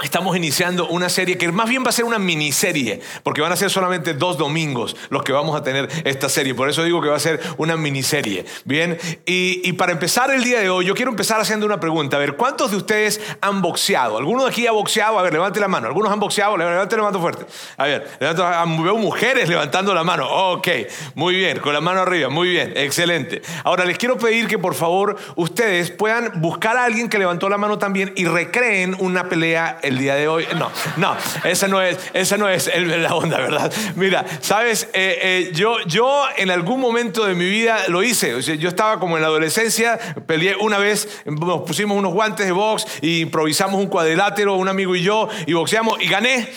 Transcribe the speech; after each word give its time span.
Estamos 0.00 0.36
iniciando 0.36 0.86
una 0.86 1.08
serie 1.08 1.36
que 1.36 1.50
más 1.50 1.68
bien 1.68 1.82
va 1.84 1.88
a 1.88 1.92
ser 1.92 2.04
una 2.04 2.20
miniserie, 2.20 3.00
porque 3.24 3.40
van 3.40 3.50
a 3.50 3.56
ser 3.56 3.68
solamente 3.68 4.14
dos 4.14 4.38
domingos 4.38 4.94
los 5.10 5.24
que 5.24 5.32
vamos 5.32 5.56
a 5.56 5.64
tener 5.64 5.88
esta 6.04 6.28
serie. 6.28 6.54
Por 6.54 6.68
eso 6.68 6.84
digo 6.84 7.02
que 7.02 7.08
va 7.08 7.16
a 7.16 7.18
ser 7.18 7.40
una 7.56 7.76
miniserie. 7.76 8.44
Bien, 8.64 8.96
y, 9.26 9.72
para 9.72 9.90
empezar 9.90 10.30
el 10.30 10.44
día 10.44 10.60
de 10.60 10.70
hoy, 10.70 10.86
yo 10.86 10.94
quiero 10.94 11.10
empezar 11.10 11.40
haciendo 11.40 11.66
una 11.66 11.80
pregunta. 11.80 12.16
A 12.16 12.20
ver, 12.20 12.36
¿cuántos 12.36 12.70
de 12.70 12.76
ustedes 12.76 13.20
han 13.40 13.60
boxeado? 13.60 14.18
¿Alguno 14.18 14.44
de 14.44 14.50
aquí 14.50 14.68
ha 14.68 14.70
boxeado? 14.70 15.18
A 15.18 15.22
ver, 15.22 15.32
levante 15.32 15.58
la 15.58 15.66
mano. 15.66 15.88
¿Algunos 15.88 16.12
han 16.12 16.20
boxeado? 16.20 16.56
Levante 16.56 16.96
la 16.96 17.02
mano 17.02 17.20
fuerte. 17.20 17.46
A 17.76 17.86
ver, 17.86 18.08
ah, 18.20 18.64
veo 18.80 18.98
mujeres 18.98 19.48
levantando 19.48 19.92
la 19.94 20.04
mano. 20.04 20.28
Ok, 20.28 20.68
muy 21.16 21.34
bien, 21.34 21.58
con 21.58 21.72
la 21.72 21.80
mano 21.80 22.02
arriba. 22.02 22.28
Muy 22.28 22.50
bien, 22.50 22.72
excelente. 22.76 23.42
Ahora 23.64 23.84
les 23.84 23.98
quiero 23.98 24.16
pedir 24.16 24.46
que 24.46 24.60
por 24.60 24.76
favor 24.76 25.16
ustedes 25.34 25.90
puedan 25.90 26.40
buscar 26.40 26.76
a 26.76 26.84
alguien 26.84 27.08
que 27.08 27.18
levantó 27.18 27.48
la 27.48 27.58
mano 27.58 27.78
también 27.78 28.12
y 28.14 28.26
recreen 28.26 28.94
una 29.00 29.28
pelea 29.28 29.80
el 29.88 29.98
día 29.98 30.14
de 30.14 30.28
hoy. 30.28 30.46
No, 30.56 30.70
no, 30.96 31.16
esa 31.44 31.68
no 31.68 31.82
es, 31.82 31.98
esa 32.12 32.36
no 32.36 32.48
es 32.48 32.70
la 32.74 33.14
onda, 33.14 33.38
¿verdad? 33.38 33.72
Mira, 33.96 34.24
sabes, 34.40 34.88
eh, 34.92 35.18
eh, 35.22 35.50
yo, 35.52 35.76
yo 35.86 36.24
en 36.36 36.50
algún 36.50 36.80
momento 36.80 37.24
de 37.24 37.34
mi 37.34 37.48
vida 37.48 37.88
lo 37.88 38.02
hice. 38.02 38.40
yo 38.58 38.68
estaba 38.68 39.00
como 39.00 39.16
en 39.16 39.22
la 39.22 39.28
adolescencia, 39.28 39.98
peleé 40.26 40.56
una 40.56 40.78
vez, 40.78 41.22
nos 41.24 41.62
pusimos 41.62 41.96
unos 41.96 42.12
guantes 42.12 42.46
de 42.46 42.52
box 42.52 42.86
y 43.00 43.20
improvisamos 43.20 43.80
un 43.80 43.88
cuadrilátero, 43.88 44.54
un 44.54 44.68
amigo 44.68 44.94
y 44.94 45.02
yo, 45.02 45.28
y 45.46 45.52
boxeamos 45.52 46.00
y 46.00 46.08
gané. 46.08 46.48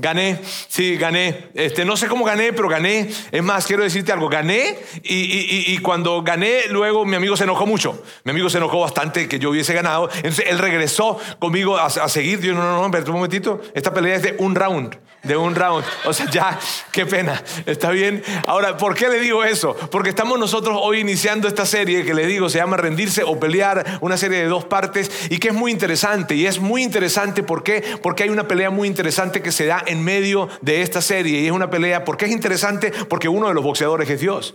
Gané, 0.00 0.40
sí, 0.68 0.96
gané. 0.96 1.50
Este, 1.52 1.84
no 1.84 1.94
sé 1.94 2.08
cómo 2.08 2.24
gané, 2.24 2.54
pero 2.54 2.68
gané. 2.68 3.10
Es 3.30 3.42
más, 3.42 3.66
quiero 3.66 3.82
decirte 3.82 4.12
algo, 4.12 4.30
gané 4.30 4.78
y, 5.02 5.76
cuando 5.78 6.22
gané, 6.22 6.68
luego 6.70 7.04
mi 7.04 7.16
amigo 7.16 7.36
se 7.36 7.44
enojó 7.44 7.66
mucho. 7.66 8.02
Mi 8.24 8.30
amigo 8.30 8.48
se 8.48 8.56
enojó 8.56 8.80
bastante 8.80 9.28
que 9.28 9.38
yo 9.38 9.50
hubiese 9.50 9.74
ganado. 9.74 10.08
Entonces 10.16 10.46
él 10.48 10.58
regresó 10.58 11.18
conmigo 11.38 11.76
a, 11.76 11.90
seguir. 12.08 12.40
Yo, 12.40 12.54
no, 12.54 12.62
no, 12.62 12.79
no, 12.88 12.98
un 12.98 13.12
momentito. 13.12 13.60
Esta 13.74 13.92
pelea 13.92 14.16
es 14.16 14.22
de 14.22 14.36
un 14.38 14.54
round 14.54 14.96
de 15.22 15.36
un 15.36 15.54
round. 15.54 15.84
O 16.04 16.12
sea, 16.12 16.28
ya, 16.30 16.58
qué 16.92 17.06
pena. 17.06 17.42
¿Está 17.66 17.90
bien? 17.90 18.22
Ahora, 18.46 18.76
¿por 18.76 18.94
qué 18.94 19.08
le 19.08 19.20
digo 19.20 19.44
eso? 19.44 19.76
Porque 19.90 20.10
estamos 20.10 20.38
nosotros 20.38 20.78
hoy 20.80 21.00
iniciando 21.00 21.46
esta 21.48 21.66
serie 21.66 22.04
que 22.04 22.14
le 22.14 22.26
digo 22.26 22.48
se 22.48 22.58
llama 22.58 22.76
Rendirse 22.76 23.22
o 23.22 23.38
Pelear, 23.38 23.98
una 24.00 24.16
serie 24.16 24.38
de 24.38 24.46
dos 24.46 24.64
partes 24.64 25.10
y 25.30 25.38
que 25.38 25.48
es 25.48 25.54
muy 25.54 25.72
interesante. 25.72 26.34
Y 26.34 26.46
es 26.46 26.58
muy 26.58 26.82
interesante, 26.82 27.42
¿por 27.42 27.62
qué? 27.62 27.84
Porque 28.02 28.22
hay 28.22 28.30
una 28.30 28.48
pelea 28.48 28.70
muy 28.70 28.88
interesante 28.88 29.42
que 29.42 29.52
se 29.52 29.66
da 29.66 29.82
en 29.86 30.02
medio 30.02 30.48
de 30.62 30.82
esta 30.82 31.00
serie. 31.00 31.40
Y 31.40 31.46
es 31.46 31.52
una 31.52 31.70
pelea, 31.70 32.04
¿por 32.04 32.16
qué 32.16 32.26
es 32.26 32.32
interesante? 32.32 32.92
Porque 33.08 33.28
uno 33.28 33.48
de 33.48 33.54
los 33.54 33.64
boxeadores 33.64 34.08
es 34.08 34.20
Dios. 34.20 34.54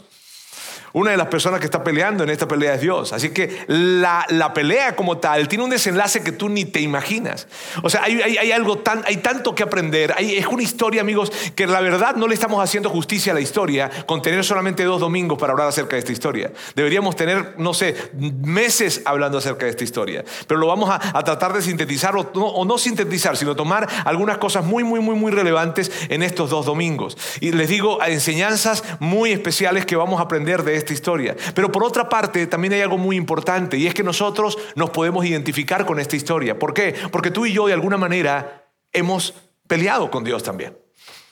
Una 0.95 1.11
de 1.11 1.17
las 1.17 1.27
personas 1.27 1.59
que 1.59 1.65
está 1.65 1.83
peleando 1.83 2.23
en 2.23 2.29
esta 2.29 2.47
pelea 2.47 2.75
es 2.75 2.79
Dios. 2.79 3.11
Así 3.11 3.31
que 3.31 3.65
la, 3.67 4.53
pelea 4.53 4.95
como 4.95 5.17
tal 5.17 5.49
tiene 5.49 5.65
un 5.65 5.69
desenlace 5.69 6.23
que 6.23 6.31
tú 6.31 6.47
ni 6.47 6.63
te 6.63 6.79
imaginas. 6.79 7.49
O 7.83 7.89
sea, 7.89 8.03
hay, 8.03 8.49
algo 8.53 8.77
tan, 8.77 9.03
hay 9.05 9.17
tanto 9.17 9.53
que 9.53 9.63
aprender. 9.63 10.13
Hay, 10.17 10.37
es 10.37 10.47
una 10.47 10.63
historia, 10.63 11.01
amigos, 11.01 11.33
que 11.53 11.67
la 11.67 11.81
verdad 11.81 12.15
no 12.15 12.29
le 12.29 12.33
estamos 12.33 12.63
haciendo 12.63 12.89
justicia 12.89 13.33
a 13.33 13.35
la 13.35 13.41
historia 13.41 13.91
con 14.05 14.21
tener 14.21 14.45
solamente 14.45 14.85
dos 14.85 15.01
domingos 15.01 15.37
para 15.37 15.51
hablar 15.51 15.67
acerca 15.67 15.97
de 15.97 15.99
esta 15.99 16.13
historia. 16.13 16.53
Deberíamos 16.75 17.17
tener, 17.17 17.55
no 17.57 17.73
sé, 17.73 18.11
meses 18.13 19.01
hablando 19.03 19.39
acerca 19.39 19.65
de 19.65 19.71
esta 19.71 19.83
historia. 19.83 20.23
Pero 20.47 20.61
lo 20.61 20.67
vamos 20.67 20.89
a, 20.89 21.23
tratar 21.23 21.51
de 21.51 21.61
sintetizar 21.61 22.15
o 22.15 22.63
no, 22.63 22.77
sintetizar, 22.77 23.35
sino 23.35 23.53
tomar 23.53 23.85
algunas 24.05 24.37
cosas 24.37 24.63
muy, 24.63 24.85
muy, 24.85 25.01
muy, 25.01 25.15
muy 25.15 25.33
relevantes 25.33 25.91
en 26.07 26.23
estos 26.23 26.51
dos 26.51 26.65
domingos. 26.65 27.17
Y 27.41 27.51
les 27.51 27.67
digo, 27.67 28.01
enseñanzas 28.01 28.81
muy 28.99 29.33
especiales 29.33 29.85
que 29.85 29.97
vamos 29.97 30.21
a 30.21 30.23
aprender 30.23 30.63
de 30.63 30.84
esta 30.84 30.84
esta 30.85 30.93
historia. 30.93 31.35
Pero 31.53 31.71
por 31.71 31.83
otra 31.83 32.07
parte, 32.07 32.45
también 32.47 32.73
hay 32.73 32.81
algo 32.81 32.97
muy 32.97 33.15
importante 33.15 33.77
y 33.77 33.87
es 33.87 33.93
que 33.93 34.03
nosotros 34.03 34.57
nos 34.75 34.91
podemos 34.91 35.25
identificar 35.25 35.85
con 35.85 35.99
esta 35.99 36.15
historia. 36.15 36.57
¿Por 36.59 36.73
qué? 36.73 36.95
Porque 37.11 37.31
tú 37.31 37.45
y 37.45 37.53
yo 37.53 37.65
de 37.67 37.73
alguna 37.73 37.97
manera 37.97 38.69
hemos 38.93 39.33
peleado 39.67 40.11
con 40.11 40.23
Dios 40.23 40.43
también. 40.43 40.77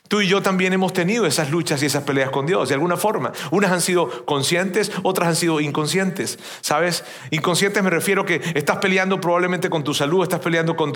Tú 0.10 0.22
y 0.22 0.28
yo 0.28 0.42
también 0.44 0.74
hemos 0.74 0.94
tenido 0.94 1.26
esas 1.26 1.50
luchas 1.50 1.82
y 1.82 1.88
esas 1.88 2.04
peleas 2.04 2.30
con 2.30 2.46
Dios, 2.46 2.70
de 2.70 2.76
alguna 2.76 2.98
forma. 2.98 3.32
Unas 3.52 3.72
han 3.72 3.82
sido 3.82 4.26
conscientes, 4.26 4.92
otras 5.02 5.30
han 5.30 5.36
sido 5.36 5.60
inconscientes. 5.60 6.38
¿Sabes? 6.62 7.04
Inconscientes 7.32 7.82
me 7.82 7.90
refiero 7.90 8.26
que 8.26 8.42
estás 8.54 8.78
peleando 8.78 9.20
probablemente 9.20 9.70
con 9.70 9.84
tu 9.84 9.94
salud, 9.94 10.22
estás 10.22 10.42
peleando 10.42 10.76
con, 10.76 10.94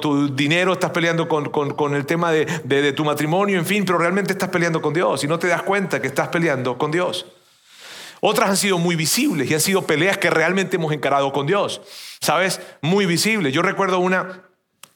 tu 0.00 0.34
dinero, 0.34 0.74
estás 0.74 0.90
peleando 0.90 1.28
con, 1.28 1.94
el 1.94 2.04
tema 2.04 2.32
de, 2.32 2.44
de 2.64 2.92
tu 2.92 3.04
matrimonio, 3.04 3.58
en 3.58 3.64
fin, 3.64 3.84
pero 3.86 3.98
realmente 3.98 4.32
estás 4.32 4.50
peleando 4.50 4.82
con 4.82 4.92
Dios 4.92 5.24
y 5.24 5.28
no 5.28 5.38
te 5.38 5.46
das 5.46 5.62
cuenta 5.62 6.02
que 6.02 6.08
estás 6.08 6.28
peleando 6.28 6.76
con 6.76 6.90
Dios. 6.90 7.24
Otras 8.20 8.50
han 8.50 8.56
sido 8.56 8.78
muy 8.78 8.96
visibles 8.96 9.50
y 9.50 9.54
han 9.54 9.60
sido 9.60 9.86
peleas 9.86 10.18
que 10.18 10.30
realmente 10.30 10.76
hemos 10.76 10.92
encarado 10.92 11.32
con 11.32 11.46
Dios. 11.46 11.80
¿Sabes? 12.20 12.60
Muy 12.82 13.06
visibles. 13.06 13.52
Yo 13.52 13.62
recuerdo 13.62 13.98
una 13.98 14.49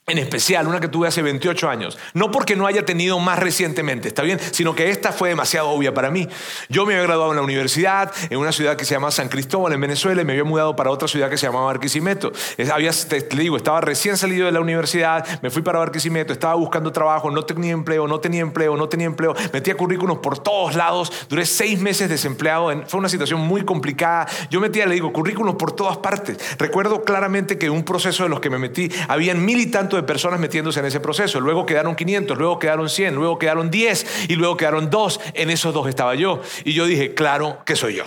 en 0.07 0.19
especial 0.19 0.69
una 0.69 0.81
que 0.81 0.89
tuve 0.89 1.09
hace 1.09 1.23
28 1.23 1.67
años, 1.67 1.97
no 2.13 2.31
porque 2.31 2.57
no 2.57 2.67
haya 2.67 2.85
tenido 2.85 3.19
más 3.21 3.39
recientemente, 3.39 4.09
está 4.09 4.23
bien, 4.23 4.39
sino 4.51 4.75
que 4.75 4.91
esta 4.91 5.13
fue 5.13 5.31
demasiado 5.31 5.71
obvia 5.71 5.95
para 5.95 6.11
mí. 6.11 6.29
Yo 6.69 6.85
me 6.85 6.93
había 6.93 7.07
graduado 7.07 7.33
en 7.33 7.37
la 7.37 7.43
universidad, 7.43 8.13
en 8.29 8.39
una 8.39 8.53
ciudad 8.53 8.77
que 8.77 8.85
se 8.85 8.95
llama 8.95 9.11
San 9.11 9.31
Cristóbal, 9.31 9.73
en 9.73 9.81
Venezuela, 9.81 10.21
y 10.21 10.25
me 10.27 10.33
había 10.33 10.45
mudado 10.45 10.77
para 10.77 10.91
otra 10.91 11.09
ciudad 11.09 11.31
que 11.31 11.39
se 11.39 11.47
llamaba 11.47 11.67
Barquisimeto. 11.67 12.33
Había, 12.71 12.91
te, 12.93 13.23
digo, 13.35 13.57
estaba 13.57 13.81
recién 13.81 14.19
salido 14.19 14.45
de 14.45 14.53
la 14.53 14.61
universidad, 14.61 15.27
me 15.41 15.49
fui 15.49 15.63
para 15.63 15.79
Barquisimeto, 15.79 16.35
estaba 16.35 16.55
buscando 16.55 16.93
trabajo, 16.93 17.31
no 17.31 17.45
tenía 17.47 17.73
empleo, 17.73 18.07
no 18.07 18.21
tenía 18.21 18.43
empleo, 18.43 18.77
no 18.77 18.91
tenía 18.91 19.07
empleo, 19.07 19.35
metía 19.55 19.75
currículos 19.75 20.19
por 20.19 20.39
todos 20.39 20.75
lados, 20.75 21.11
duré 21.31 21.47
seis 21.47 21.81
meses 21.81 22.11
desempleado, 22.11 22.71
fue 22.89 23.01
una 23.01 23.09
situación 23.09 23.41
muy 23.41 23.65
complicada. 23.65 24.27
Yo 24.51 24.61
metía, 24.61 24.85
le 24.85 24.97
digo, 24.97 25.15
currículos 25.15 25.55
por 25.55 25.73
todas 25.73 25.97
partes. 25.97 26.37
Recuerdo 26.59 27.05
claramente 27.05 27.57
que 27.57 27.67
en 27.67 27.73
un 27.73 27.85
proceso 27.85 28.25
de 28.25 28.29
los 28.29 28.41
que 28.41 28.51
me 28.51 28.59
metí, 28.59 28.91
habían 29.09 29.43
mil 29.43 29.59
y 29.61 29.71
de 29.97 30.03
personas 30.03 30.41
metiéndose 30.41 30.81
en 30.81 30.87
ese 30.87 31.01
proceso. 31.01 31.41
Luego 31.41 31.67
quedaron 31.67 31.97
500, 31.97 32.37
luego 32.37 32.59
quedaron 32.59 32.89
100, 32.89 33.15
luego 33.15 33.39
quedaron 33.39 33.71
10 33.71 34.29
y 34.29 34.37
luego 34.37 34.57
quedaron 34.57 34.91
2. 34.91 35.21
En 35.35 35.51
esos 35.51 35.73
dos 35.75 35.89
estaba 35.89 36.15
yo. 36.15 36.41
Y 36.65 36.73
yo 36.73 36.87
dije, 36.87 37.15
claro 37.15 37.59
que 37.65 37.77
soy 37.77 37.97
yo. 37.97 38.05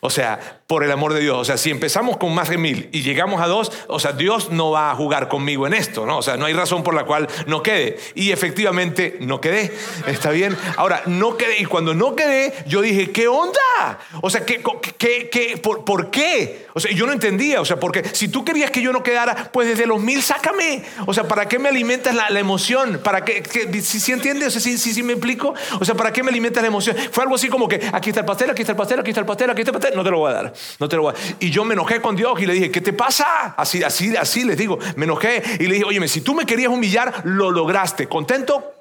O 0.00 0.10
sea, 0.10 0.60
por 0.66 0.82
el 0.82 0.90
amor 0.90 1.14
de 1.14 1.20
Dios. 1.20 1.36
O 1.36 1.44
sea, 1.44 1.56
si 1.56 1.70
empezamos 1.70 2.16
con 2.16 2.34
más 2.34 2.48
de 2.48 2.58
mil 2.58 2.88
y 2.92 3.02
llegamos 3.02 3.40
a 3.40 3.46
dos, 3.46 3.70
o 3.86 4.00
sea, 4.00 4.12
Dios 4.12 4.50
no 4.50 4.72
va 4.72 4.90
a 4.90 4.96
jugar 4.96 5.28
conmigo 5.28 5.66
en 5.66 5.74
esto, 5.74 6.06
¿no? 6.06 6.18
O 6.18 6.22
sea, 6.22 6.36
no 6.36 6.46
hay 6.46 6.54
razón 6.54 6.82
por 6.82 6.94
la 6.94 7.04
cual 7.04 7.28
no 7.46 7.62
quede. 7.62 7.98
Y 8.14 8.32
efectivamente 8.32 9.16
no 9.20 9.40
quedé. 9.40 9.72
¿Está 10.06 10.30
bien? 10.30 10.56
Ahora, 10.76 11.02
no 11.06 11.36
quedé. 11.36 11.60
Y 11.60 11.66
cuando 11.66 11.94
no 11.94 12.16
quedé, 12.16 12.52
yo 12.66 12.80
dije, 12.80 13.12
¿qué 13.12 13.28
onda? 13.28 13.98
O 14.22 14.30
sea, 14.30 14.44
¿qué, 14.44 14.62
qué, 14.98 15.28
qué, 15.30 15.56
por, 15.56 15.84
por, 15.84 16.10
qué? 16.10 16.66
O 16.74 16.80
sea, 16.80 16.90
yo 16.92 17.06
no 17.06 17.12
entendía. 17.12 17.60
O 17.60 17.64
sea, 17.64 17.78
porque 17.78 18.02
si 18.12 18.28
tú 18.28 18.44
querías 18.44 18.70
que 18.70 18.82
yo 18.82 18.92
no 18.92 19.02
quedara, 19.02 19.50
pues 19.52 19.68
desde 19.68 19.86
los 19.86 20.00
mil, 20.00 20.20
sácame. 20.20 20.82
O 21.06 21.14
sea, 21.14 21.28
¿para 21.28 21.46
qué 21.46 21.60
me 21.60 21.68
alimentas 21.68 22.14
la, 22.14 22.36
emoción? 22.36 23.00
¿Para 23.02 23.24
qué? 23.24 23.42
si, 23.82 24.00
si 24.00 24.12
entiendes? 24.12 24.48
O 24.48 24.50
sea, 24.50 24.60
si, 24.60 24.76
si, 24.78 25.02
me 25.04 25.12
explico. 25.12 25.54
O 25.80 25.84
sea, 25.84 25.94
¿para 25.94 26.12
qué 26.12 26.24
me 26.24 26.30
alimentas 26.30 26.60
la 26.60 26.68
emoción? 26.68 26.96
Fue 27.12 27.22
algo 27.22 27.36
así 27.36 27.48
como 27.48 27.68
que 27.68 27.80
aquí 27.92 28.10
está 28.10 28.20
el 28.20 28.26
pastel, 28.26 28.50
aquí 28.50 28.62
está 28.62 28.72
el 28.72 28.78
pastel, 28.78 29.00
aquí 29.00 29.10
está 29.10 29.20
el 29.20 29.26
pastel, 29.26 29.50
aquí 29.50 29.60
está 29.60 29.70
el 29.70 29.76
pastel. 29.76 29.96
No 29.96 30.02
te 30.02 30.10
lo 30.10 30.18
voy 30.18 30.32
a 30.32 30.34
dar. 30.34 30.55
No 30.78 30.88
te 30.88 30.96
lo 30.96 31.02
voy 31.02 31.14
a... 31.14 31.34
Y 31.40 31.50
yo 31.50 31.64
me 31.64 31.74
enojé 31.74 32.00
con 32.00 32.16
Dios 32.16 32.40
y 32.40 32.46
le 32.46 32.54
dije, 32.54 32.70
¿qué 32.70 32.80
te 32.80 32.92
pasa? 32.92 33.54
Así, 33.56 33.82
así, 33.82 34.16
así 34.16 34.44
les 34.44 34.56
digo. 34.56 34.78
Me 34.96 35.04
enojé 35.04 35.42
y 35.58 35.66
le 35.66 35.74
dije, 35.74 35.84
oye, 35.84 36.08
si 36.08 36.20
tú 36.20 36.34
me 36.34 36.46
querías 36.46 36.70
humillar, 36.70 37.22
lo 37.24 37.50
lograste. 37.50 38.08
¿Contento? 38.08 38.72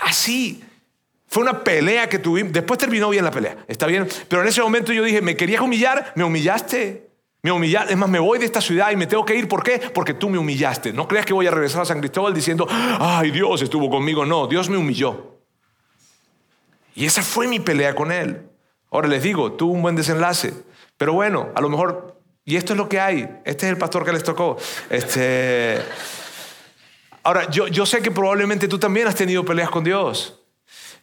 Así. 0.00 0.64
Fue 1.28 1.42
una 1.42 1.62
pelea 1.62 2.08
que 2.08 2.18
tuvimos. 2.18 2.52
Después 2.52 2.78
terminó 2.78 3.10
bien 3.10 3.24
la 3.24 3.30
pelea. 3.30 3.56
Está 3.68 3.86
bien. 3.86 4.08
Pero 4.28 4.42
en 4.42 4.48
ese 4.48 4.62
momento 4.62 4.92
yo 4.92 5.04
dije, 5.04 5.20
¿me 5.20 5.36
querías 5.36 5.60
humillar? 5.60 6.12
Me 6.14 6.24
humillaste. 6.24 7.10
Me 7.42 7.52
humillaste. 7.52 7.92
Es 7.92 7.98
más, 7.98 8.08
me 8.08 8.18
voy 8.18 8.38
de 8.38 8.46
esta 8.46 8.60
ciudad 8.60 8.90
y 8.90 8.96
me 8.96 9.06
tengo 9.06 9.24
que 9.24 9.34
ir. 9.34 9.46
¿Por 9.46 9.62
qué? 9.62 9.78
Porque 9.78 10.14
tú 10.14 10.30
me 10.30 10.38
humillaste. 10.38 10.92
No 10.92 11.06
creas 11.06 11.26
que 11.26 11.34
voy 11.34 11.46
a 11.46 11.50
regresar 11.50 11.82
a 11.82 11.84
San 11.84 12.00
Cristóbal 12.00 12.32
diciendo, 12.32 12.66
ay, 12.70 13.30
Dios 13.30 13.60
estuvo 13.60 13.90
conmigo. 13.90 14.24
No, 14.24 14.46
Dios 14.46 14.70
me 14.70 14.78
humilló. 14.78 15.38
Y 16.94 17.04
esa 17.04 17.22
fue 17.22 17.46
mi 17.46 17.60
pelea 17.60 17.94
con 17.94 18.10
él. 18.10 18.48
Ahora 18.90 19.08
les 19.08 19.22
digo, 19.22 19.52
tuvo 19.52 19.72
un 19.72 19.82
buen 19.82 19.96
desenlace. 19.96 20.54
Pero 20.96 21.12
bueno, 21.12 21.48
a 21.54 21.60
lo 21.60 21.68
mejor, 21.68 22.20
y 22.44 22.56
esto 22.56 22.72
es 22.72 22.76
lo 22.76 22.88
que 22.88 23.00
hay, 23.00 23.28
este 23.44 23.66
es 23.66 23.72
el 23.72 23.78
pastor 23.78 24.04
que 24.04 24.12
les 24.12 24.24
tocó. 24.24 24.56
Este, 24.90 25.80
ahora, 27.22 27.48
yo, 27.50 27.68
yo 27.68 27.86
sé 27.86 28.00
que 28.00 28.10
probablemente 28.10 28.68
tú 28.68 28.78
también 28.78 29.06
has 29.06 29.14
tenido 29.14 29.44
peleas 29.44 29.70
con 29.70 29.84
Dios. 29.84 30.34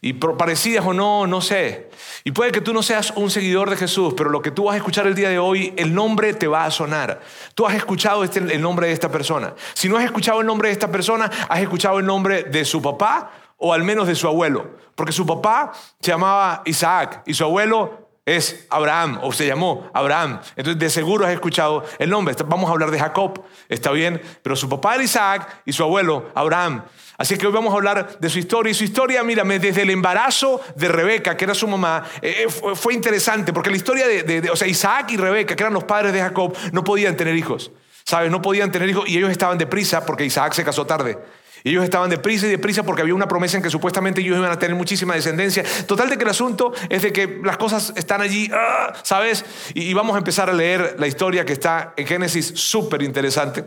Y 0.01 0.13
parecidas 0.13 0.85
o 0.85 0.93
no, 0.93 1.25
no 1.25 1.41
sé. 1.41 1.89
Y 2.23 2.31
puede 2.31 2.51
que 2.51 2.61
tú 2.61 2.73
no 2.73 2.83
seas 2.83 3.11
un 3.15 3.31
seguidor 3.31 3.69
de 3.69 3.77
Jesús, 3.77 4.13
pero 4.15 4.29
lo 4.29 4.41
que 4.41 4.51
tú 4.51 4.65
vas 4.65 4.75
a 4.75 4.77
escuchar 4.77 5.07
el 5.07 5.15
día 5.15 5.29
de 5.29 5.39
hoy, 5.39 5.73
el 5.77 5.95
nombre 5.95 6.33
te 6.33 6.47
va 6.47 6.65
a 6.65 6.71
sonar. 6.71 7.21
Tú 7.55 7.65
has 7.65 7.73
escuchado 7.73 8.23
este, 8.23 8.39
el 8.39 8.61
nombre 8.61 8.87
de 8.87 8.93
esta 8.93 9.09
persona. 9.09 9.55
Si 9.73 9.89
no 9.89 9.97
has 9.97 10.03
escuchado 10.03 10.41
el 10.41 10.47
nombre 10.47 10.69
de 10.69 10.73
esta 10.73 10.91
persona, 10.91 11.31
has 11.49 11.59
escuchado 11.59 11.97
el 11.97 12.05
nombre 12.05 12.43
de 12.43 12.65
su 12.65 12.81
papá 12.81 13.31
o 13.57 13.73
al 13.73 13.83
menos 13.83 14.07
de 14.07 14.15
su 14.15 14.27
abuelo, 14.27 14.77
porque 14.95 15.11
su 15.11 15.25
papá 15.25 15.71
se 15.99 16.11
llamaba 16.11 16.61
Isaac 16.65 17.23
y 17.25 17.33
su 17.33 17.43
abuelo 17.43 18.05
es 18.25 18.65
Abraham 18.71 19.19
o 19.21 19.31
se 19.31 19.45
llamó 19.45 19.89
Abraham. 19.93 20.39
Entonces 20.55 20.79
de 20.79 20.89
seguro 20.89 21.25
has 21.25 21.31
escuchado 21.31 21.83
el 21.99 22.09
nombre. 22.09 22.35
Vamos 22.47 22.69
a 22.69 22.73
hablar 22.73 22.91
de 22.91 22.99
Jacob, 22.99 23.43
está 23.69 23.91
bien, 23.91 24.21
pero 24.41 24.55
su 24.55 24.67
papá 24.67 24.95
era 24.95 25.03
Isaac 25.03 25.61
y 25.65 25.73
su 25.73 25.83
abuelo 25.83 26.31
Abraham. 26.33 26.83
Así 27.17 27.37
que 27.37 27.47
hoy 27.47 27.53
vamos 27.53 27.73
a 27.73 27.77
hablar 27.77 28.19
de 28.19 28.29
su 28.29 28.39
historia. 28.39 28.71
Y 28.71 28.73
su 28.73 28.83
historia, 28.83 29.23
mírame, 29.23 29.59
desde 29.59 29.83
el 29.83 29.89
embarazo 29.89 30.61
de 30.75 30.87
Rebeca, 30.87 31.37
que 31.37 31.45
era 31.45 31.53
su 31.53 31.67
mamá, 31.67 32.03
eh, 32.21 32.45
eh, 32.47 32.75
fue, 32.75 32.93
interesante, 32.93 33.53
porque 33.53 33.69
la 33.69 33.77
historia 33.77 34.07
de, 34.07 34.49
o 34.51 34.55
sea, 34.55 34.67
Isaac 34.67 35.11
y 35.11 35.17
Rebeca, 35.17 35.55
que 35.55 35.63
eran 35.63 35.73
los 35.73 35.85
padres 35.85 36.11
de 36.11 36.19
Jacob, 36.19 36.55
no 36.73 36.83
podían 36.83 37.15
tener 37.15 37.35
hijos. 37.35 37.71
¿Sabes? 38.03 38.29
No 38.29 38.41
podían 38.41 38.71
tener 38.71 38.87
hijos 38.89 39.07
y 39.07 39.17
ellos 39.17 39.31
estaban 39.31 39.57
deprisa 39.57 40.05
porque 40.05 40.25
Isaac 40.25 40.53
se 40.53 40.63
casó 40.63 40.85
tarde. 40.85 41.17
Y 41.65 41.71
ellos 41.71 41.83
estaban 41.83 42.11
deprisa 42.11 42.45
y 42.45 42.51
deprisa 42.51 42.83
porque 42.83 43.01
había 43.01 43.15
una 43.15 43.27
promesa 43.27 43.57
en 43.57 43.63
que 43.63 43.71
supuestamente 43.71 44.21
ellos 44.21 44.37
iban 44.37 44.51
a 44.51 44.59
tener 44.59 44.75
muchísima 44.75 45.15
descendencia. 45.15 45.63
Total 45.87 46.07
de 46.07 46.15
que 46.15 46.23
el 46.23 46.29
asunto 46.29 46.71
es 46.89 47.01
de 47.01 47.11
que 47.11 47.41
las 47.43 47.57
cosas 47.57 47.91
están 47.95 48.21
allí, 48.21 48.51
¡ah! 48.53 48.93
¿sabes? 49.01 49.43
Y, 49.73 49.91
vamos 49.95 50.13
a 50.13 50.19
empezar 50.19 50.47
a 50.47 50.53
leer 50.53 50.95
la 50.99 51.07
historia 51.07 51.43
que 51.43 51.53
está 51.53 51.95
en 51.97 52.05
Génesis, 52.05 52.51
súper 52.53 53.01
interesante. 53.01 53.65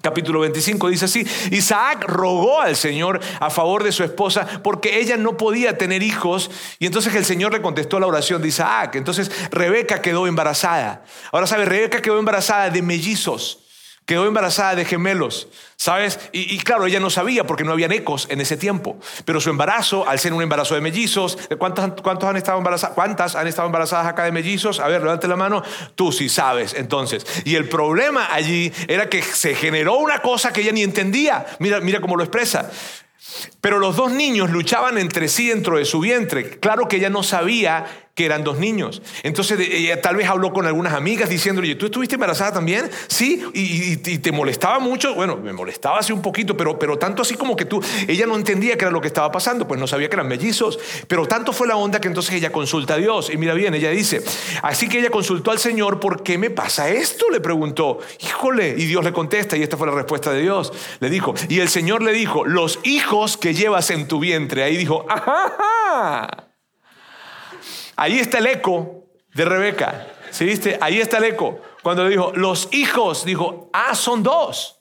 Capítulo 0.00 0.38
25 0.40 0.88
dice 0.90 1.06
así, 1.06 1.26
Isaac 1.50 2.04
rogó 2.06 2.60
al 2.60 2.76
Señor 2.76 3.18
a 3.40 3.50
favor 3.50 3.82
de 3.82 3.90
su 3.90 4.04
esposa 4.04 4.46
porque 4.62 5.00
ella 5.00 5.16
no 5.16 5.36
podía 5.36 5.76
tener 5.76 6.04
hijos 6.04 6.52
y 6.78 6.86
entonces 6.86 7.12
el 7.16 7.24
Señor 7.24 7.52
le 7.52 7.62
contestó 7.62 7.98
la 7.98 8.06
oración 8.06 8.42
de 8.42 8.48
Isaac. 8.48 8.94
Entonces 8.94 9.32
Rebeca 9.50 10.00
quedó 10.00 10.28
embarazada. 10.28 11.02
Ahora 11.32 11.48
sabe, 11.48 11.64
Rebeca 11.64 12.00
quedó 12.00 12.20
embarazada 12.20 12.70
de 12.70 12.80
mellizos. 12.80 13.63
Quedó 14.06 14.26
embarazada 14.26 14.74
de 14.74 14.84
gemelos, 14.84 15.48
¿sabes? 15.76 16.20
Y, 16.32 16.58
claro, 16.58 16.86
ella 16.86 17.00
no 17.00 17.08
sabía 17.08 17.46
porque 17.46 17.64
no 17.64 17.72
habían 17.72 17.90
ecos 17.90 18.26
en 18.30 18.40
ese 18.42 18.58
tiempo. 18.58 18.98
Pero 19.24 19.40
su 19.40 19.48
embarazo, 19.48 20.06
al 20.06 20.18
ser 20.18 20.34
un 20.34 20.42
embarazo 20.42 20.74
de 20.74 20.82
mellizos, 20.82 21.38
¿cuántos, 21.58 22.02
cuántos 22.02 22.28
han 22.28 22.36
estado 22.36 22.58
embarazadas? 22.58 22.94
¿Cuántas 22.94 23.34
han 23.34 23.46
estado 23.46 23.66
embarazadas 23.66 24.06
acá 24.06 24.24
de 24.24 24.32
mellizos? 24.32 24.78
A 24.78 24.88
ver, 24.88 25.00
levante 25.00 25.26
la 25.26 25.36
mano. 25.36 25.62
Tú 25.94 26.12
sí 26.12 26.28
sabes, 26.28 26.74
entonces. 26.74 27.24
Y 27.44 27.54
el 27.54 27.66
problema 27.66 28.28
allí 28.30 28.70
era 28.88 29.08
que 29.08 29.22
se 29.22 29.54
generó 29.54 29.96
una 29.96 30.20
cosa 30.20 30.52
que 30.52 30.60
ella 30.60 30.72
ni 30.72 30.82
entendía. 30.82 31.46
Mira, 31.58 31.80
mira 31.80 32.00
cómo 32.02 32.16
lo 32.16 32.24
expresa. 32.24 32.70
Pero 33.60 33.78
los 33.78 33.96
dos 33.96 34.12
niños 34.12 34.50
luchaban 34.50 34.98
entre 34.98 35.28
sí 35.28 35.48
dentro 35.48 35.78
de 35.78 35.84
su 35.84 36.00
vientre. 36.00 36.58
Claro 36.60 36.88
que 36.88 36.96
ella 36.96 37.10
no 37.10 37.22
sabía 37.22 37.86
que 38.14 38.24
eran 38.24 38.44
dos 38.44 38.58
niños. 38.58 39.02
Entonces 39.24 39.58
ella 39.58 40.00
tal 40.00 40.16
vez 40.16 40.28
habló 40.28 40.52
con 40.52 40.66
algunas 40.66 40.94
amigas 40.94 41.28
diciéndole, 41.28 41.74
¿tú 41.74 41.86
estuviste 41.86 42.14
embarazada 42.14 42.52
también? 42.52 42.88
Sí, 43.08 43.42
y, 43.52 43.96
te 43.96 44.30
molestaba 44.30 44.78
mucho. 44.78 45.14
Bueno, 45.14 45.36
me 45.36 45.52
molestaba 45.52 45.98
así 45.98 46.12
un 46.12 46.22
poquito, 46.22 46.56
pero, 46.56 46.78
pero 46.78 46.96
tanto 46.96 47.22
así 47.22 47.34
como 47.34 47.56
que 47.56 47.64
tú, 47.64 47.82
ella 48.06 48.26
no 48.26 48.36
entendía 48.36 48.76
qué 48.78 48.84
era 48.84 48.92
lo 48.92 49.00
que 49.00 49.08
estaba 49.08 49.32
pasando, 49.32 49.66
pues 49.66 49.80
no 49.80 49.88
sabía 49.88 50.08
que 50.08 50.14
eran 50.14 50.28
mellizos. 50.28 50.78
Pero 51.08 51.26
tanto 51.26 51.52
fue 51.52 51.66
la 51.66 51.76
onda 51.76 52.00
que 52.00 52.06
entonces 52.06 52.34
ella 52.34 52.52
consulta 52.52 52.94
a 52.94 52.96
Dios. 52.98 53.30
Y 53.30 53.36
mira 53.36 53.52
bien, 53.54 53.74
ella 53.74 53.90
dice, 53.90 54.22
así 54.62 54.88
que 54.88 55.00
ella 55.00 55.10
consultó 55.10 55.50
al 55.50 55.58
Señor, 55.58 55.98
¿por 55.98 56.22
qué 56.22 56.38
me 56.38 56.50
pasa 56.50 56.88
esto? 56.90 57.26
Le 57.30 57.40
preguntó. 57.40 57.98
Híjole, 58.20 58.76
y 58.78 58.84
Dios 58.86 59.04
le 59.04 59.12
contesta, 59.12 59.56
y 59.56 59.62
esta 59.62 59.76
fue 59.76 59.88
la 59.88 59.94
respuesta 59.94 60.30
de 60.30 60.40
Dios. 60.40 60.72
Le 61.00 61.10
dijo, 61.10 61.34
y 61.48 61.58
el 61.58 61.68
Señor 61.68 62.00
le 62.02 62.12
dijo, 62.12 62.44
los 62.44 62.78
hijos 62.84 63.36
que 63.36 63.54
llevas 63.54 63.90
en 63.90 64.06
tu 64.06 64.20
vientre. 64.20 64.62
Ahí 64.62 64.76
dijo, 64.76 65.04
ajá. 65.08 66.53
Ahí 67.96 68.18
está 68.18 68.38
el 68.38 68.46
eco 68.46 69.04
de 69.34 69.44
Rebeca. 69.44 70.08
¿Sí 70.30 70.44
viste? 70.44 70.78
Ahí 70.80 71.00
está 71.00 71.18
el 71.18 71.24
eco. 71.24 71.60
Cuando 71.82 72.04
le 72.04 72.10
dijo, 72.10 72.32
los 72.34 72.68
hijos, 72.72 73.24
dijo, 73.24 73.70
ah, 73.72 73.94
son 73.94 74.22
dos. 74.22 74.80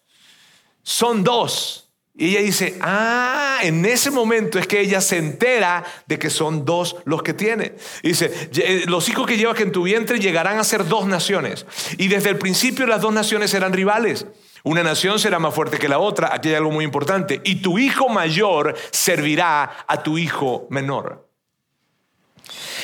Son 0.82 1.24
dos. 1.24 1.84
Y 2.16 2.30
ella 2.30 2.42
dice, 2.42 2.78
ah, 2.82 3.60
en 3.64 3.86
ese 3.86 4.12
momento 4.12 4.60
es 4.60 4.68
que 4.68 4.80
ella 4.80 5.02
se 5.02 5.18
entera 5.18 5.84
de 6.06 6.20
que 6.20 6.30
son 6.30 6.64
dos 6.64 6.96
los 7.06 7.24
que 7.24 7.34
tiene. 7.34 7.74
dice, 8.04 8.50
eh, 8.56 8.84
los 8.88 9.10
hijos 9.10 9.26
que 9.26 9.36
llevas 9.36 9.60
en 9.62 9.72
tu 9.72 9.84
vientre 9.84 10.20
llegarán 10.20 10.60
a 10.60 10.64
ser 10.64 10.88
dos 10.88 11.08
naciones. 11.08 11.66
Y 11.98 12.08
desde 12.10 12.30
el 12.30 12.38
principio 12.38 12.86
las 12.86 13.02
dos 13.02 13.14
naciones 13.14 13.54
eran 13.54 13.74
rivales. 13.74 14.28
Una 14.64 14.84
nación 14.84 15.20
será 15.20 15.40
más 15.40 15.56
fuerte 15.56 15.80
que 15.80 15.90
la 15.90 16.00
otra. 16.00 16.34
Aquí 16.34 16.50
hay 16.50 16.56
algo 16.56 16.72
muy 16.72 16.86
importante. 16.86 17.42
Y 17.44 17.62
tu 17.62 17.80
hijo 17.80 18.08
mayor 18.10 18.76
servirá 18.92 19.86
a 19.88 20.04
tu 20.04 20.18
hijo 20.18 20.68
menor. 20.70 21.33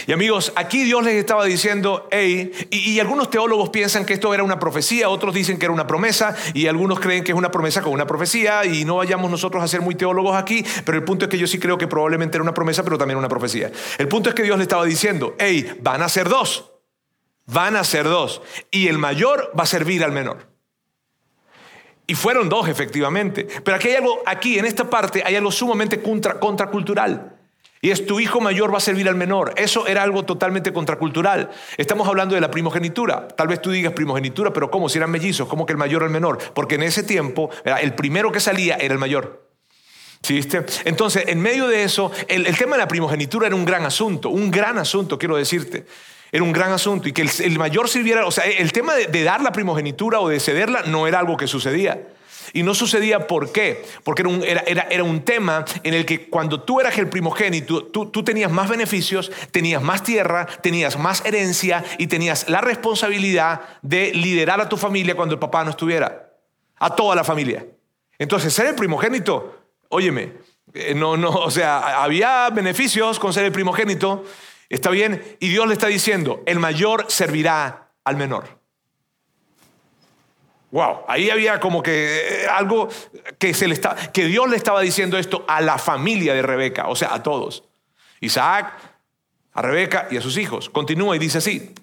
Y 0.09 0.11
amigos, 0.11 0.51
aquí 0.55 0.85
Dios 0.85 1.03
les 1.03 1.13
estaba 1.13 1.45
diciendo, 1.45 2.07
hey, 2.09 2.51
y, 2.71 2.99
algunos 2.99 3.29
teólogos 3.29 3.69
piensan 3.69 4.07
que 4.07 4.13
esto 4.13 4.33
era 4.33 4.41
una 4.41 4.57
profecía, 4.57 5.07
otros 5.07 5.35
dicen 5.35 5.59
que 5.59 5.65
era 5.65 5.71
una 5.71 5.85
promesa, 5.85 6.35
y 6.55 6.65
algunos 6.65 6.99
creen 6.99 7.23
que 7.23 7.31
es 7.31 7.37
una 7.37 7.51
promesa 7.51 7.83
con 7.83 7.93
una 7.93 8.07
profecía, 8.07 8.65
y 8.65 8.85
no 8.85 8.95
vayamos 8.95 9.29
nosotros 9.29 9.63
a 9.63 9.67
ser 9.67 9.81
muy 9.81 9.93
teólogos 9.93 10.35
aquí, 10.35 10.65
pero 10.83 10.97
el 10.97 11.03
punto 11.03 11.25
es 11.25 11.29
que 11.29 11.37
yo 11.37 11.45
sí 11.45 11.59
creo 11.59 11.77
que 11.77 11.85
probablemente 11.85 12.37
era 12.37 12.41
una 12.41 12.55
promesa, 12.55 12.83
pero 12.83 12.97
también 12.97 13.19
una 13.19 13.29
profecía. 13.29 13.71
El 13.99 14.07
punto 14.07 14.29
es 14.29 14.35
que 14.35 14.41
Dios 14.41 14.57
le 14.57 14.63
estaba 14.63 14.83
diciendo, 14.83 15.35
hey, 15.37 15.77
van 15.79 16.01
a 16.01 16.09
ser 16.09 16.27
dos, 16.27 16.71
van 17.45 17.75
a 17.75 17.83
ser 17.83 18.05
dos, 18.05 18.41
y 18.71 18.87
el 18.87 18.97
mayor 18.97 19.51
va 19.55 19.65
a 19.65 19.67
servir 19.67 20.03
al 20.03 20.11
menor. 20.11 20.47
Y 22.07 22.15
fueron 22.15 22.49
dos, 22.49 22.67
efectivamente. 22.67 23.47
Pero 23.63 23.77
aquí 23.77 23.89
hay 23.89 23.97
algo, 23.97 24.23
aquí 24.25 24.57
en 24.57 24.65
esta 24.65 24.89
parte 24.89 25.21
hay 25.23 25.35
algo 25.35 25.51
sumamente 25.51 26.01
contra, 26.01 26.39
contracultural. 26.39 27.38
Y 27.81 27.91
es 27.91 28.05
tu 28.05 28.19
hijo 28.19 28.41
mayor 28.41 28.73
va 28.73 28.77
a 28.77 28.81
servir 28.81 29.07
al 29.07 29.15
menor. 29.15 29.53
Eso 29.55 29.87
era 29.87 30.03
algo 30.03 30.25
totalmente 30.25 30.73
contracultural. 30.73 31.49
Estamos 31.77 32.07
hablando 32.07 32.35
de 32.35 32.41
la 32.41 32.51
primogenitura. 32.51 33.27
Tal 33.29 33.47
vez 33.47 33.61
tú 33.61 33.71
digas 33.71 33.93
primogenitura, 33.93 34.51
pero 34.51 34.69
¿cómo? 34.69 34.89
Si 34.89 34.97
eran 34.97 35.11
mellizos, 35.11 35.47
¿cómo 35.47 35.65
que 35.65 35.71
el 35.73 35.77
mayor 35.77 36.03
al 36.03 36.09
menor? 36.09 36.39
Porque 36.53 36.75
en 36.75 36.83
ese 36.83 37.03
tiempo 37.03 37.49
el 37.63 37.93
primero 37.93 38.31
que 38.31 38.41
salía 38.41 38.75
era 38.75 38.93
el 38.93 38.99
mayor. 38.99 39.47
¿Sí 40.21 40.41
Entonces, 40.83 41.23
en 41.27 41.39
medio 41.39 41.69
de 41.69 41.83
eso, 41.83 42.11
el, 42.27 42.45
tema 42.57 42.75
de 42.75 42.79
la 42.79 42.89
primogenitura 42.89 43.47
era 43.47 43.55
un 43.55 43.63
gran 43.63 43.85
asunto, 43.85 44.29
un 44.29 44.51
gran 44.51 44.77
asunto, 44.77 45.17
quiero 45.17 45.37
decirte. 45.37 45.85
Era 46.33 46.43
un 46.43 46.51
gran 46.51 46.73
asunto. 46.73 47.07
Y 47.07 47.13
que 47.13 47.21
el, 47.21 47.57
mayor 47.57 47.87
sirviera, 47.87 48.25
o 48.25 48.31
sea, 48.31 48.43
el 48.43 48.73
tema 48.73 48.95
de 48.95 49.23
dar 49.23 49.41
la 49.41 49.53
primogenitura 49.53 50.19
o 50.19 50.27
de 50.27 50.41
cederla 50.41 50.83
no 50.83 51.07
era 51.07 51.19
algo 51.19 51.37
que 51.37 51.47
sucedía. 51.47 52.01
Y 52.53 52.63
no 52.63 52.73
sucedía 52.73 53.27
por 53.27 53.51
qué, 53.51 53.85
porque 54.03 54.21
era 54.21 55.03
un, 55.03 55.21
tema 55.21 55.65
en 55.83 55.93
el 55.93 56.05
que 56.05 56.29
cuando 56.29 56.61
tú 56.61 56.79
eras 56.79 56.97
el 56.97 57.09
primogénito, 57.09 57.85
tú, 57.85 58.07
tú 58.07 58.23
tenías 58.23 58.51
más 58.51 58.69
beneficios, 58.69 59.31
tenías 59.51 59.81
más 59.81 60.03
tierra, 60.03 60.45
tenías 60.45 60.97
más 60.97 61.23
herencia 61.25 61.83
y 61.97 62.07
tenías 62.07 62.49
la 62.49 62.61
responsabilidad 62.61 63.61
de 63.81 64.13
liderar 64.13 64.61
a 64.61 64.69
tu 64.69 64.77
familia 64.77 65.15
cuando 65.15 65.33
el 65.35 65.39
papá 65.39 65.63
no 65.63 65.71
estuviera, 65.71 66.31
a 66.77 66.95
toda 66.95 67.15
la 67.15 67.23
familia. 67.23 67.65
Entonces, 68.17 68.53
ser 68.53 68.67
el 68.67 68.75
primogénito, 68.75 69.59
óyeme, 69.89 70.33
eh, 70.73 70.93
no, 70.93 71.17
no, 71.17 71.29
o 71.29 71.51
sea, 71.51 72.03
había 72.03 72.49
beneficios 72.49 73.19
con 73.19 73.33
ser 73.33 73.45
el 73.45 73.51
primogénito, 73.51 74.25
está 74.67 74.89
bien, 74.89 75.37
y 75.39 75.49
Dios 75.49 75.67
le 75.67 75.73
está 75.73 75.87
diciendo, 75.87 76.43
el 76.45 76.59
mayor 76.59 77.05
servirá 77.07 77.91
al 78.03 78.17
menor. 78.17 78.58
Wow, 80.71 81.05
ahí 81.07 81.29
había 81.29 81.59
como 81.59 81.81
que 81.81 82.43
eh, 82.43 82.47
algo 82.47 82.89
que, 83.39 83.53
Dios 84.25 84.49
le 84.49 84.55
estaba 84.55 84.81
diciendo 84.81 85.17
esto 85.17 85.43
a 85.47 85.61
la 85.61 85.79
familia 85.79 86.33
de 86.33 86.43
Rebeca, 86.43 86.87
o 86.87 86.95
sea, 86.95 87.13
a 87.13 87.23
todos. 87.23 87.63
Isaac, 88.21 88.73
a 89.53 89.61
Rebeca 89.61 90.07
y 90.11 90.17
a 90.17 90.21
sus 90.21 90.37
hijos. 90.37 90.69
Continúa 90.69 91.15
y 91.15 91.19
dice 91.19 91.39
así. 91.39 91.73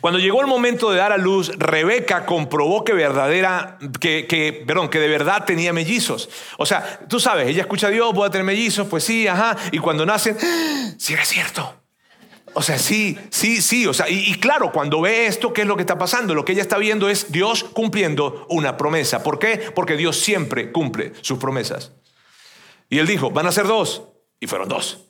Cuando 0.00 0.18
llegó 0.18 0.40
el 0.40 0.46
momento 0.46 0.90
de 0.90 0.98
dar 0.98 1.12
a 1.12 1.18
luz, 1.18 1.50
Rebeca 1.58 2.24
comprobó 2.24 2.84
que 2.84 2.92
verdadera, 2.92 3.78
que, 4.00 4.64
perdón, 4.66 4.88
que 4.88 5.00
de 5.00 5.08
verdad 5.08 5.44
tenía 5.44 5.72
mellizos. 5.72 6.30
O 6.58 6.64
sea, 6.64 7.00
tú 7.08 7.20
sabes, 7.20 7.48
ella 7.48 7.62
escucha 7.62 7.88
a 7.88 7.90
Dios, 7.90 8.14
voy 8.14 8.26
a 8.26 8.30
tener 8.30 8.44
mellizos, 8.44 8.86
pues 8.88 9.04
sí, 9.04 9.26
ajá. 9.28 9.56
Y 9.72 9.78
cuando 9.78 10.06
nacen, 10.06 10.36
¡Ah! 10.40 10.92
sí 10.96 11.12
era 11.12 11.24
cierto. 11.24 11.85
O 12.58 12.62
sea, 12.62 12.78
sí, 12.78 13.18
sí, 13.28 13.60
sí. 13.60 13.86
O 13.86 13.92
sea, 13.92 14.08
y, 14.08 14.32
claro, 14.40 14.72
cuando 14.72 15.02
ve 15.02 15.26
esto, 15.26 15.52
¿qué 15.52 15.60
es 15.60 15.66
lo 15.66 15.76
que 15.76 15.82
está 15.82 15.98
pasando? 15.98 16.34
Lo 16.34 16.42
que 16.42 16.52
ella 16.52 16.62
está 16.62 16.78
viendo 16.78 17.10
es 17.10 17.30
Dios 17.30 17.64
cumpliendo 17.64 18.46
una 18.48 18.78
promesa. 18.78 19.22
¿Por 19.22 19.38
qué? 19.38 19.58
Porque 19.74 19.94
Dios 19.94 20.18
siempre 20.18 20.72
cumple 20.72 21.12
sus 21.20 21.38
promesas. 21.38 21.92
Y 22.88 22.98
él 22.98 23.06
dijo, 23.06 23.30
van 23.30 23.46
a 23.46 23.52
ser 23.52 23.66
dos. 23.66 24.04
Y 24.40 24.46
fueron 24.46 24.70
dos. 24.70 25.04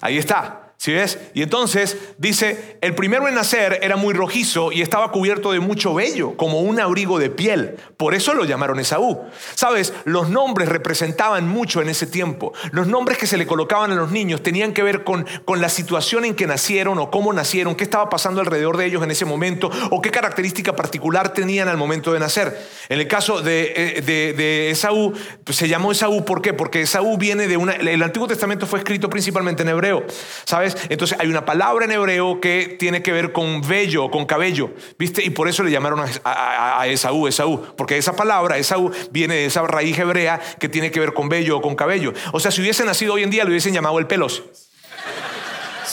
Ahí 0.00 0.18
está. 0.18 0.69
¿Sí 0.80 0.94
ves? 0.94 1.18
Y 1.34 1.42
entonces 1.42 1.98
dice, 2.16 2.78
el 2.80 2.94
primero 2.94 3.28
en 3.28 3.34
nacer 3.34 3.80
era 3.82 3.96
muy 3.96 4.14
rojizo 4.14 4.72
y 4.72 4.80
estaba 4.80 5.12
cubierto 5.12 5.52
de 5.52 5.60
mucho 5.60 5.92
vello, 5.92 6.38
como 6.38 6.60
un 6.62 6.80
abrigo 6.80 7.18
de 7.18 7.28
piel. 7.28 7.76
Por 7.98 8.14
eso 8.14 8.32
lo 8.32 8.46
llamaron 8.46 8.80
Esaú. 8.80 9.20
Sabes, 9.54 9.92
los 10.06 10.30
nombres 10.30 10.70
representaban 10.70 11.46
mucho 11.46 11.82
en 11.82 11.90
ese 11.90 12.06
tiempo. 12.06 12.54
Los 12.72 12.86
nombres 12.86 13.18
que 13.18 13.26
se 13.26 13.36
le 13.36 13.46
colocaban 13.46 13.92
a 13.92 13.94
los 13.94 14.10
niños 14.10 14.42
tenían 14.42 14.72
que 14.72 14.82
ver 14.82 15.04
con, 15.04 15.26
con 15.44 15.60
la 15.60 15.68
situación 15.68 16.24
en 16.24 16.34
que 16.34 16.46
nacieron 16.46 16.98
o 16.98 17.10
cómo 17.10 17.30
nacieron, 17.34 17.74
qué 17.74 17.84
estaba 17.84 18.08
pasando 18.08 18.40
alrededor 18.40 18.78
de 18.78 18.86
ellos 18.86 19.02
en 19.02 19.10
ese 19.10 19.26
momento 19.26 19.70
o 19.90 20.00
qué 20.00 20.10
característica 20.10 20.74
particular 20.74 21.34
tenían 21.34 21.68
al 21.68 21.76
momento 21.76 22.14
de 22.14 22.20
nacer. 22.20 22.58
En 22.88 22.98
el 23.00 23.06
caso 23.06 23.42
de, 23.42 23.74
eh, 23.76 24.00
de, 24.00 24.70
Esaú, 24.70 25.12
pues 25.44 25.58
se 25.58 25.68
llamó 25.68 25.92
Esaú, 25.92 26.24
¿por 26.24 26.40
qué? 26.40 26.54
Porque 26.54 26.80
Esaú 26.80 27.18
viene 27.18 27.48
de 27.48 27.58
una... 27.58 27.74
El 27.74 28.02
Antiguo 28.02 28.26
Testamento 28.26 28.66
fue 28.66 28.78
escrito 28.78 29.10
principalmente 29.10 29.62
en 29.62 29.68
hebreo. 29.68 30.06
¿Sabes? 30.46 30.69
Entonces 30.88 31.18
hay 31.20 31.28
una 31.28 31.44
palabra 31.44 31.84
en 31.84 31.92
hebreo 31.92 32.40
que 32.40 32.76
tiene 32.78 33.02
que 33.02 33.12
ver 33.12 33.32
con 33.32 33.62
vello, 33.62 34.10
con 34.10 34.26
cabello, 34.26 34.70
¿viste? 34.98 35.22
Y 35.24 35.30
por 35.30 35.48
eso 35.48 35.62
le 35.62 35.70
llamaron 35.70 36.04
a, 36.24 36.86
Esaú, 36.86 37.28
Esaú, 37.28 37.74
porque 37.76 37.96
esa 37.96 38.16
palabra, 38.16 38.58
Esaú, 38.58 38.90
viene 39.10 39.34
de 39.34 39.46
esa 39.46 39.62
raíz 39.62 39.98
hebrea 39.98 40.40
que 40.58 40.68
tiene 40.68 40.90
que 40.90 41.00
ver 41.00 41.12
con 41.12 41.28
vello 41.28 41.58
o 41.58 41.62
con 41.62 41.74
cabello. 41.76 42.12
O 42.32 42.40
sea, 42.40 42.50
si 42.50 42.60
hubiese 42.60 42.84
nacido 42.84 43.14
hoy 43.14 43.22
en 43.22 43.30
día, 43.30 43.44
le 43.44 43.50
hubiesen 43.50 43.72
llamado 43.72 43.98
el 43.98 44.06
pelos. 44.06 44.42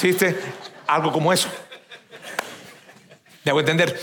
¿Viste? 0.02 0.36
Algo 0.88 1.12
como 1.12 1.34
eso. 1.34 1.50
¿Me 3.48 3.52
hago 3.52 3.62
entender? 3.62 3.98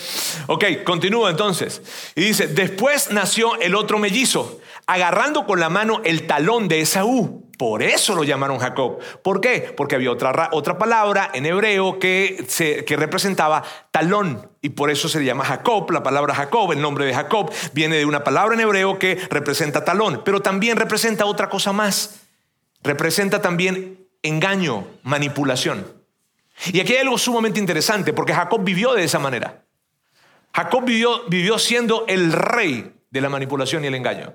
Ok, 0.46 0.64
continúa 0.84 1.28
entonces. 1.28 1.82
Y 2.14 2.22
dice, 2.22 2.46
después 2.46 3.10
nació 3.10 3.60
el 3.60 3.74
otro 3.74 3.98
mellizo, 3.98 4.60
agarrando 4.86 5.46
con 5.46 5.60
la 5.60 5.68
mano 5.68 6.00
el 6.04 6.26
talón 6.26 6.68
de 6.68 6.80
Esaú. 6.80 7.44
Por 7.58 7.82
eso 7.82 8.14
lo 8.14 8.24
llamaron 8.24 8.58
Jacob. 8.58 8.98
¿Por 9.22 9.40
qué? 9.40 9.72
Porque 9.76 9.94
había 9.94 10.10
otra, 10.10 10.48
otra 10.52 10.76
palabra 10.76 11.30
en 11.34 11.46
hebreo 11.46 11.98
que, 11.98 12.44
que 12.86 12.96
representaba 12.96 13.62
talón. 13.90 14.50
Y 14.60 14.70
por 14.70 14.90
eso 14.90 15.08
se 15.08 15.20
le 15.20 15.24
llama 15.24 15.44
Jacob. 15.44 15.90
La 15.92 16.02
palabra 16.02 16.34
Jacob, 16.34 16.72
el 16.72 16.80
nombre 16.80 17.06
de 17.06 17.14
Jacob, 17.14 17.52
viene 17.72 17.96
de 17.96 18.04
una 18.04 18.24
palabra 18.24 18.54
en 18.54 18.60
hebreo 18.60 18.98
que 18.98 19.16
representa 19.30 19.84
talón. 19.84 20.22
Pero 20.24 20.40
también 20.40 20.76
representa 20.76 21.26
otra 21.26 21.48
cosa 21.48 21.72
más. 21.72 22.22
Representa 22.82 23.40
también 23.40 24.04
engaño, 24.22 24.86
manipulación. 25.04 25.86
Y 26.72 26.80
aquí 26.80 26.92
hay 26.94 27.00
algo 27.00 27.18
sumamente 27.18 27.60
interesante, 27.60 28.12
porque 28.12 28.34
Jacob 28.34 28.62
vivió 28.64 28.94
de 28.94 29.04
esa 29.04 29.18
manera. 29.18 29.64
Jacob 30.52 30.84
vivió, 30.84 31.24
vivió 31.28 31.58
siendo 31.58 32.04
el 32.08 32.32
rey 32.32 32.92
de 33.10 33.20
la 33.20 33.28
manipulación 33.28 33.84
y 33.84 33.88
el 33.88 33.94
engaño. 33.94 34.34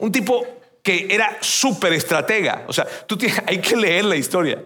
Un 0.00 0.12
tipo 0.12 0.46
que 0.82 1.06
era 1.10 1.38
súper 1.40 1.92
estratega. 1.92 2.64
O 2.66 2.72
sea, 2.72 2.86
tú 3.06 3.16
tienes, 3.16 3.40
hay 3.46 3.58
que 3.58 3.76
leer 3.76 4.04
la 4.04 4.16
historia. 4.16 4.62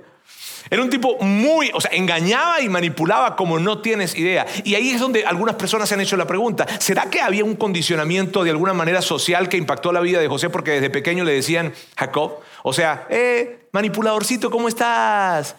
Era 0.70 0.82
un 0.82 0.88
tipo 0.88 1.18
muy, 1.18 1.70
o 1.74 1.80
sea, 1.80 1.90
engañaba 1.92 2.60
y 2.60 2.68
manipulaba 2.68 3.36
como 3.36 3.58
no 3.58 3.80
tienes 3.80 4.16
idea. 4.16 4.46
Y 4.64 4.74
ahí 4.74 4.90
es 4.90 5.00
donde 5.00 5.24
algunas 5.24 5.56
personas 5.56 5.88
se 5.88 5.94
han 5.94 6.00
hecho 6.00 6.16
la 6.16 6.26
pregunta, 6.26 6.66
¿será 6.80 7.10
que 7.10 7.20
había 7.20 7.44
un 7.44 7.54
condicionamiento 7.54 8.42
de 8.42 8.50
alguna 8.50 8.72
manera 8.72 9.02
social 9.02 9.48
que 9.48 9.58
impactó 9.58 9.92
la 9.92 10.00
vida 10.00 10.20
de 10.20 10.28
José 10.28 10.48
porque 10.48 10.72
desde 10.72 10.88
pequeño 10.88 11.24
le 11.24 11.32
decían 11.32 11.74
Jacob? 11.96 12.40
O 12.62 12.72
sea, 12.72 13.06
eh, 13.10 13.68
manipuladorcito, 13.72 14.50
¿cómo 14.50 14.68
estás? 14.68 15.54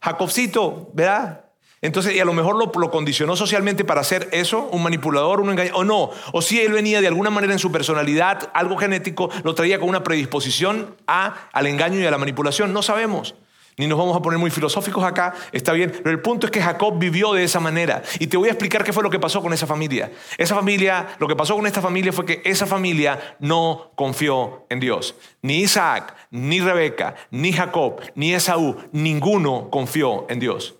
Jacobcito, 0.00 0.90
¿verdad? 0.92 1.41
Entonces, 1.82 2.14
y 2.14 2.20
a 2.20 2.24
lo 2.24 2.32
mejor 2.32 2.56
lo, 2.56 2.90
condicionó 2.90 3.34
socialmente 3.34 3.84
para 3.84 4.00
hacer 4.00 4.28
eso, 4.30 4.68
un 4.70 4.84
manipulador, 4.84 5.40
un 5.40 5.50
engañador, 5.50 5.80
o 5.80 5.84
no. 5.84 6.10
O 6.32 6.40
si 6.40 6.60
él 6.60 6.72
venía 6.72 7.00
de 7.00 7.08
alguna 7.08 7.28
manera 7.28 7.52
en 7.52 7.58
su 7.58 7.72
personalidad, 7.72 8.50
algo 8.54 8.76
genético, 8.76 9.30
lo 9.42 9.56
traía 9.56 9.80
con 9.80 9.88
una 9.88 10.04
predisposición 10.04 10.94
a, 11.08 11.48
al 11.52 11.66
engaño 11.66 11.98
y 11.98 12.06
a 12.06 12.10
la 12.12 12.18
manipulación, 12.18 12.72
no 12.72 12.82
sabemos. 12.82 13.34
Ni 13.78 13.86
nos 13.86 13.98
vamos 13.98 14.16
a 14.16 14.20
poner 14.20 14.38
muy 14.38 14.50
filosóficos 14.50 15.02
acá, 15.02 15.34
está 15.50 15.72
bien, 15.72 15.90
pero 15.90 16.10
el 16.10 16.20
punto 16.20 16.46
es 16.46 16.52
que 16.52 16.60
Jacob 16.62 16.98
vivió 16.98 17.32
de 17.32 17.42
esa 17.42 17.58
manera. 17.58 18.02
Y 18.20 18.28
te 18.28 18.36
voy 18.36 18.48
a 18.48 18.52
explicar 18.52 18.84
qué 18.84 18.92
fue 18.92 19.02
lo 19.02 19.10
que 19.10 19.18
pasó 19.18 19.42
con 19.42 19.52
esa 19.52 19.66
familia. 19.66 20.12
Esa 20.38 20.54
familia, 20.54 21.16
lo 21.18 21.26
que 21.26 21.34
pasó 21.34 21.56
con 21.56 21.66
esta 21.66 21.80
familia 21.80 22.12
fue 22.12 22.26
que 22.26 22.42
esa 22.44 22.66
familia 22.66 23.36
no 23.40 23.90
confió 23.96 24.66
en 24.68 24.78
Dios. 24.78 25.16
Ni 25.40 25.60
Isaac, 25.60 26.14
ni 26.30 26.60
Rebeca, 26.60 27.14
ni 27.30 27.52
Jacob, 27.52 28.02
ni 28.14 28.34
Esaú, 28.34 28.76
ninguno 28.92 29.68
confió 29.70 30.26
en 30.28 30.38
Dios. 30.38 30.76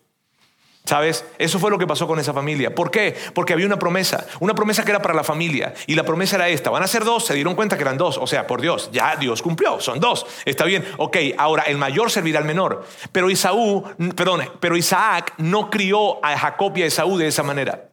¿Sabes? 0.84 1.24
Eso 1.38 1.60
fue 1.60 1.70
lo 1.70 1.78
que 1.78 1.86
pasó 1.86 2.08
con 2.08 2.18
esa 2.18 2.32
familia. 2.32 2.74
¿Por 2.74 2.90
qué? 2.90 3.16
Porque 3.34 3.52
había 3.52 3.66
una 3.66 3.78
promesa, 3.78 4.26
una 4.40 4.54
promesa 4.54 4.84
que 4.84 4.90
era 4.90 5.00
para 5.00 5.14
la 5.14 5.22
familia. 5.22 5.72
Y 5.86 5.94
la 5.94 6.02
promesa 6.02 6.36
era 6.36 6.48
esta, 6.48 6.70
van 6.70 6.82
a 6.82 6.88
ser 6.88 7.04
dos, 7.04 7.24
se 7.24 7.34
dieron 7.34 7.54
cuenta 7.54 7.76
que 7.76 7.82
eran 7.82 7.96
dos. 7.96 8.18
O 8.18 8.26
sea, 8.26 8.46
por 8.48 8.60
Dios, 8.60 8.90
ya 8.92 9.14
Dios 9.16 9.42
cumplió, 9.42 9.80
son 9.80 10.00
dos. 10.00 10.26
Está 10.44 10.64
bien, 10.64 10.84
ok, 10.98 11.16
ahora 11.38 11.62
el 11.64 11.78
mayor 11.78 12.10
servirá 12.10 12.40
al 12.40 12.44
menor. 12.44 12.84
Pero 13.12 13.30
Isaú, 13.30 13.84
perdón, 14.16 14.42
pero 14.58 14.76
Isaac 14.76 15.34
no 15.38 15.70
crió 15.70 16.24
a 16.24 16.36
Jacob 16.36 16.76
y 16.76 16.82
a 16.82 16.86
Esaú 16.86 17.16
de 17.16 17.28
esa 17.28 17.44
manera. 17.44 17.91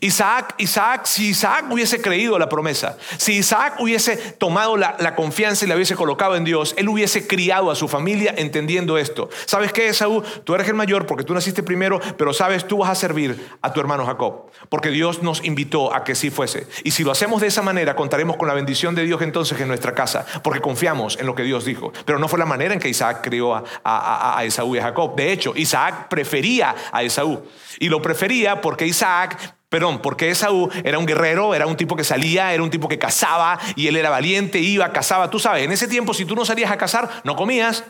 Isaac, 0.00 0.54
Isaac, 0.58 1.06
si 1.06 1.28
Isaac 1.28 1.66
hubiese 1.70 2.00
creído 2.00 2.38
la 2.38 2.48
promesa, 2.48 2.98
si 3.16 3.34
Isaac 3.34 3.76
hubiese 3.80 4.16
tomado 4.16 4.76
la, 4.76 5.14
confianza 5.16 5.64
y 5.64 5.68
la 5.68 5.74
hubiese 5.74 5.96
colocado 5.96 6.36
en 6.36 6.44
Dios, 6.44 6.74
él 6.76 6.88
hubiese 6.88 7.26
criado 7.26 7.70
a 7.70 7.74
su 7.74 7.88
familia 7.88 8.34
entendiendo 8.36 8.98
esto. 8.98 9.30
¿Sabes 9.46 9.72
qué, 9.72 9.88
Esaú? 9.88 10.22
Tú 10.44 10.54
eres 10.54 10.68
el 10.68 10.74
mayor 10.74 11.06
porque 11.06 11.24
tú 11.24 11.34
naciste 11.34 11.62
primero, 11.62 12.00
pero 12.16 12.32
sabes, 12.32 12.66
tú 12.66 12.78
vas 12.78 12.90
a 12.90 12.94
servir 12.94 13.48
a 13.62 13.72
tu 13.72 13.80
hermano 13.80 14.06
Jacob, 14.06 14.50
porque 14.68 14.90
Dios 14.90 15.22
nos 15.22 15.44
invitó 15.44 15.94
a 15.94 16.04
que 16.04 16.14
sí 16.14 16.30
fuese. 16.30 16.66
Y 16.84 16.90
si 16.92 17.04
lo 17.04 17.10
hacemos 17.10 17.40
de 17.40 17.48
esa 17.48 17.62
manera, 17.62 17.96
contaremos 17.96 18.36
con 18.36 18.48
la 18.48 18.54
bendición 18.54 18.94
de 18.94 19.04
Dios 19.04 19.22
entonces 19.22 19.58
en 19.60 19.68
nuestra 19.68 19.94
casa, 19.94 20.26
porque 20.42 20.60
confiamos 20.60 21.18
en 21.18 21.26
lo 21.26 21.34
que 21.34 21.42
Dios 21.42 21.64
dijo. 21.64 21.92
Pero 22.04 22.18
no 22.18 22.28
fue 22.28 22.38
la 22.38 22.46
manera 22.46 22.74
en 22.74 22.80
que 22.80 22.88
Isaac 22.88 23.20
crió 23.22 23.54
a, 23.54 23.64
a, 23.82 24.38
a 24.38 24.44
Esaú 24.44 24.76
y 24.76 24.78
a 24.78 24.82
Jacob. 24.82 25.16
De 25.16 25.32
hecho, 25.32 25.52
Isaac 25.56 26.08
prefería 26.08 26.74
a 26.92 27.02
Esaú. 27.02 27.42
Y 27.80 27.88
lo 27.88 28.02
prefería 28.02 28.60
porque 28.60 28.86
Isaac 28.86 29.57
Perdón, 29.68 30.00
porque 30.00 30.30
Esaú 30.30 30.70
era 30.82 30.98
un 30.98 31.06
guerrero, 31.06 31.54
era 31.54 31.66
un 31.66 31.76
tipo 31.76 31.94
que 31.94 32.04
salía, 32.04 32.54
era 32.54 32.62
un 32.62 32.70
tipo 32.70 32.88
que 32.88 32.98
cazaba 32.98 33.58
y 33.76 33.86
él 33.86 33.96
era 33.96 34.10
valiente, 34.10 34.58
iba, 34.58 34.92
cazaba. 34.92 35.30
Tú 35.30 35.38
sabes, 35.38 35.64
en 35.64 35.72
ese 35.72 35.88
tiempo 35.88 36.14
si 36.14 36.24
tú 36.24 36.34
no 36.34 36.44
salías 36.44 36.70
a 36.70 36.78
cazar, 36.78 37.22
no 37.24 37.36
comías. 37.36 37.84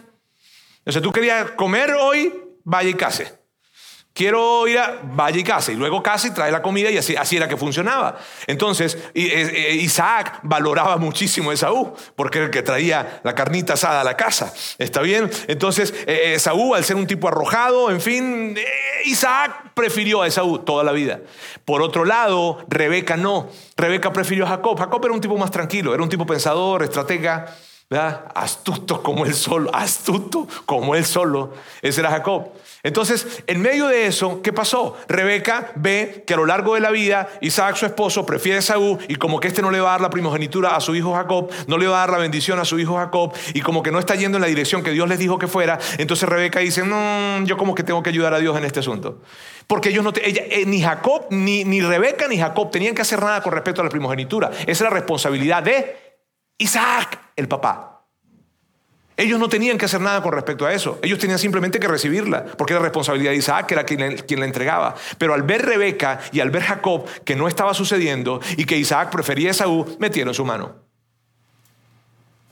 Entonces 0.79 1.03
tú 1.03 1.13
querías 1.13 1.53
comer 1.53 1.93
hoy, 1.93 2.33
vaya 2.65 2.91
y 2.91 2.95
case 2.95 3.39
quiero 4.19 4.67
ir 4.67 4.77
a 4.81 4.99
vaya 5.01 5.39
y 5.39 5.45
casa, 5.45 5.71
y 5.71 5.77
luego 5.77 6.03
casa 6.03 6.27
y 6.27 6.33
trae 6.33 6.51
la 6.51 6.61
comida, 6.61 6.91
y 6.91 6.99
así, 6.99 7.15
así 7.15 7.37
era 7.37 7.47
que 7.47 7.57
funcionaba. 7.57 8.19
Entonces, 8.49 8.99
eh, 9.15 9.53
eh, 9.55 9.75
Isaac 9.77 10.41
valoraba 10.43 10.97
muchísimo 10.97 11.53
a 11.53 11.55
Esaú, 11.55 11.95
porque 12.17 12.39
era 12.39 12.47
el 12.47 12.51
que 12.51 12.63
traía 12.63 13.21
la 13.23 13.37
carnita 13.37 13.75
asada 13.75 14.01
a 14.01 14.05
la 14.05 14.17
casa. 14.17 14.53
¿Está 14.79 15.03
bien? 15.03 15.31
Entonces, 15.47 15.95
eh, 16.09 16.33
Esaú, 16.35 16.75
al 16.75 16.83
ser 16.83 16.97
un 16.97 17.07
tipo 17.07 17.29
arrojado, 17.29 17.93
en 17.93 18.01
fin, 18.01 18.59
Isaac 19.05 19.71
prefirió 19.75 20.23
a 20.23 20.27
Esaú 20.27 20.59
toda 20.59 20.83
la 20.83 20.91
vida. 20.91 21.21
Por 21.65 21.81
otro 21.81 22.05
lado, 22.05 22.65
Rebeca 22.67 23.17
no. 23.17 23.49
Rebeca 23.77 24.13
prefirió 24.13 24.47
a 24.47 24.49
Jacob. 24.49 24.77
Jacob 24.81 25.05
era 25.05 25.15
un 25.15 25.21
tipo 25.21 25.39
más 25.39 25.53
tranquilo, 25.53 25.95
era 25.95 26.03
un 26.03 26.09
tipo 26.09 26.27
pensador, 26.27 26.83
estratega. 26.83 27.55
Astuto 28.35 29.01
como 29.03 29.25
él 29.25 29.35
solo, 29.35 29.71
astuto 29.73 30.49
como 30.67 30.97
él 30.97 31.05
solo. 31.07 31.55
Ese 31.81 32.01
era 32.01 32.11
Jacob. 32.11 32.49
Entonces, 32.83 33.43
en 33.47 33.61
medio 33.61 33.89
de 33.89 34.07
eso, 34.07 34.41
¿qué 34.43 34.53
pasó? 34.53 34.97
Rebeca 35.09 35.73
ve 35.75 36.23
que 36.27 36.35
a 36.35 36.37
lo 36.37 36.47
largo 36.47 36.75
de 36.75 36.81
la 36.81 36.91
vida, 36.91 37.29
Isaac, 37.41 37.77
su 37.77 37.87
esposo, 37.87 38.25
prefiere 38.25 38.59
a 38.59 38.63
Saúl 38.63 38.99
y 39.09 39.17
como 39.17 39.41
que 39.41 39.49
este 39.49 39.63
no 39.63 39.71
le 39.71 39.81
va 39.81 39.89
a 39.89 39.93
dar 39.93 40.01
la 40.01 40.11
primogenitura 40.11 40.77
a 40.77 40.81
su 40.81 40.95
hijo 40.95 41.15
Jacob, 41.15 41.51
no 41.67 41.77
le 41.77 41.89
va 41.89 41.97
a 41.97 42.01
dar 42.01 42.11
la 42.11 42.19
bendición 42.19 42.59
a 42.61 42.65
su 42.65 42.79
hijo 42.79 42.97
Jacob 42.97 43.33
y 43.53 43.61
como 43.63 43.83
que 43.83 43.91
no 43.91 43.99
está 43.99 44.15
yendo 44.15 44.39
en 44.39 44.43
la 44.43 44.49
dirección 44.49 44.83
que 44.83 44.93
Dios 44.93 45.09
les 45.09 45.19
dijo 45.19 45.39
que 45.39 45.49
fuera, 45.49 45.79
entonces 45.99 46.29
Rebeca 46.29 46.61
dice, 46.61 46.85
no, 46.85 47.45
yo 47.45 47.57
como 47.57 47.75
que 47.75 47.83
tengo 47.83 48.03
que 48.03 48.11
ayudar 48.11 48.35
a 48.35 48.39
Dios 48.39 48.57
en 48.57 48.65
este 48.65 48.81
asunto. 48.81 49.23
Porque 49.67 49.91
ellos 49.91 50.05
no, 50.05 50.13
ella, 50.23 50.43
eh, 50.49 50.65
ni 50.65 50.81
Jacob, 50.81 51.27
ni, 51.31 51.65
ni 51.65 51.81
Rebeca, 51.81 52.29
ni 52.29 52.39
Jacob 52.39 52.71
tenían 52.71 52.95
que 52.95 53.03
hacer 53.03 53.21
nada 53.21 53.43
con 53.43 53.53
respecto 53.53 53.81
a 53.81 53.85
la 53.85 53.91
primogenitura. 53.91 54.51
Esa 54.63 54.71
es 54.71 54.81
la 54.81 54.91
responsabilidad 54.91 55.63
de 55.63 55.97
Isaac, 56.59 57.33
el 57.37 57.49
papá. 57.49 57.98
Ellos 59.19 59.41
no 59.41 59.49
tenían 59.49 59.77
que 59.77 59.87
hacer 59.87 60.01
nada 60.01 60.23
con 60.23 60.33
respecto 60.33 60.65
a 60.65 60.73
eso. 60.73 61.01
Ellos 61.03 61.19
tenían 61.19 61.41
simplemente 61.41 61.81
que 61.81 61.89
recibirla, 61.89 62.45
porque 62.45 62.73
era 62.73 62.81
responsabilidad 62.81 63.33
de 63.33 63.39
Isaac, 63.39 63.67
que 63.67 63.75
era 63.75 63.83
quien, 63.83 64.17
quien 64.19 64.39
la 64.39 64.47
entregaba. 64.47 64.95
Pero 65.19 65.35
al 65.35 65.43
ver 65.43 65.67
Rebeca 65.67 66.21
y 66.31 66.39
al 66.39 66.51
ver 66.51 66.63
Jacob 66.63 67.05
que 67.25 67.35
no 67.35 67.49
estaba 67.49 67.75
sucediendo 67.75 68.41
y 68.57 68.65
que 68.65 68.77
Isaac 68.77 69.11
prefería 69.11 69.49
a 69.49 69.51
Esaú, 69.51 69.97
metieron 69.99 70.33
su 70.35 70.45
mano. 70.45 70.77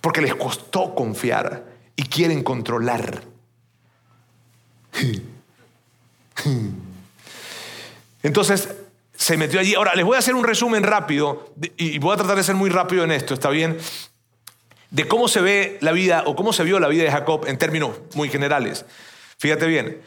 Porque 0.01 0.21
les 0.21 0.35
costó 0.35 0.93
confiar 0.93 1.67
y 1.95 2.03
quieren 2.03 2.43
controlar. 2.43 3.23
Entonces, 8.25 8.75
se 9.15 9.37
metió 9.37 9.61
allí. 9.61 9.77
Ahora, 9.77 9.95
les 9.95 10.05
voy 10.05 10.17
a 10.17 10.19
hacer 10.19 10.35
un 10.35 10.43
resumen 10.43 10.83
rápido 10.83 11.55
y 11.77 12.01
voy 12.01 12.13
a 12.13 12.17
tratar 12.17 12.37
de 12.37 12.43
ser 12.43 12.57
muy 12.57 12.71
rápido 12.71 13.05
en 13.05 13.13
esto, 13.13 13.35
¿está 13.35 13.51
bien? 13.51 13.79
De 14.91 15.07
cómo 15.09 15.29
se 15.29 15.41
ve 15.41 15.79
la 15.81 15.93
vida 15.93 16.23
o 16.27 16.37
cómo 16.37 16.53
se 16.53 16.65
vio 16.65 16.79
la 16.79 16.89
vida 16.89 17.05
de 17.05 17.11
Jacob 17.11 17.45
en 17.47 17.59
términos 17.59 17.93
muy 18.15 18.29
generales. 18.29 18.85
Fíjate 19.39 19.67
bien, 19.67 20.01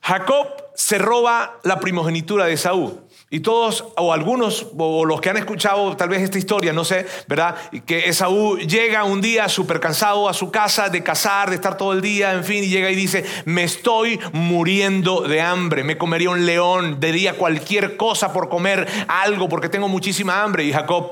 Jacob 0.00 0.48
se 0.74 0.98
roba 0.98 1.60
la 1.62 1.78
primogenitura 1.78 2.46
de 2.46 2.56
Saúl. 2.56 3.00
Y 3.30 3.40
todos, 3.40 3.86
o 3.96 4.12
algunos, 4.12 4.66
o 4.76 5.06
los 5.06 5.20
que 5.22 5.30
han 5.30 5.38
escuchado 5.38 5.96
tal 5.96 6.10
vez 6.10 6.20
esta 6.20 6.36
historia, 6.36 6.74
no 6.74 6.84
sé, 6.84 7.06
¿verdad? 7.28 7.56
Que 7.86 8.10
Esaú 8.10 8.58
llega 8.58 9.04
un 9.04 9.22
día 9.22 9.48
súper 9.48 9.80
cansado 9.80 10.28
a 10.28 10.34
su 10.34 10.50
casa 10.50 10.90
de 10.90 11.02
cazar, 11.02 11.48
de 11.48 11.54
estar 11.54 11.78
todo 11.78 11.94
el 11.94 12.02
día, 12.02 12.34
en 12.34 12.44
fin, 12.44 12.62
y 12.62 12.68
llega 12.68 12.90
y 12.90 12.94
dice, 12.94 13.24
me 13.46 13.62
estoy 13.62 14.20
muriendo 14.32 15.22
de 15.22 15.40
hambre, 15.40 15.82
me 15.82 15.96
comería 15.96 16.28
un 16.28 16.44
león, 16.44 16.98
daría 17.00 17.38
cualquier 17.38 17.96
cosa 17.96 18.34
por 18.34 18.50
comer 18.50 18.86
algo, 19.08 19.48
porque 19.48 19.70
tengo 19.70 19.88
muchísima 19.88 20.42
hambre. 20.42 20.64
Y 20.64 20.72
Jacob, 20.72 21.10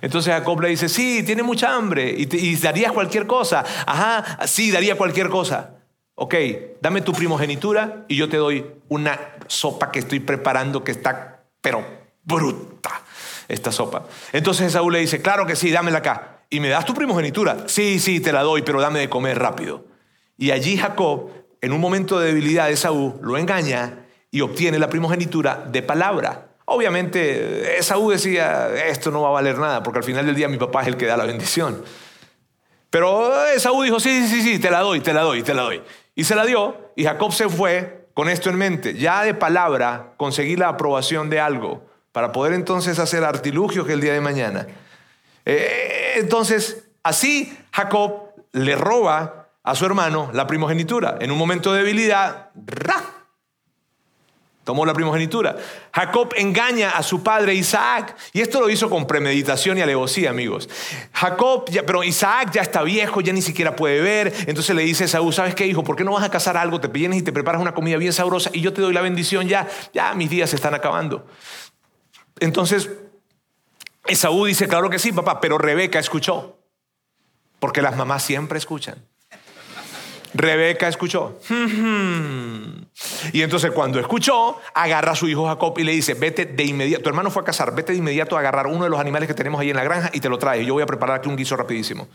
Entonces 0.00 0.32
Jacob 0.32 0.60
le 0.60 0.68
dice, 0.68 0.88
sí, 0.88 1.22
tiene 1.24 1.42
mucha 1.42 1.74
hambre, 1.74 2.14
y, 2.16 2.56
darías 2.56 2.92
cualquier 2.92 3.26
cosa. 3.26 3.64
Ajá, 3.86 4.46
sí, 4.46 4.70
daría 4.70 4.96
cualquier 4.96 5.28
cosa. 5.28 5.74
Ok, 6.16 6.34
dame 6.80 7.00
tu 7.00 7.12
primogenitura 7.12 8.04
y 8.08 8.16
yo 8.16 8.28
te 8.28 8.36
doy 8.36 8.64
una 8.88 9.18
sopa 9.48 9.90
que 9.90 9.98
estoy 9.98 10.20
preparando 10.20 10.84
que 10.84 10.92
está, 10.92 11.44
pero 11.60 11.84
bruta, 12.22 13.02
esta 13.48 13.72
sopa. 13.72 14.06
Entonces 14.32 14.72
Saúl 14.72 14.92
le 14.92 15.00
dice, 15.00 15.20
claro 15.20 15.46
que 15.46 15.56
sí, 15.56 15.70
dámela 15.70 15.98
acá. 15.98 16.42
¿Y 16.50 16.60
me 16.60 16.68
das 16.68 16.84
tu 16.84 16.94
primogenitura? 16.94 17.64
Sí, 17.66 17.98
sí, 17.98 18.20
te 18.20 18.32
la 18.32 18.42
doy, 18.42 18.62
pero 18.62 18.80
dame 18.80 19.00
de 19.00 19.08
comer 19.08 19.38
rápido. 19.38 19.86
Y 20.36 20.52
allí 20.52 20.76
Jacob, 20.76 21.30
en 21.60 21.72
un 21.72 21.80
momento 21.80 22.20
de 22.20 22.28
debilidad 22.28 22.68
de 22.68 22.76
Saúl, 22.76 23.14
lo 23.22 23.36
engaña 23.36 24.04
y 24.30 24.40
obtiene 24.40 24.78
la 24.78 24.88
primogenitura 24.88 25.64
de 25.70 25.82
palabra. 25.82 26.53
Obviamente, 26.66 27.78
Esaú 27.78 28.10
decía, 28.10 28.74
esto 28.86 29.10
no 29.10 29.22
va 29.22 29.28
a 29.28 29.32
valer 29.32 29.58
nada, 29.58 29.82
porque 29.82 29.98
al 29.98 30.04
final 30.04 30.24
del 30.24 30.34
día 30.34 30.48
mi 30.48 30.56
papá 30.56 30.82
es 30.82 30.88
el 30.88 30.96
que 30.96 31.06
da 31.06 31.16
la 31.16 31.24
bendición. 31.24 31.84
Pero 32.88 33.46
Esaú 33.48 33.82
dijo, 33.82 34.00
sí, 34.00 34.26
sí, 34.28 34.40
sí, 34.40 34.58
te 34.58 34.70
la 34.70 34.80
doy, 34.80 35.00
te 35.00 35.12
la 35.12 35.22
doy, 35.22 35.42
te 35.42 35.52
la 35.52 35.62
doy. 35.62 35.82
Y 36.14 36.24
se 36.24 36.34
la 36.34 36.46
dio, 36.46 36.92
y 36.96 37.04
Jacob 37.04 37.32
se 37.32 37.48
fue 37.48 38.08
con 38.14 38.28
esto 38.28 38.48
en 38.48 38.56
mente. 38.56 38.94
Ya 38.94 39.24
de 39.24 39.34
palabra 39.34 40.14
conseguí 40.16 40.56
la 40.56 40.68
aprobación 40.68 41.28
de 41.28 41.40
algo, 41.40 41.84
para 42.12 42.32
poder 42.32 42.54
entonces 42.54 42.98
hacer 42.98 43.24
artilugios 43.24 43.88
el 43.88 44.00
día 44.00 44.12
de 44.12 44.20
mañana. 44.20 44.66
Eh, 45.44 46.14
entonces, 46.16 46.84
así 47.02 47.58
Jacob 47.72 48.30
le 48.52 48.76
roba 48.76 49.48
a 49.64 49.74
su 49.74 49.84
hermano 49.84 50.30
la 50.32 50.46
primogenitura. 50.46 51.16
En 51.20 51.30
un 51.30 51.38
momento 51.38 51.72
de 51.72 51.80
debilidad, 51.80 52.50
¡ra! 52.54 53.23
Tomó 54.64 54.86
la 54.86 54.94
primogenitura. 54.94 55.56
Jacob 55.92 56.32
engaña 56.36 56.90
a 56.90 57.02
su 57.02 57.22
padre 57.22 57.54
Isaac. 57.54 58.16
Y 58.32 58.40
esto 58.40 58.60
lo 58.60 58.70
hizo 58.70 58.88
con 58.88 59.06
premeditación 59.06 59.76
y 59.76 59.82
alevosía, 59.82 60.30
amigos. 60.30 60.70
Jacob, 61.12 61.66
pero 61.86 62.02
Isaac 62.02 62.50
ya 62.52 62.62
está 62.62 62.82
viejo, 62.82 63.20
ya 63.20 63.34
ni 63.34 63.42
siquiera 63.42 63.76
puede 63.76 64.00
ver. 64.00 64.32
Entonces 64.46 64.74
le 64.74 64.82
dice 64.82 65.04
a 65.04 65.08
Saúl, 65.08 65.34
¿sabes 65.34 65.54
qué, 65.54 65.66
hijo? 65.66 65.84
¿Por 65.84 65.96
qué 65.96 66.04
no 66.04 66.12
vas 66.12 66.24
a 66.24 66.30
cazar 66.30 66.56
algo? 66.56 66.80
Te 66.80 66.88
vienes 66.88 67.18
y 67.18 67.22
te 67.22 67.32
preparas 67.32 67.60
una 67.60 67.74
comida 67.74 67.98
bien 67.98 68.14
sabrosa 68.14 68.48
y 68.54 68.62
yo 68.62 68.72
te 68.72 68.80
doy 68.80 68.94
la 68.94 69.02
bendición 69.02 69.46
ya. 69.48 69.68
Ya 69.92 70.14
mis 70.14 70.30
días 70.30 70.48
se 70.48 70.56
están 70.56 70.72
acabando. 70.72 71.26
Entonces, 72.40 72.88
Esaú 74.06 74.46
dice, 74.46 74.66
claro 74.66 74.88
que 74.88 74.98
sí, 74.98 75.12
papá, 75.12 75.40
pero 75.42 75.58
Rebeca 75.58 75.98
escuchó. 75.98 76.58
Porque 77.58 77.82
las 77.82 77.96
mamás 77.96 78.22
siempre 78.22 78.56
escuchan. 78.58 79.06
Rebeca 80.34 80.88
escuchó. 80.88 81.38
Y 83.32 83.42
entonces 83.42 83.70
cuando 83.70 84.00
escuchó, 84.00 84.60
agarra 84.74 85.12
a 85.12 85.16
su 85.16 85.28
hijo 85.28 85.46
Jacob 85.46 85.78
y 85.78 85.84
le 85.84 85.92
dice, 85.92 86.14
vete 86.14 86.44
de 86.44 86.64
inmediato, 86.64 87.04
tu 87.04 87.08
hermano 87.08 87.30
fue 87.30 87.42
a 87.42 87.44
cazar, 87.44 87.74
vete 87.74 87.92
de 87.92 87.98
inmediato 87.98 88.36
a 88.36 88.40
agarrar 88.40 88.66
uno 88.66 88.84
de 88.84 88.90
los 88.90 89.00
animales 89.00 89.28
que 89.28 89.34
tenemos 89.34 89.60
ahí 89.60 89.70
en 89.70 89.76
la 89.76 89.84
granja 89.84 90.10
y 90.12 90.20
te 90.20 90.28
lo 90.28 90.38
traes. 90.38 90.66
Yo 90.66 90.74
voy 90.74 90.82
a 90.82 90.86
preparar 90.86 91.18
aquí 91.18 91.28
un 91.28 91.36
guiso 91.36 91.56
rapidísimo 91.56 92.08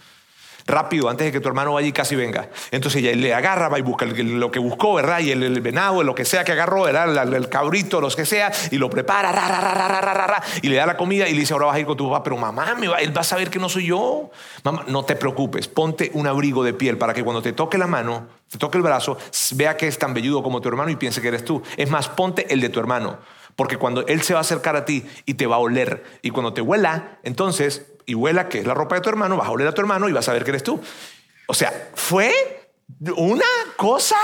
rápido 0.69 1.09
antes 1.09 1.25
de 1.25 1.31
que 1.31 1.39
tu 1.39 1.49
hermano 1.49 1.73
vaya 1.73 1.87
y 1.87 1.91
casi 1.91 2.15
venga. 2.15 2.49
Entonces 2.71 3.01
ella 3.03 3.15
le 3.15 3.33
agarra, 3.33 3.69
va 3.69 3.79
y 3.79 3.81
busca 3.81 4.05
lo 4.05 4.51
que 4.51 4.59
buscó, 4.59 4.93
¿verdad? 4.93 5.19
Y 5.19 5.31
el, 5.31 5.61
venado, 5.61 6.03
lo 6.03 6.15
que 6.15 6.25
sea 6.25 6.43
que 6.43 6.51
agarró, 6.53 6.83
¿verdad? 6.83 7.33
El, 7.33 7.49
cabrito, 7.49 7.99
lo 7.99 8.09
que 8.09 8.25
sea, 8.25 8.51
y 8.71 8.77
lo 8.77 8.89
prepara, 8.89 9.31
y 10.61 10.69
le 10.69 10.75
da 10.75 10.85
la 10.85 10.97
comida 10.97 11.27
y 11.27 11.33
le 11.33 11.41
dice, 11.41 11.53
ahora 11.53 11.67
vas 11.67 11.75
a 11.75 11.79
ir 11.79 11.85
con 11.85 11.97
tu 11.97 12.09
papá, 12.09 12.23
pero 12.23 12.37
mamá, 12.37 12.75
él 12.99 13.15
va 13.15 13.21
a 13.21 13.23
saber 13.23 13.49
que 13.49 13.59
no 13.59 13.69
soy 13.69 13.87
yo. 13.87 14.31
Mamá, 14.63 14.83
no 14.87 15.03
te 15.03 15.15
preocupes, 15.15 15.67
ponte 15.67 16.11
un 16.13 16.27
abrigo 16.27 16.63
de 16.63 16.73
piel 16.73 16.97
para 16.97 17.13
que 17.13 17.23
cuando 17.23 17.41
te 17.41 17.53
toque 17.53 17.77
la 17.77 17.87
mano, 17.87 18.27
te 18.49 18.57
toque 18.57 18.77
el 18.77 18.83
brazo, 18.83 19.17
vea 19.55 19.77
que 19.77 19.87
es 19.87 19.97
tan 19.97 20.13
velludo 20.13 20.41
como 20.41 20.61
tu 20.61 20.69
hermano 20.69 20.89
y 20.89 20.95
piense 20.95 21.21
que 21.21 21.27
eres 21.27 21.45
tú. 21.45 21.61
Es 21.77 21.89
más, 21.89 22.09
ponte 22.09 22.51
el 22.53 22.61
de 22.61 22.69
tu 22.69 22.79
hermano. 22.79 23.17
Porque 23.55 23.77
cuando 23.77 24.07
él 24.07 24.21
se 24.21 24.33
va 24.33 24.39
a 24.39 24.41
acercar 24.41 24.75
a 24.77 24.85
ti 24.85 25.05
y 25.25 25.33
te 25.33 25.45
va 25.45 25.57
a 25.57 25.59
oler, 25.59 26.03
y 26.21 26.29
cuando 26.29 26.53
te 26.53 26.61
huela, 26.61 27.19
entonces 27.23 27.85
y 28.09 28.15
huela 28.15 28.49
que 28.49 28.59
es 28.59 28.65
la 28.65 28.73
ropa 28.73 28.95
de 28.95 29.01
tu 29.01 29.09
hermano, 29.09 29.37
vas 29.37 29.47
a 29.47 29.51
oler 29.51 29.67
a 29.67 29.71
tu 29.71 29.81
hermano 29.81 30.09
y 30.09 30.11
vas 30.11 30.27
a 30.27 30.33
ver 30.33 30.43
que 30.43 30.49
eres 30.49 30.63
tú. 30.63 30.81
O 31.45 31.53
sea, 31.53 31.91
fue 31.93 32.33
una 33.15 33.45
cosa 33.77 34.17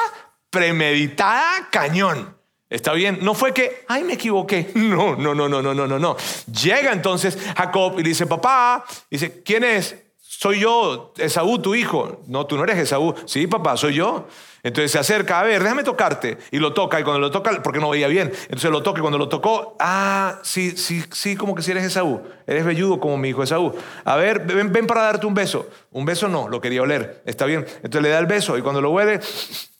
premeditada 0.50 1.70
cañón. 1.72 2.36
¿Está 2.68 2.94
bien? 2.94 3.20
No 3.22 3.36
fue 3.36 3.54
que, 3.54 3.86
ay, 3.88 4.04
me 4.04 4.14
equivoqué. 4.14 4.72
No, 4.76 5.16
no, 5.16 5.36
no, 5.36 5.48
no, 5.48 5.62
no, 5.62 5.74
no, 5.76 5.86
no, 5.86 6.00
no. 6.00 6.18
Llega 6.48 6.92
entonces 6.92 7.38
Jacob 7.56 8.00
y 8.00 8.04
dice, 8.04 8.26
papá, 8.26 8.84
dice, 9.10 9.44
¿quién 9.44 9.64
es? 9.64 9.96
Soy 10.38 10.60
yo, 10.60 11.14
Esaú, 11.18 11.60
tu 11.60 11.76
hijo. 11.76 12.22
No, 12.28 12.46
tú 12.46 12.58
no 12.58 12.64
eres 12.66 12.78
Esaú. 12.78 13.16
Sí, 13.26 13.48
papá, 13.48 13.78
soy 13.78 13.94
yo. 13.94 14.28
Entonces 14.64 14.92
se 14.92 15.00
acerca, 15.00 15.40
a 15.40 15.44
ver, 15.44 15.64
déjame 15.64 15.84
tocarte. 15.84 16.38
Y 16.52 16.60
lo 16.60 16.74
toca, 16.74 17.00
y 17.00 17.04
cuando 17.04 17.20
lo 17.20 17.32
toca, 17.32 17.64
porque 17.64 17.80
no 17.80 17.90
veía 17.90 18.10
bien. 18.10 18.34
Entonces 18.44 18.70
lo 18.70 18.84
toca, 18.84 19.00
y 19.00 19.02
cuando 19.02 19.18
lo 19.18 19.30
tocó, 19.30 19.78
ah, 19.80 20.40
sí, 20.44 20.72
sí, 20.72 21.04
sí, 21.12 21.38
como 21.38 21.56
que 21.56 21.62
si 21.62 21.72
eres 21.72 21.86
Esaú. 21.86 22.22
Eres 22.48 22.66
velludo 22.66 23.00
como 23.00 23.18
mi 23.18 23.30
hijo 23.30 23.44
Esaú. 23.44 23.74
A 24.04 24.18
ver, 24.18 24.42
ven, 24.42 24.74
ven 24.74 24.88
para 24.88 25.04
darte 25.04 25.26
un 25.26 25.34
beso. 25.34 25.70
Un 25.92 26.04
beso 26.04 26.28
no, 26.28 26.50
lo 26.50 26.60
quería 26.60 26.82
oler. 26.82 27.22
Está 27.26 27.46
bien. 27.46 27.66
Entonces 27.78 28.02
le 28.02 28.10
da 28.10 28.20
el 28.20 28.26
beso, 28.26 28.58
y 28.58 28.62
cuando 28.62 28.82
lo 28.82 28.92
huele, 28.92 29.22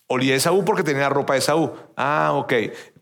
olía 0.08 0.36
Esaú 0.36 0.64
porque 0.64 0.84
tenía 0.84 1.10
ropa 1.10 1.34
de 1.34 1.40
Esaú. 1.40 1.74
Ah, 1.98 2.32
ok. 2.34 2.54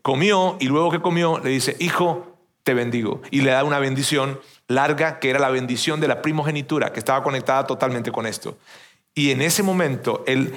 Comió, 0.02 0.56
y 0.58 0.66
luego 0.66 0.90
que 0.90 1.00
comió, 1.00 1.38
le 1.38 1.50
dice, 1.50 1.76
hijo, 1.78 2.34
te 2.64 2.74
bendigo. 2.74 3.20
Y 3.30 3.42
le 3.42 3.52
da 3.52 3.62
una 3.62 3.78
bendición 3.78 4.40
larga, 4.68 5.18
que 5.18 5.30
era 5.30 5.38
la 5.38 5.50
bendición 5.50 6.00
de 6.00 6.08
la 6.08 6.22
primogenitura, 6.22 6.92
que 6.92 6.98
estaba 6.98 7.22
conectada 7.22 7.66
totalmente 7.66 8.10
con 8.10 8.26
esto. 8.26 8.58
Y 9.14 9.30
en 9.30 9.42
ese 9.42 9.62
momento, 9.62 10.24
él 10.26 10.52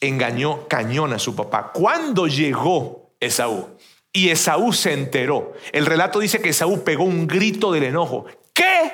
engañó 0.00 0.68
cañón 0.68 1.12
a 1.12 1.18
su 1.18 1.34
papá. 1.34 1.72
¿Cuándo 1.72 2.26
llegó 2.26 3.10
Esaú? 3.20 3.76
Y 4.12 4.30
Esaú 4.30 4.72
se 4.72 4.92
enteró. 4.92 5.54
El 5.72 5.86
relato 5.86 6.20
dice 6.20 6.40
que 6.40 6.50
Esaú 6.50 6.84
pegó 6.84 7.04
un 7.04 7.26
grito 7.26 7.72
del 7.72 7.84
enojo. 7.84 8.26
¿Qué? 8.52 8.92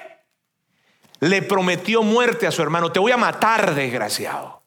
Le 1.20 1.42
prometió 1.42 2.03
muerte 2.03 2.46
a 2.46 2.51
su 2.51 2.62
hermano. 2.62 2.90
Te 2.90 2.98
voy 2.98 3.12
a 3.12 3.16
matar, 3.16 3.75
desgraciado. 3.75 4.62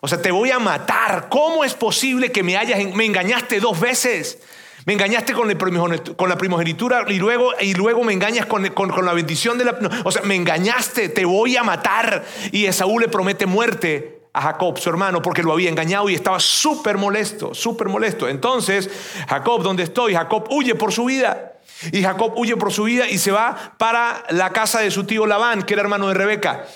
O 0.00 0.08
sea, 0.08 0.22
te 0.22 0.30
voy 0.30 0.50
a 0.50 0.58
matar. 0.58 1.28
¿Cómo 1.28 1.64
es 1.64 1.74
posible 1.74 2.32
que 2.32 2.42
me 2.42 2.56
hayas, 2.56 2.82
me 2.94 3.04
engañaste 3.04 3.60
dos 3.60 3.78
veces? 3.78 4.38
Me 4.86 4.94
engañaste 4.94 5.32
con, 5.32 5.48
la 5.48 6.38
primogenitura 6.38 7.04
y 7.08 7.18
luego, 7.18 7.52
y 7.60 7.74
luego 7.74 8.02
me 8.04 8.12
engañas 8.12 8.46
con, 8.46 8.62
la 9.04 9.12
bendición 9.12 9.58
de 9.58 9.64
la... 9.64 9.78
O 10.04 10.10
sea, 10.10 10.22
me 10.22 10.34
engañaste, 10.34 11.08
te 11.08 11.24
voy 11.24 11.56
a 11.56 11.62
matar. 11.62 12.24
Y 12.52 12.66
Esaú 12.66 12.98
le 12.98 13.08
promete 13.08 13.46
muerte 13.46 14.20
a 14.32 14.42
Jacob, 14.42 14.78
su 14.78 14.88
hermano, 14.88 15.20
porque 15.22 15.42
lo 15.42 15.52
había 15.52 15.68
engañado 15.68 16.08
y 16.08 16.14
estaba 16.14 16.40
súper 16.40 16.96
molesto, 16.96 17.54
súper 17.54 17.88
molesto. 17.88 18.28
Entonces, 18.28 18.88
Jacob, 19.28 19.62
¿dónde 19.62 19.82
estoy? 19.82 20.14
Jacob 20.14 20.46
huye 20.50 20.74
por 20.74 20.92
su 20.92 21.04
vida. 21.04 21.54
Y 21.92 22.02
Jacob 22.02 22.34
huye 22.36 22.56
por 22.56 22.72
su 22.72 22.84
vida 22.84 23.08
y 23.08 23.18
se 23.18 23.30
va 23.30 23.74
para 23.78 24.24
la 24.30 24.50
casa 24.50 24.80
de 24.80 24.90
su 24.90 25.04
tío 25.04 25.26
Labán, 25.26 25.62
que 25.62 25.74
era 25.74 25.82
hermano 25.82 26.08
de 26.08 26.14
Rebeca. 26.14 26.66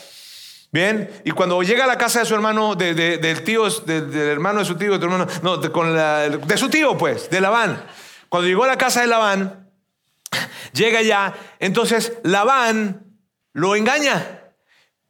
Bien, 0.75 1.09
y 1.25 1.31
cuando 1.31 1.63
llega 1.63 1.85
a 1.85 1.87
la 1.87 1.97
casa 1.97 2.19
de 2.19 2.27
su 2.27 2.35
hermano, 2.35 2.75
del 2.75 3.45
tío, 3.45 3.71
del 3.71 4.13
hermano 4.13 4.59
de 4.59 4.65
su 4.65 4.75
tío, 4.75 4.99
de, 4.99 5.05
hermano, 5.05 5.25
no, 5.41 5.61
con 5.71 5.95
de 5.95 6.57
su 6.57 6.69
tío, 6.69 6.99
pues, 6.99 7.31
de 7.31 7.41
Labán. 7.41 7.87
Cuando 8.29 8.49
llegó 8.49 8.65
a 8.65 8.67
la 8.67 8.77
casa 8.77 9.01
de 9.01 9.07
Labán, 9.07 9.71
llega 10.73 11.01
ya, 11.03 11.33
entonces 11.61 12.15
Labán 12.25 13.05
lo 13.53 13.77
engaña 13.77 14.41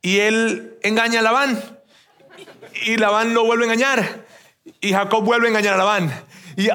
y 0.03 0.19
él 0.19 0.77
engaña 0.83 1.21
a 1.21 1.23
Labán 1.23 1.81
y 2.85 2.99
Labán 2.99 3.33
lo 3.33 3.47
vuelve 3.47 3.65
a 3.65 3.73
engañar. 3.73 4.27
Y 4.83 4.93
Jacob 4.93 5.25
vuelve 5.25 5.47
a 5.47 5.49
engañar 5.49 5.73
a 5.73 5.79
Labán. 5.79 6.13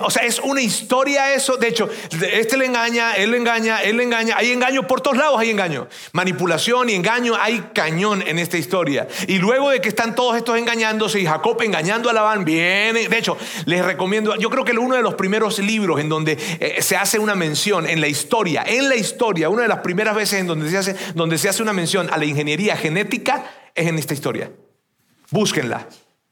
O 0.02 0.10
sea, 0.10 0.24
es 0.24 0.40
una 0.40 0.62
historia 0.62 1.34
eso. 1.34 1.58
De 1.58 1.68
hecho, 1.68 1.90
este 2.32 2.58
le 2.58 2.66
engaña, 2.66 3.14
él 3.14 3.32
le 3.32 3.38
engaña, 3.38 3.82
él 3.82 3.98
le 3.98 4.04
engaña. 4.04 4.36
Hay 4.38 4.52
engaño 4.52 4.88
por 4.88 5.02
todos 5.02 5.18
lados, 5.18 5.40
hay 5.40 5.52
engaño. 5.52 5.88
Manipulación 6.14 6.90
y 6.90 6.94
engaño, 6.94 7.36
hay 7.40 7.70
cañón 7.74 8.24
en 8.26 8.40
esta 8.40 8.58
historia. 8.58 9.08
Y 9.28 9.38
luego 9.38 9.70
de 9.70 9.82
que 9.82 9.90
están 9.90 10.16
todos 10.16 10.36
estos 10.38 10.58
engañándose 10.58 11.20
y 11.20 11.26
Jacob 11.26 11.62
engañando 11.62 12.10
a 12.10 12.14
Labán, 12.14 12.44
viene. 12.44 13.08
De 13.08 13.18
hecho, 13.18 13.38
les 13.66 13.86
recomiendo, 13.86 14.36
yo 14.36 14.50
creo 14.50 14.66
que 14.66 14.80
uno 14.80 14.96
de 14.96 15.02
los 15.02 15.16
primeros 15.16 15.60
libros 15.60 16.00
en 16.00 16.10
donde 16.10 16.38
eh, 16.60 16.82
se 16.82 16.96
hace 16.96 17.20
una 17.20 17.36
mención 17.36 17.88
en 17.88 18.02
la 18.02 18.08
historia, 18.08 18.64
en 18.66 18.90
la 18.90 18.96
historia, 18.96 19.50
una 19.50 19.64
de 19.64 19.68
las 19.68 19.80
primeras 19.80 20.16
veces 20.16 20.40
en 20.40 20.48
donde 20.48 20.70
se 20.70 20.78
hace, 20.78 20.96
donde 21.16 21.38
se 21.38 21.50
hace 21.50 21.62
una 21.62 21.74
mención 21.74 22.10
a 22.12 22.18
la 22.18 22.26
ingeniería 22.26 22.76
genética 22.76 23.46
es 23.76 23.88
en 23.88 23.98
esta 23.98 24.14
historia. 24.14 24.52
Búsquenla. 25.32 25.88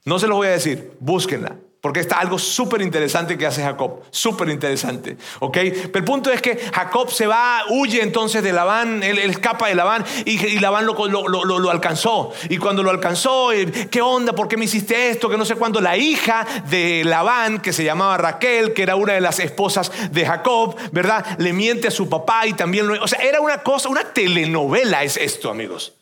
No 0.06 0.20
se 0.20 0.28
los 0.28 0.38
voy 0.38 0.48
a 0.48 0.52
decir, 0.52 0.92
búsquenla. 1.00 1.58
Porque 1.82 2.00
está 2.00 2.20
algo 2.20 2.40
súper 2.40 2.82
interesante 2.82 3.38
que 3.38 3.46
hace 3.46 3.62
Jacob. 3.62 4.02
Súper 4.10 4.50
interesante. 4.50 5.16
¿Ok? 5.40 5.58
Pero 5.58 5.98
el 6.00 6.04
punto 6.04 6.32
es 6.32 6.42
que 6.42 6.58
Jacob 6.74 7.12
se 7.12 7.28
va, 7.28 7.63
huye 7.70 8.02
entonces 8.02 8.44
de 8.44 8.52
Labán, 8.52 9.04
él, 9.04 9.20
escapa 9.20 9.68
de 9.68 9.76
Labán 9.76 10.04
y, 10.26 10.60
Labán 10.60 10.88
lo, 10.88 11.08
lo, 11.08 11.70
alcanzó. 11.70 12.34
Y 12.50 12.58
cuando 12.58 12.82
lo 12.82 12.90
alcanzó, 12.90 13.52
eh, 13.52 13.72
¿qué 13.92 14.02
onda? 14.02 14.34
¿Por 14.34 14.48
qué 14.48 14.58
me 14.58 14.66
hiciste 14.66 15.10
esto? 15.10 15.30
Que 15.30 15.38
no 15.38 15.46
sé 15.46 15.56
cuándo. 15.56 15.80
La 15.80 15.98
hija 15.98 16.46
de 16.70 17.04
Labán, 17.06 17.60
que 17.60 17.72
se 17.72 17.84
llamaba 17.84 18.18
Raquel, 18.18 18.74
que 18.74 18.82
era 18.84 18.96
una 18.96 19.13
de 19.13 19.22
las 19.22 19.40
esposas 19.40 19.92
de 20.12 20.26
Jacob, 20.26 20.76
¿verdad? 20.92 21.38
Le 21.38 21.54
miente 21.54 21.90
a 21.90 21.92
su 21.92 22.10
papá 22.10 22.48
y 22.48 22.54
también 22.54 22.88
lo. 22.88 23.02
O 23.04 23.08
sea, 23.08 23.20
era 23.20 23.40
una 23.40 23.62
cosa, 23.62 23.90
una 23.90 24.04
telenovela 24.04 25.04
es 25.04 25.18
esto, 25.18 25.52
amigos. 25.52 25.97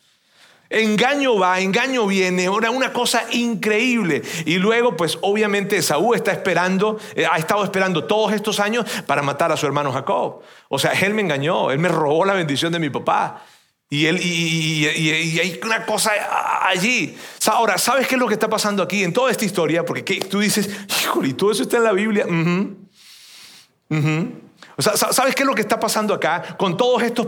Engaño 0.68 1.38
va, 1.38 1.60
engaño 1.60 2.06
viene, 2.06 2.46
ahora 2.46 2.70
una 2.70 2.92
cosa 2.92 3.24
increíble. 3.32 4.22
Y 4.44 4.56
luego, 4.56 4.96
pues 4.96 5.18
obviamente 5.22 5.80
Saúl 5.82 6.16
está 6.16 6.32
esperando, 6.32 6.98
eh, 7.14 7.26
ha 7.30 7.38
estado 7.38 7.62
esperando 7.62 8.04
todos 8.04 8.32
estos 8.32 8.58
años 8.58 8.84
para 9.06 9.22
matar 9.22 9.52
a 9.52 9.56
su 9.56 9.66
hermano 9.66 9.92
Jacob. 9.92 10.42
O 10.68 10.78
sea, 10.78 10.92
él 10.92 11.14
me 11.14 11.22
engañó, 11.22 11.70
él 11.70 11.78
me 11.78 11.88
robó 11.88 12.24
la 12.24 12.34
bendición 12.34 12.72
de 12.72 12.78
mi 12.78 12.90
papá. 12.90 13.44
Y, 13.88 14.06
él, 14.06 14.18
y, 14.20 14.86
hay 15.38 15.60
una 15.62 15.86
cosa 15.86 16.10
allí. 16.64 17.16
Ahora, 17.46 17.78
¿sabes 17.78 18.08
qué 18.08 18.16
es 18.16 18.20
lo 18.20 18.26
que 18.26 18.34
está 18.34 18.48
pasando 18.48 18.82
aquí 18.82 19.04
en 19.04 19.12
toda 19.12 19.30
esta 19.30 19.44
historia? 19.44 19.84
Porque 19.84 20.02
tú 20.02 20.40
dices, 20.40 20.68
híjole, 21.02 21.28
y 21.28 21.34
todo 21.34 21.52
eso 21.52 21.62
está 21.62 21.76
en 21.76 21.84
la 21.84 21.92
Biblia. 21.92 22.26
¿Sabes 24.78 25.34
qué 25.34 25.42
es 25.42 25.46
lo 25.46 25.54
que 25.54 25.62
está 25.62 25.80
pasando 25.80 26.12
acá 26.12 26.56
con 26.58 26.76
todos, 26.76 27.02
estos, 27.02 27.26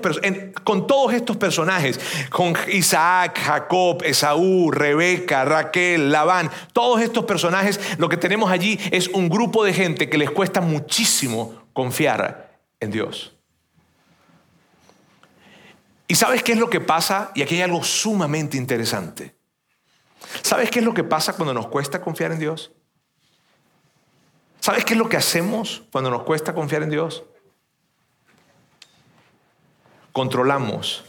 con 0.65 0.87
todos 0.87 1.15
estos 1.15 1.39
personajes? 1.39 1.99
Con 2.29 2.55
Isaac, 2.71 3.39
Jacob, 3.43 4.03
Esaú, 4.05 4.71
Rebeca, 4.71 5.47
Raquel, 5.47 6.13
Labán. 6.13 6.51
Todos 6.75 7.01
estos 7.01 7.25
personajes, 7.25 7.81
lo 7.97 8.11
que 8.11 8.19
tenemos 8.19 8.51
allí 8.51 8.79
es 8.91 9.09
un 9.09 9.31
grupo 9.31 9.65
de 9.65 9.73
gente 9.73 10.11
que 10.11 10.19
les 10.19 10.31
cuesta 10.31 10.61
muchísimo 10.61 11.55
confiar 11.73 12.61
en 12.81 12.91
Dios. 12.91 13.33
¿Y 16.07 16.17
sabes 16.17 16.43
qué 16.43 16.53
es 16.53 16.59
lo 16.59 16.69
que 16.69 16.81
pasa? 16.81 17.31
Y 17.35 17.41
aquí 17.41 17.55
hay 17.55 17.63
algo 17.63 17.83
sumamente 17.83 18.59
interesante. 18.59 19.35
¿Sabes 20.43 20.71
qué 20.71 20.81
es 20.81 20.85
lo 20.85 20.93
que 20.93 21.05
pasa 21.05 21.33
cuando 21.33 21.55
nos 21.55 21.69
cuesta 21.69 22.03
confiar 22.03 22.33
en 22.33 22.41
Dios? 22.41 22.73
¿Sabes 24.61 24.85
qué 24.85 24.93
es 24.93 24.99
lo 24.99 25.09
que 25.09 25.17
hacemos 25.17 25.85
cuando 25.91 26.11
nos 26.11 26.25
cuesta 26.25 26.53
confiar 26.53 26.83
en 26.83 26.91
Dios? 26.91 27.25
Controlamos, 30.13 31.05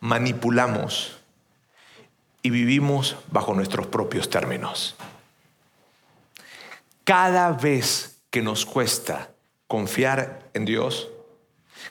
manipulamos 0.00 1.18
y 2.42 2.50
vivimos 2.50 3.16
bajo 3.30 3.54
nuestros 3.54 3.86
propios 3.86 4.30
términos. 4.30 4.96
Cada 7.04 7.52
vez 7.52 8.20
que 8.30 8.42
nos 8.42 8.66
cuesta 8.66 9.30
confiar 9.66 10.48
en 10.54 10.64
Dios, 10.64 11.08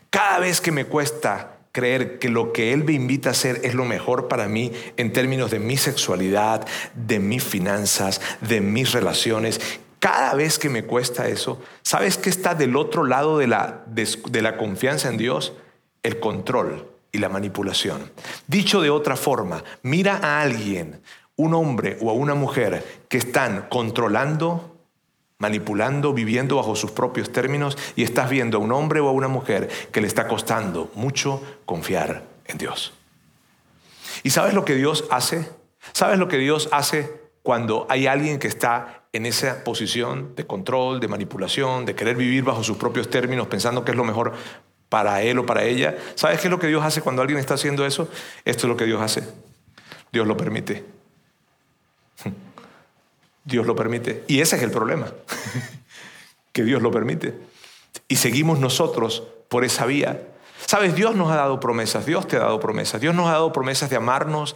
cada 0.09 0.39
vez 0.39 0.61
que 0.61 0.71
me 0.71 0.85
cuesta 0.85 1.57
creer 1.77 2.17
que 2.17 2.29
lo 2.29 2.53
que 2.53 2.73
Él 2.73 2.83
me 2.83 2.93
invita 2.93 3.29
a 3.29 3.33
hacer 3.33 3.61
es 3.63 3.75
lo 3.75 3.85
mejor 3.85 4.27
para 4.27 4.47
mí 4.47 4.71
en 4.97 5.13
términos 5.13 5.51
de 5.51 5.59
mi 5.59 5.77
sexualidad, 5.77 6.65
de 6.95 7.19
mis 7.19 7.43
finanzas, 7.43 8.19
de 8.41 8.61
mis 8.61 8.93
relaciones. 8.93 9.61
Cada 9.99 10.33
vez 10.33 10.57
que 10.57 10.69
me 10.69 10.85
cuesta 10.85 11.27
eso, 11.27 11.61
¿sabes 11.83 12.17
qué 12.17 12.31
está 12.31 12.55
del 12.55 12.75
otro 12.75 13.03
lado 13.03 13.37
de 13.37 13.45
la, 13.45 13.83
de, 13.85 14.41
la 14.41 14.57
confianza 14.57 15.09
en 15.09 15.17
Dios? 15.17 15.53
El 16.07 16.19
control 16.21 16.87
y 17.11 17.17
la 17.17 17.27
manipulación. 17.27 18.11
Dicho 18.47 18.81
de 18.81 18.89
otra 18.89 19.17
forma, 19.17 19.61
mira 19.83 20.17
a 20.23 20.41
alguien, 20.41 21.01
un 21.35 21.53
hombre 21.53 21.97
o 21.99 22.09
a 22.09 22.13
una 22.13 22.33
mujer 22.33 23.03
que 23.09 23.17
están 23.17 23.67
controlando 23.69 24.77
manipulando, 25.39 26.13
viviendo 26.13 26.55
bajo 26.55 26.75
sus 26.75 26.91
propios 26.91 27.31
términos 27.31 27.77
y 27.95 28.03
estás 28.03 28.29
viendo 28.29 28.57
a 28.57 28.61
un 28.61 28.71
hombre 28.71 28.99
o 28.99 29.07
a 29.07 29.11
una 29.11 29.27
mujer 29.27 29.69
que 29.91 30.01
le 30.01 30.07
está 30.07 30.27
costando 30.27 30.89
mucho 30.95 31.41
confiar 31.65 32.23
en 32.45 32.57
Dios. 32.57 32.93
¿Y 34.23 34.31
sabes 34.31 34.53
lo 34.53 34.65
que 34.65 34.75
Dios 34.75 35.05
hace? 35.11 35.49
¿Sabes 35.93 36.17
lo 36.17 36.27
que 36.27 36.37
Dios 36.37 36.69
hace 36.71 37.21
cuando 37.43 37.85
hay 37.89 38.07
alguien 38.07 38.39
que 38.39 38.47
está 38.47 39.03
en 39.13 39.25
esa 39.25 39.63
posición 39.63 40.35
de 40.35 40.45
control, 40.45 40.99
de 40.99 41.07
manipulación, 41.07 41.85
de 41.85 41.95
querer 41.95 42.15
vivir 42.15 42.43
bajo 42.43 42.63
sus 42.63 42.77
propios 42.77 43.09
términos, 43.09 43.47
pensando 43.47 43.85
que 43.85 43.91
es 43.91 43.97
lo 43.97 44.03
mejor 44.03 44.33
para 44.89 45.21
él 45.21 45.39
o 45.39 45.45
para 45.45 45.63
ella? 45.63 45.97
¿Sabes 46.15 46.39
qué 46.39 46.47
es 46.47 46.51
lo 46.51 46.59
que 46.59 46.67
Dios 46.67 46.83
hace 46.83 47.01
cuando 47.01 47.21
alguien 47.21 47.39
está 47.39 47.55
haciendo 47.55 47.85
eso? 47.85 48.09
Esto 48.45 48.67
es 48.67 48.69
lo 48.69 48.77
que 48.77 48.85
Dios 48.85 49.01
hace. 49.01 49.23
Dios 50.11 50.27
lo 50.27 50.37
permite. 50.37 50.85
Dios 53.43 53.65
lo 53.65 53.75
permite. 53.75 54.23
Y 54.27 54.41
ese 54.41 54.57
es 54.57 54.63
el 54.63 54.71
problema, 54.71 55.07
que 56.51 56.63
Dios 56.63 56.81
lo 56.81 56.91
permite. 56.91 57.35
Y 58.07 58.17
seguimos 58.17 58.59
nosotros 58.59 59.23
por 59.49 59.63
esa 59.63 59.85
vía. 59.85 60.21
Sabes, 60.65 60.95
Dios 60.95 61.15
nos 61.15 61.31
ha 61.31 61.35
dado 61.35 61.59
promesas, 61.59 62.05
Dios 62.05 62.27
te 62.27 62.35
ha 62.35 62.39
dado 62.39 62.59
promesas, 62.59 62.99
Dios 62.99 63.15
nos 63.15 63.27
ha 63.27 63.33
dado 63.33 63.53
promesas 63.53 63.89
de 63.89 63.95
amarnos, 63.95 64.55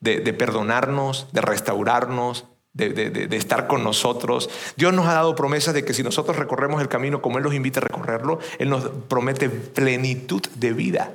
de, 0.00 0.20
perdonarnos, 0.32 1.28
de 1.32 1.40
restaurarnos, 1.40 2.44
de, 2.74 2.88
de, 2.90 3.36
estar 3.36 3.68
con 3.68 3.84
nosotros. 3.84 4.50
Dios 4.76 4.92
nos 4.92 5.06
ha 5.06 5.14
dado 5.14 5.34
promesas 5.34 5.74
de 5.74 5.84
que 5.84 5.94
si 5.94 6.02
nosotros 6.02 6.36
recorremos 6.36 6.82
el 6.82 6.88
camino 6.88 7.22
como 7.22 7.38
Él 7.38 7.44
nos 7.44 7.54
invita 7.54 7.80
a 7.80 7.84
recorrerlo, 7.84 8.40
Él 8.58 8.68
nos 8.68 8.88
promete 9.08 9.48
plenitud 9.48 10.42
de 10.56 10.72
vida. 10.72 11.12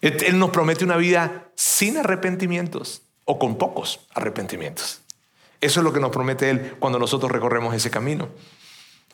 Él 0.00 0.38
nos 0.38 0.50
promete 0.50 0.84
una 0.84 0.96
vida 0.96 1.46
sin 1.54 1.96
arrepentimientos 1.96 3.02
o 3.24 3.38
con 3.38 3.56
pocos 3.56 4.00
arrepentimientos. 4.12 5.00
Eso 5.60 5.80
es 5.80 5.84
lo 5.84 5.92
que 5.92 6.00
nos 6.00 6.10
promete 6.10 6.50
Él 6.50 6.76
cuando 6.78 6.98
nosotros 6.98 7.30
recorremos 7.30 7.74
ese 7.74 7.90
camino. 7.90 8.28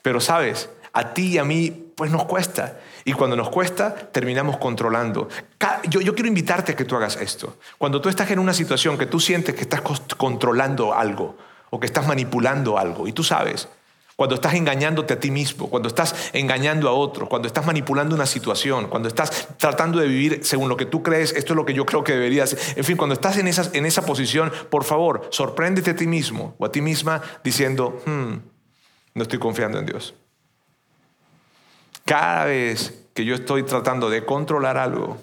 Pero 0.03 0.21
sabes, 0.21 0.71
a 0.93 1.15
ti 1.15 1.35
y 1.35 1.39
a 1.39 1.45
mí 1.45 1.90
pues 2.01 2.11
nos 2.11 2.25
cuesta. 2.25 2.81
Y 3.05 3.13
cuando 3.13 3.37
nos 3.37 3.51
cuesta, 3.51 3.95
terminamos 3.95 4.57
controlando. 4.57 5.29
Yo, 5.91 6.15
quiero 6.15 6.29
invitarte 6.29 6.73
a 6.73 6.75
que 6.75 6.87
tú 6.87 6.97
hagas 6.97 7.17
esto. 7.17 7.59
Cuando 7.77 8.01
tú 8.01 8.09
estás 8.09 8.31
en 8.31 8.39
una 8.39 8.55
situación 8.55 8.97
que 8.97 9.05
tú 9.05 9.21
sientes 9.21 9.55
que 9.55 9.61
estás 9.61 9.83
controlando 10.17 10.95
algo 10.95 11.37
o 11.69 11.79
que 11.79 11.85
estás 11.85 12.07
manipulando 12.07 12.79
algo 12.79 13.07
y 13.07 13.13
tú 13.13 13.23
sabes, 13.23 13.69
cuando 14.17 14.35
estás 14.35 14.55
engañándote 14.55 15.13
a 15.13 15.21
ti 15.21 15.31
mismo, 15.31 15.69
cuando 15.69 15.89
estás 15.89 16.31
engañando 16.33 16.89
a 16.89 16.93
otros, 16.93 17.29
cuando 17.29 17.47
estás 17.47 17.67
manipulando 17.67 18.15
una 18.15 18.25
situación, 18.25 18.89
cuando 18.89 19.07
estás 19.07 19.49
tratando 19.59 19.99
de 19.99 20.09
vivir 20.09 20.41
según 20.43 20.71
lo 20.71 20.79
que 20.79 20.87
tú 20.87 21.03
crees, 21.03 21.35
esto 21.35 21.53
es 21.53 21.57
lo 21.59 21.67
que 21.67 21.75
yo 21.75 21.85
creo 21.85 22.03
que 22.03 22.15
deberías. 22.15 22.57
En 22.79 22.85
fin, 22.85 22.97
cuando 22.97 23.13
estás 23.13 23.37
en 23.37 23.47
esa, 23.47 23.69
en 23.75 23.85
esa 23.85 24.07
posición, 24.07 24.51
por 24.71 24.85
favor, 24.85 25.29
sorpréndete 25.33 25.91
a 25.91 25.97
ti 25.97 26.07
mismo 26.07 26.55
o 26.57 26.65
a 26.65 26.73
ti 26.73 26.81
misma 26.81 27.21
diciendo, 27.45 28.01
hmm, 28.07 28.37
no 29.13 29.23
estoy 29.23 29.39
confiando 29.39 29.79
en 29.79 29.85
Dios. 29.85 30.15
Cada 32.05 32.45
vez 32.45 33.05
que 33.15 33.25
yo 33.25 33.35
estoy 33.35 33.63
tratando 33.63 34.11
de 34.11 34.25
controlar 34.25 34.77
algo, 34.77 35.19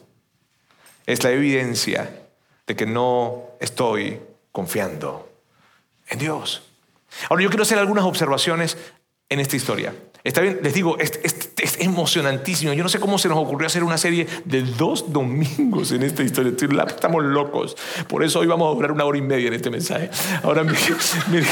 es 1.06 1.24
la 1.24 1.32
evidencia 1.32 2.28
de 2.66 2.76
que 2.76 2.86
no 2.86 3.44
estoy 3.60 4.20
confiando 4.52 5.30
en 6.10 6.20
Dios. 6.20 6.63
Ahora 7.30 7.44
yo 7.44 7.50
quiero 7.50 7.63
hacer 7.63 7.80
algunas 7.80 8.04
observaciones 8.06 8.78
en 9.30 9.40
esta 9.40 9.56
historia. 9.56 9.94
Está 10.28 10.42
bien, 10.42 10.60
les 10.62 10.74
digo, 10.74 10.98
es, 11.00 11.18
emocionantísimo. 11.80 12.74
Yo 12.74 12.84
no 12.84 12.90
sé 12.90 13.00
cómo 13.00 13.18
se 13.18 13.30
nos 13.30 13.38
ocurrió 13.38 13.66
hacer 13.66 13.82
una 13.82 13.98
serie 13.98 14.28
de 14.44 14.62
dos 14.62 15.13
domingos 15.13 15.94
en 15.94 16.04
esta 16.04 16.22
historia. 16.22 16.52
Estamos 16.86 17.24
locos. 17.24 17.78
Por 18.10 18.26
eso 18.26 18.40
hoy 18.40 18.48
vamos 18.48 18.70
a 18.70 18.76
durar 18.76 18.92
una 18.92 19.06
hora 19.06 19.18
y 19.18 19.22
media 19.22 19.48
en 19.48 19.54
este 19.54 19.70
mensaje. 19.70 20.10
Ahora 20.44 20.66
miren, 20.66 20.98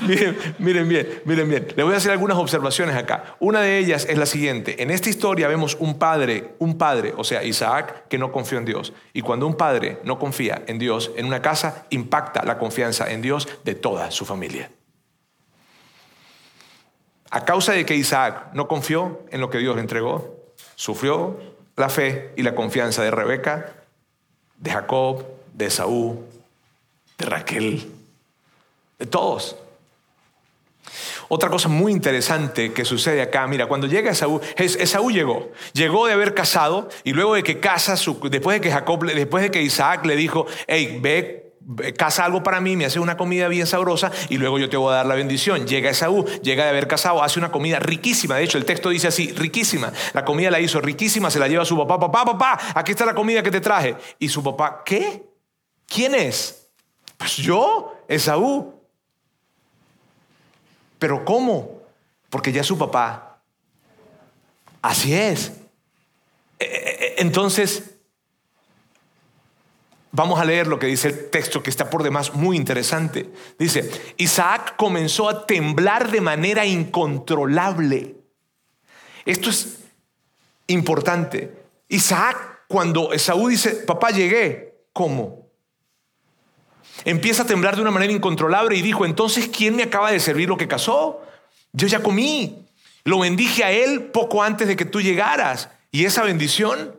miren, 0.00 0.36
miren 0.58 0.88
bien, 0.88 1.08
miren 1.26 1.48
bien. 1.50 1.66
Les 1.76 1.84
voy 1.84 1.92
a 1.92 1.98
hacer 1.98 2.10
algunas 2.10 2.38
observaciones 2.38 2.96
acá. 2.96 3.36
Una 3.38 3.60
de 3.60 3.76
ellas 3.76 4.06
es 4.08 4.16
la 4.16 4.24
siguiente. 4.24 4.82
En 4.82 4.90
esta 4.90 5.10
historia 5.10 5.46
vemos 5.46 5.76
un 5.78 5.98
padre, 5.98 6.54
un 6.58 6.78
padre, 6.78 7.12
o 7.18 7.22
sea, 7.22 7.44
Isaac, 7.44 8.08
que 8.08 8.16
no 8.16 8.32
confió 8.32 8.56
en 8.56 8.64
Dios. 8.64 8.94
Y 9.12 9.20
cuando 9.20 9.46
un 9.46 9.58
padre 9.58 9.98
no 10.04 10.18
confía 10.18 10.62
en 10.66 10.78
Dios, 10.78 11.10
en 11.16 11.26
una 11.26 11.42
casa 11.42 11.84
impacta 11.90 12.46
la 12.46 12.56
confianza 12.56 13.12
en 13.12 13.20
Dios 13.20 13.46
de 13.62 13.74
toda 13.74 14.10
su 14.10 14.24
familia. 14.24 14.70
A 17.30 17.44
causa 17.44 17.72
de 17.72 17.84
que 17.84 17.94
Isaac 17.94 18.52
no 18.52 18.68
confió 18.68 19.20
en 19.30 19.40
lo 19.40 19.50
que 19.50 19.58
Dios 19.58 19.74
le 19.74 19.82
entregó, 19.82 20.36
sufrió 20.74 21.38
la 21.76 21.88
fe 21.88 22.32
y 22.36 22.42
la 22.42 22.54
confianza 22.54 23.02
de 23.02 23.10
Rebeca, 23.10 23.72
de 24.58 24.70
Jacob, 24.70 25.24
de 25.52 25.66
Esaú, 25.66 26.24
de 27.18 27.26
Raquel, 27.26 27.90
de 28.98 29.06
todos. 29.06 29.56
Otra 31.28 31.50
cosa 31.50 31.68
muy 31.68 31.90
interesante 31.90 32.72
que 32.72 32.84
sucede 32.84 33.20
acá, 33.20 33.46
mira, 33.46 33.66
cuando 33.66 33.86
llega 33.88 34.12
Esaú, 34.12 34.40
Esaú 34.56 35.10
llegó, 35.10 35.50
llegó 35.72 36.06
de 36.06 36.12
haber 36.12 36.34
casado 36.34 36.88
y 37.02 37.12
luego 37.12 37.34
de 37.34 37.42
que 37.42 37.58
casa, 37.58 37.96
después 38.30 38.54
de 38.54 38.60
que 38.60 38.70
Jacob, 38.70 39.04
después 39.04 39.42
de 39.42 39.50
que 39.50 39.62
Isaac 39.62 40.06
le 40.06 40.14
dijo, 40.14 40.46
hey, 40.68 40.98
ve 41.00 41.45
casa 41.96 42.24
algo 42.24 42.42
para 42.42 42.60
mí, 42.60 42.76
me 42.76 42.84
hace 42.84 43.00
una 43.00 43.16
comida 43.16 43.48
bien 43.48 43.66
sabrosa 43.66 44.12
y 44.28 44.38
luego 44.38 44.58
yo 44.58 44.68
te 44.70 44.76
voy 44.76 44.92
a 44.92 44.96
dar 44.96 45.06
la 45.06 45.14
bendición. 45.14 45.66
Llega 45.66 45.90
Esaú, 45.90 46.24
llega 46.42 46.64
de 46.64 46.70
haber 46.70 46.86
casado, 46.86 47.22
hace 47.22 47.38
una 47.38 47.50
comida 47.50 47.78
riquísima. 47.78 48.36
De 48.36 48.44
hecho, 48.44 48.58
el 48.58 48.64
texto 48.64 48.90
dice 48.90 49.08
así, 49.08 49.32
riquísima. 49.32 49.92
La 50.12 50.24
comida 50.24 50.50
la 50.50 50.60
hizo 50.60 50.80
riquísima, 50.80 51.30
se 51.30 51.38
la 51.38 51.48
lleva 51.48 51.62
a 51.62 51.66
su 51.66 51.76
papá. 51.76 51.98
Papá, 51.98 52.24
papá, 52.24 52.60
aquí 52.74 52.92
está 52.92 53.04
la 53.04 53.14
comida 53.14 53.42
que 53.42 53.50
te 53.50 53.60
traje. 53.60 53.96
Y 54.18 54.28
su 54.28 54.42
papá, 54.42 54.82
¿qué? 54.84 55.24
¿Quién 55.86 56.14
es? 56.14 56.68
Pues 57.16 57.36
yo, 57.36 57.94
Esaú. 58.06 58.74
Pero 60.98 61.24
¿cómo? 61.24 61.82
Porque 62.30 62.52
ya 62.52 62.62
su 62.62 62.78
papá. 62.78 63.38
Así 64.82 65.12
es. 65.14 65.52
E, 66.58 66.64
e, 66.64 66.68
e, 66.68 67.14
entonces, 67.18 67.95
Vamos 70.16 70.40
a 70.40 70.46
leer 70.46 70.66
lo 70.66 70.78
que 70.78 70.86
dice 70.86 71.08
el 71.08 71.28
texto 71.28 71.62
que 71.62 71.68
está 71.68 71.90
por 71.90 72.02
demás 72.02 72.32
muy 72.32 72.56
interesante. 72.56 73.28
Dice, 73.58 74.14
Isaac 74.16 74.74
comenzó 74.76 75.28
a 75.28 75.44
temblar 75.44 76.10
de 76.10 76.22
manera 76.22 76.64
incontrolable. 76.64 78.16
Esto 79.26 79.50
es 79.50 79.80
importante. 80.68 81.52
Isaac, 81.88 82.62
cuando 82.66 83.12
Esaú 83.12 83.48
dice, 83.48 83.72
papá, 83.72 84.10
llegué, 84.10 84.86
¿cómo? 84.94 85.50
Empieza 87.04 87.42
a 87.42 87.46
temblar 87.46 87.76
de 87.76 87.82
una 87.82 87.90
manera 87.90 88.14
incontrolable 88.14 88.74
y 88.74 88.80
dijo, 88.80 89.04
entonces, 89.04 89.50
¿quién 89.54 89.76
me 89.76 89.82
acaba 89.82 90.10
de 90.12 90.18
servir 90.18 90.48
lo 90.48 90.56
que 90.56 90.66
casó? 90.66 91.20
Yo 91.74 91.88
ya 91.88 92.02
comí. 92.02 92.64
Lo 93.04 93.18
bendije 93.18 93.64
a 93.64 93.70
él 93.70 94.04
poco 94.04 94.42
antes 94.42 94.66
de 94.66 94.76
que 94.76 94.86
tú 94.86 95.02
llegaras. 95.02 95.68
Y 95.90 96.06
esa 96.06 96.22
bendición 96.22 96.98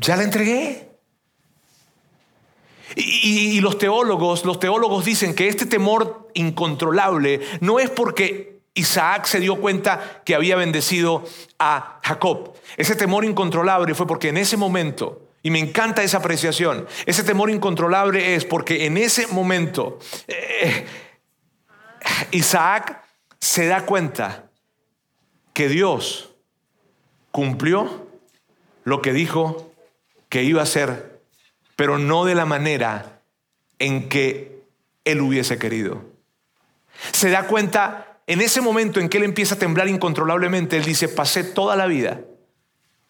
ya 0.00 0.16
la 0.16 0.24
entregué. 0.24 0.88
Y, 2.96 3.60
los 3.60 3.78
teólogos, 3.78 4.44
los 4.44 4.58
teólogos 4.58 5.04
dicen 5.04 5.34
que 5.34 5.46
este 5.46 5.64
temor 5.64 6.28
incontrolable 6.34 7.40
no 7.60 7.78
es 7.78 7.88
porque 7.88 8.62
Isaac 8.74 9.26
se 9.26 9.38
dio 9.38 9.60
cuenta 9.60 10.22
que 10.24 10.34
había 10.34 10.56
bendecido 10.56 11.24
a 11.58 12.00
Jacob. 12.02 12.54
Ese 12.76 12.96
temor 12.96 13.24
incontrolable 13.24 13.94
fue 13.94 14.08
porque 14.08 14.30
en 14.30 14.38
ese 14.38 14.56
momento, 14.56 15.28
y 15.42 15.50
me 15.50 15.60
encanta 15.60 16.02
esa 16.02 16.18
apreciación, 16.18 16.86
ese 17.06 17.22
temor 17.22 17.50
incontrolable 17.50 18.34
es 18.34 18.44
porque 18.44 18.86
en 18.86 18.96
ese 18.96 19.28
momento 19.28 20.00
eh, 20.26 20.84
Isaac 22.32 23.04
se 23.38 23.66
da 23.66 23.86
cuenta 23.86 24.50
que 25.52 25.68
Dios 25.68 26.34
cumplió 27.30 28.08
lo 28.82 29.00
que 29.00 29.12
dijo 29.12 29.69
que 30.30 30.42
iba 30.42 30.60
a 30.60 30.64
hacer, 30.64 31.20
pero 31.76 31.98
no 31.98 32.24
de 32.24 32.34
la 32.34 32.46
manera 32.46 33.20
en 33.78 34.08
que 34.08 34.62
él 35.04 35.20
hubiese 35.20 35.58
querido. 35.58 36.02
Se 37.12 37.28
da 37.30 37.46
cuenta 37.46 38.20
en 38.26 38.40
ese 38.40 38.60
momento 38.60 39.00
en 39.00 39.08
que 39.08 39.18
él 39.18 39.24
empieza 39.24 39.56
a 39.56 39.58
temblar 39.58 39.88
incontrolablemente, 39.88 40.76
él 40.76 40.84
dice, 40.84 41.08
pasé 41.08 41.42
toda 41.42 41.74
la 41.74 41.86
vida 41.86 42.20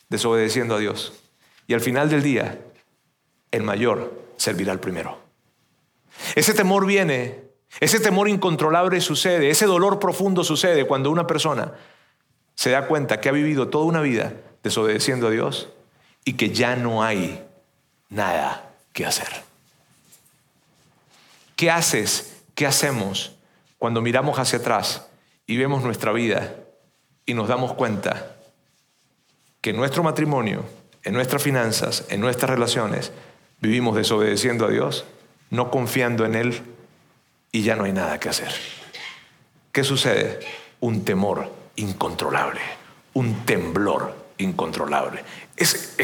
desobedeciendo 0.08 0.76
a 0.76 0.78
Dios. 0.78 1.12
Y 1.66 1.74
al 1.74 1.80
final 1.80 2.08
del 2.08 2.22
día, 2.22 2.58
el 3.50 3.62
mayor 3.62 4.18
servirá 4.36 4.72
al 4.72 4.80
primero. 4.80 5.18
Ese 6.34 6.54
temor 6.54 6.86
viene, 6.86 7.44
ese 7.80 8.00
temor 8.00 8.28
incontrolable 8.28 9.00
sucede, 9.00 9.50
ese 9.50 9.66
dolor 9.66 9.98
profundo 9.98 10.42
sucede 10.42 10.86
cuando 10.86 11.10
una 11.10 11.26
persona 11.26 11.74
se 12.54 12.70
da 12.70 12.86
cuenta 12.86 13.20
que 13.20 13.28
ha 13.28 13.32
vivido 13.32 13.68
toda 13.68 13.84
una 13.84 14.00
vida 14.00 14.32
desobedeciendo 14.62 15.28
a 15.28 15.30
Dios 15.30 15.68
y 16.24 16.34
que 16.34 16.50
ya 16.50 16.76
no 16.76 17.02
hay 17.02 17.42
nada 18.08 18.70
que 18.92 19.06
hacer. 19.06 19.28
¿Qué 21.56 21.70
haces? 21.70 22.36
¿Qué 22.54 22.66
hacemos 22.66 23.32
cuando 23.78 24.02
miramos 24.02 24.38
hacia 24.38 24.58
atrás 24.58 25.06
y 25.46 25.56
vemos 25.56 25.82
nuestra 25.82 26.12
vida 26.12 26.54
y 27.26 27.34
nos 27.34 27.48
damos 27.48 27.74
cuenta 27.74 28.36
que 29.60 29.70
en 29.70 29.76
nuestro 29.76 30.02
matrimonio, 30.02 30.64
en 31.02 31.14
nuestras 31.14 31.42
finanzas, 31.42 32.04
en 32.08 32.20
nuestras 32.20 32.50
relaciones, 32.50 33.12
vivimos 33.60 33.96
desobedeciendo 33.96 34.66
a 34.66 34.70
Dios, 34.70 35.04
no 35.50 35.70
confiando 35.70 36.24
en 36.24 36.34
Él 36.34 36.62
y 37.52 37.62
ya 37.62 37.76
no 37.76 37.84
hay 37.84 37.92
nada 37.92 38.18
que 38.18 38.28
hacer. 38.28 38.52
¿Qué 39.72 39.84
sucede? 39.84 40.40
Un 40.80 41.04
temor 41.04 41.50
incontrolable, 41.76 42.60
un 43.14 43.44
temblor 43.44 44.14
incontrolable. 44.38 45.22
Es, 45.60 45.94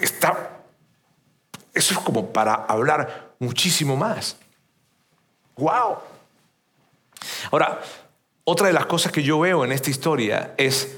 está, 0.00 0.60
eso 1.72 1.94
es 1.94 2.00
como 2.00 2.32
para 2.32 2.54
hablar 2.54 3.34
muchísimo 3.38 3.96
más. 3.96 4.36
¡Wow! 5.56 5.98
Ahora, 7.52 7.80
otra 8.42 8.66
de 8.66 8.72
las 8.72 8.86
cosas 8.86 9.12
que 9.12 9.22
yo 9.22 9.38
veo 9.38 9.64
en 9.64 9.72
esta 9.72 9.88
historia 9.88 10.54
es 10.58 10.96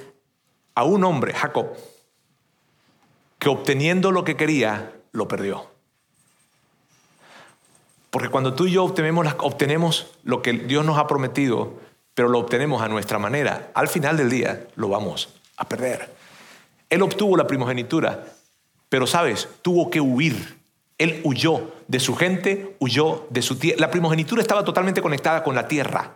a 0.75 0.85
un 0.85 1.05
hombre, 1.05 1.35
Jacob, 1.35 1.69
que 3.39 3.51
obteniendo 3.51 4.11
lo 4.11 4.25
que 4.25 4.37
quería, 4.37 4.93
lo 5.13 5.29
perdió. 5.29 5.71
Porque 8.11 8.31
cuando 8.31 8.55
tú 8.55 8.67
y 8.67 8.73
yo 8.73 8.85
obtenemos, 8.85 9.27
obtenemos 9.41 10.07
lo 10.25 10.41
que 10.41 10.55
Dios 10.55 10.87
nos 10.87 10.97
ha 10.97 11.07
prometido, 11.07 11.75
pero 12.15 12.31
lo 12.31 12.39
obtenemos 12.39 12.81
a 12.81 12.89
nuestra 12.89 13.19
manera, 13.19 13.71
al 13.75 13.89
final 13.89 14.17
del 14.17 14.31
día 14.31 14.67
lo 14.75 14.89
vamos 14.89 15.29
a 15.59 15.69
perder. 15.69 16.16
Él 16.89 17.03
obtuvo 17.03 17.37
la 17.37 17.47
primogenitura, 17.47 18.25
pero 18.89 19.07
sabes, 19.07 19.49
tuvo 19.63 19.91
que 19.91 20.01
huir. 20.01 20.57
Él 20.99 21.21
huyó 21.25 21.73
de 21.89 22.01
su 22.01 22.15
gente, 22.15 22.77
huyó 22.79 23.27
de 23.31 23.43
su 23.43 23.57
tierra. 23.57 23.81
La 23.81 23.91
primogenitura 23.91 24.41
estaba 24.41 24.65
totalmente 24.65 25.03
conectada 25.03 25.43
con 25.43 25.55
la 25.55 25.69
tierra. 25.69 26.15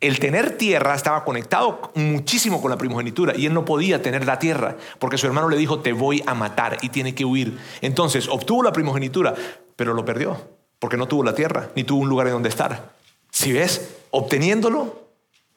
El 0.00 0.18
tener 0.18 0.56
tierra 0.56 0.94
estaba 0.94 1.24
conectado 1.24 1.92
muchísimo 1.94 2.60
con 2.60 2.70
la 2.70 2.76
primogenitura 2.76 3.36
y 3.36 3.46
él 3.46 3.54
no 3.54 3.64
podía 3.64 4.02
tener 4.02 4.26
la 4.26 4.38
tierra 4.38 4.76
porque 4.98 5.16
su 5.16 5.26
hermano 5.26 5.48
le 5.48 5.56
dijo, 5.56 5.78
te 5.78 5.92
voy 5.92 6.24
a 6.26 6.34
matar 6.34 6.78
y 6.82 6.88
tiene 6.88 7.14
que 7.14 7.24
huir. 7.24 7.56
Entonces 7.82 8.28
obtuvo 8.28 8.64
la 8.64 8.72
primogenitura, 8.72 9.34
pero 9.76 9.94
lo 9.94 10.04
perdió 10.04 10.40
porque 10.80 10.96
no 10.96 11.06
tuvo 11.06 11.22
la 11.22 11.36
tierra 11.36 11.68
ni 11.76 11.84
tuvo 11.84 12.00
un 12.00 12.08
lugar 12.08 12.26
en 12.26 12.32
donde 12.32 12.48
estar. 12.48 12.90
Si 13.30 13.52
ves, 13.52 13.94
obteniéndolo, 14.10 15.01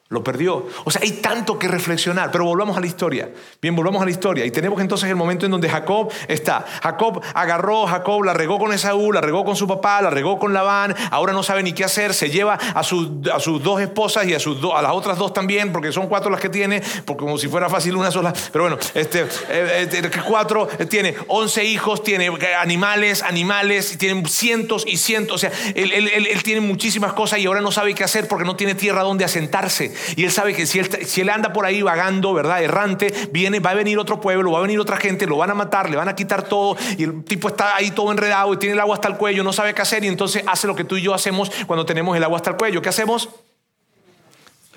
lo 0.08 0.22
perdió. 0.22 0.66
O 0.84 0.90
sea, 0.90 1.02
hay 1.02 1.12
tanto 1.12 1.58
que 1.58 1.66
reflexionar, 1.66 2.30
pero 2.30 2.44
volvamos 2.44 2.76
a 2.76 2.80
la 2.80 2.86
historia. 2.86 3.28
Bien, 3.60 3.74
volvamos 3.74 4.00
a 4.00 4.04
la 4.04 4.12
historia. 4.12 4.44
Y 4.44 4.52
tenemos 4.52 4.80
entonces 4.80 5.10
el 5.10 5.16
momento 5.16 5.46
en 5.46 5.50
donde 5.50 5.68
Jacob 5.68 6.12
está. 6.28 6.64
Jacob 6.82 7.20
agarró, 7.34 7.86
Jacob 7.86 8.22
la 8.22 8.32
regó 8.32 8.58
con 8.58 8.72
Esaú, 8.72 9.10
la 9.10 9.20
regó 9.20 9.44
con 9.44 9.56
su 9.56 9.66
papá, 9.66 10.00
la 10.02 10.10
regó 10.10 10.38
con 10.38 10.52
Labán, 10.52 10.94
ahora 11.10 11.32
no 11.32 11.42
sabe 11.42 11.64
ni 11.64 11.72
qué 11.72 11.84
hacer, 11.84 12.14
se 12.14 12.30
lleva 12.30 12.54
a, 12.54 12.84
sus, 12.84 13.20
dos 13.20 13.80
esposas 13.80 14.26
y 14.26 14.34
a, 14.34 14.38
sus 14.38 14.58
a 14.72 14.80
las 14.80 14.92
otras 14.92 15.18
dos 15.18 15.32
también, 15.32 15.72
porque 15.72 15.90
son 15.90 16.06
cuatro 16.06 16.30
las 16.30 16.40
que 16.40 16.50
tiene, 16.50 16.82
porque 17.04 17.24
como 17.24 17.36
si 17.36 17.48
fuera 17.48 17.68
fácil 17.68 17.96
una 17.96 18.12
sola. 18.12 18.32
Pero 18.52 18.64
bueno, 18.64 18.78
este, 18.94 19.22
eh, 19.22 19.88
eh, 19.92 20.10
cuatro, 20.24 20.68
eh, 20.78 20.86
tiene 20.86 21.16
once 21.26 21.64
hijos, 21.64 22.04
tiene 22.04 22.30
animales, 22.60 23.24
animales, 23.24 23.98
tiene 23.98 24.24
cientos 24.28 24.84
y 24.86 24.98
cientos. 24.98 25.36
O 25.36 25.38
sea, 25.38 25.50
él 25.74 26.42
tiene 26.44 26.60
muchísimas 26.60 27.12
cosas 27.12 27.40
y 27.40 27.46
ahora 27.46 27.60
no 27.60 27.72
sabe 27.72 27.92
qué 27.92 28.04
hacer 28.04 28.28
porque 28.28 28.44
no 28.44 28.54
tiene 28.54 28.76
tierra 28.76 29.02
donde 29.02 29.24
asentarse. 29.24 29.95
Y 30.16 30.24
él 30.24 30.30
sabe 30.30 30.54
que 30.54 30.66
si 30.66 30.80
él, 31.20 31.28
anda 31.30 31.52
por 31.52 31.66
ahí 31.66 31.82
vagando, 31.82 32.32
¿verdad? 32.32 32.62
Errante, 32.62 33.12
viene, 33.32 33.60
va 33.60 33.70
a 33.70 33.74
venir 33.74 33.98
otro 33.98 34.20
pueblo, 34.20 34.52
va 34.52 34.58
a 34.58 34.62
venir 34.62 34.80
otra 34.80 34.96
gente, 34.96 35.26
lo 35.26 35.36
van 35.36 35.50
a 35.50 35.54
matar, 35.54 35.90
le 35.90 35.96
van 35.96 36.08
a 36.08 36.14
quitar 36.14 36.42
todo. 36.42 36.76
Y 36.96 37.04
el 37.04 37.24
tipo 37.24 37.48
está 37.48 37.76
ahí 37.76 37.90
todo 37.90 38.10
enredado 38.12 38.52
y 38.54 38.56
tiene 38.56 38.74
el 38.74 38.80
agua 38.80 38.94
hasta 38.94 39.08
el 39.08 39.16
cuello, 39.16 39.42
no 39.42 39.52
sabe 39.52 39.74
qué 39.74 39.82
hacer. 39.82 40.04
Y 40.04 40.08
entonces 40.08 40.42
hace 40.46 40.66
lo 40.66 40.74
que 40.74 40.84
tú 40.84 40.96
y 40.96 41.02
yo 41.02 41.14
hacemos 41.14 41.50
cuando 41.66 41.84
tenemos 41.84 42.16
el 42.16 42.24
agua 42.24 42.36
hasta 42.36 42.50
el 42.50 42.56
cuello. 42.56 42.82
¿Qué 42.82 42.88
hacemos? 42.88 43.28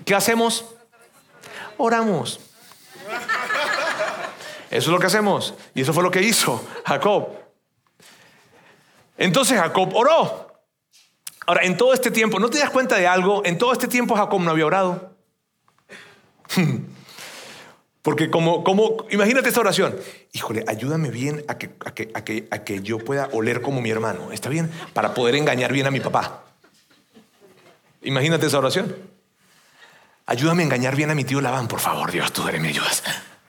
¿Qué 0.06 0.16
hacemos? 0.16 0.66
Oramos. 1.78 2.40
Eso 4.70 4.78
es 4.78 4.88
lo 4.88 5.00
que 5.00 5.08
hacemos. 5.08 5.54
Y 5.74 5.82
eso 5.82 5.94
fue 5.94 6.04
lo 6.04 6.12
que 6.12 6.22
hizo 6.22 6.64
Jacob. 6.86 7.30
Entonces 9.18 9.60
Jacob 9.60 9.94
oró. 9.96 10.49
Ahora, 11.50 11.64
en 11.64 11.78
todo 11.78 11.96
este 11.96 12.12
tiempo, 12.12 12.38
¿no 12.40 12.48
te 12.52 12.60
das 12.60 12.70
cuenta 12.70 12.96
de 12.96 13.08
algo? 13.08 13.42
En 13.44 13.58
todo 13.58 13.74
este 13.74 13.88
tiempo 13.88 14.16
Jacob 14.16 14.40
no 14.40 14.52
había 14.52 14.68
orado. 14.68 15.16
Porque 18.04 18.30
como, 18.30 18.64
como, 18.64 19.08
imagínate 19.10 19.50
esta 19.50 19.60
oración, 19.60 19.96
híjole, 20.32 20.64
ayúdame 20.68 21.10
bien 21.10 21.44
a 21.48 21.58
que, 21.58 21.72
a, 21.84 21.92
que, 21.96 22.12
a, 22.14 22.24
que, 22.24 22.48
a 22.52 22.64
que 22.64 22.84
yo 22.84 23.00
pueda 23.00 23.30
oler 23.32 23.64
como 23.64 23.82
mi 23.82 23.90
hermano, 23.90 24.32
¿está 24.32 24.48
bien? 24.48 24.70
Para 24.94 25.16
poder 25.16 25.34
engañar 25.34 25.74
bien 25.74 25.88
a 25.88 25.92
mi 25.92 26.00
papá. 26.00 26.44
Imagínate 28.04 28.46
esa 28.46 28.60
oración. 28.60 28.96
Ayúdame 30.28 30.62
a 30.62 30.66
engañar 30.68 30.96
bien 30.96 31.10
a 31.10 31.16
mi 31.16 31.24
tío 31.24 31.42
Labán, 31.42 31.68
por 31.68 31.80
favor, 31.80 32.12
Dios, 32.12 32.32
tú 32.32 32.48
eres 32.48 32.62
me 32.62 32.68
ayudas. 32.68 33.04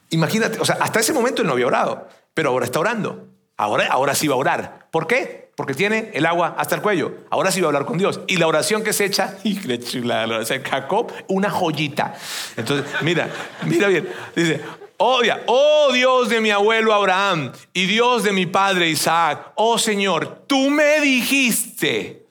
Imagínate, 0.09 0.59
o 0.59 0.65
sea, 0.65 0.79
hasta 0.81 1.01
ese 1.01 1.13
momento 1.13 1.43
él 1.43 1.49
no 1.49 1.53
había 1.53 1.67
orado, 1.67 2.09
pero 2.33 2.49
ahora 2.49 2.65
está 2.65 2.81
orando. 2.81 3.29
Ahora, 3.59 3.89
ahora 3.89 4.15
sí 4.15 4.27
va 4.27 4.37
a 4.37 4.39
orar. 4.39 4.89
¿Por 4.91 5.07
qué? 5.07 5.50
Porque 5.61 5.75
tiene 5.75 6.11
el 6.15 6.25
agua 6.25 6.55
hasta 6.57 6.75
el 6.75 6.81
cuello. 6.81 7.13
Ahora 7.29 7.51
sí 7.51 7.61
va 7.61 7.67
a 7.67 7.69
hablar 7.69 7.85
con 7.85 7.99
Dios. 7.99 8.23
Y 8.27 8.39
la 8.39 8.47
oración 8.47 8.83
que 8.83 8.95
se 8.95 9.05
echa, 9.05 9.37
y 9.45 9.61
la 10.01 10.25
oración 10.25 10.63
Jacob, 10.63 11.13
una 11.29 11.51
joyita. 11.51 12.15
Entonces, 12.57 12.91
mira, 13.03 13.29
mira 13.67 13.89
bien. 13.89 14.09
Dice, 14.35 14.63
Odia, 14.97 15.43
oh 15.45 15.91
Dios 15.93 16.31
de 16.31 16.41
mi 16.41 16.51
abuelo 16.51 16.95
Abraham 16.95 17.53
y 17.75 17.85
Dios 17.85 18.23
de 18.23 18.33
mi 18.33 18.47
padre 18.47 18.89
Isaac, 18.89 19.53
oh 19.57 19.77
Señor, 19.77 20.45
tú 20.47 20.71
me 20.71 20.99
dijiste, 21.03 22.25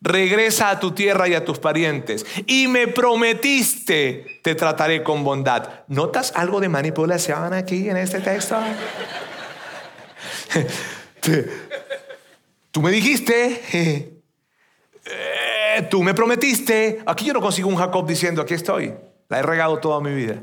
regresa 0.00 0.70
a 0.70 0.80
tu 0.80 0.90
tierra 0.90 1.28
y 1.28 1.34
a 1.34 1.44
tus 1.44 1.60
parientes, 1.60 2.26
y 2.48 2.66
me 2.66 2.88
prometiste, 2.88 4.40
te 4.42 4.56
trataré 4.56 5.04
con 5.04 5.22
bondad. 5.22 5.84
¿Notas 5.86 6.32
algo 6.34 6.58
de 6.58 6.68
manipulación 6.68 7.54
aquí 7.54 7.88
en 7.88 7.96
este 7.96 8.18
texto? 8.18 8.58
Tú 12.72 12.80
me 12.80 12.90
dijiste, 12.90 13.60
eh, 15.04 15.88
tú 15.90 16.02
me 16.02 16.14
prometiste. 16.14 17.02
Aquí 17.06 17.26
yo 17.26 17.34
no 17.34 17.40
consigo 17.40 17.68
un 17.68 17.76
Jacob 17.76 18.06
diciendo, 18.06 18.42
aquí 18.42 18.54
estoy, 18.54 18.94
la 19.28 19.38
he 19.38 19.42
regado 19.42 19.78
toda 19.78 20.00
mi 20.00 20.12
vida. 20.14 20.42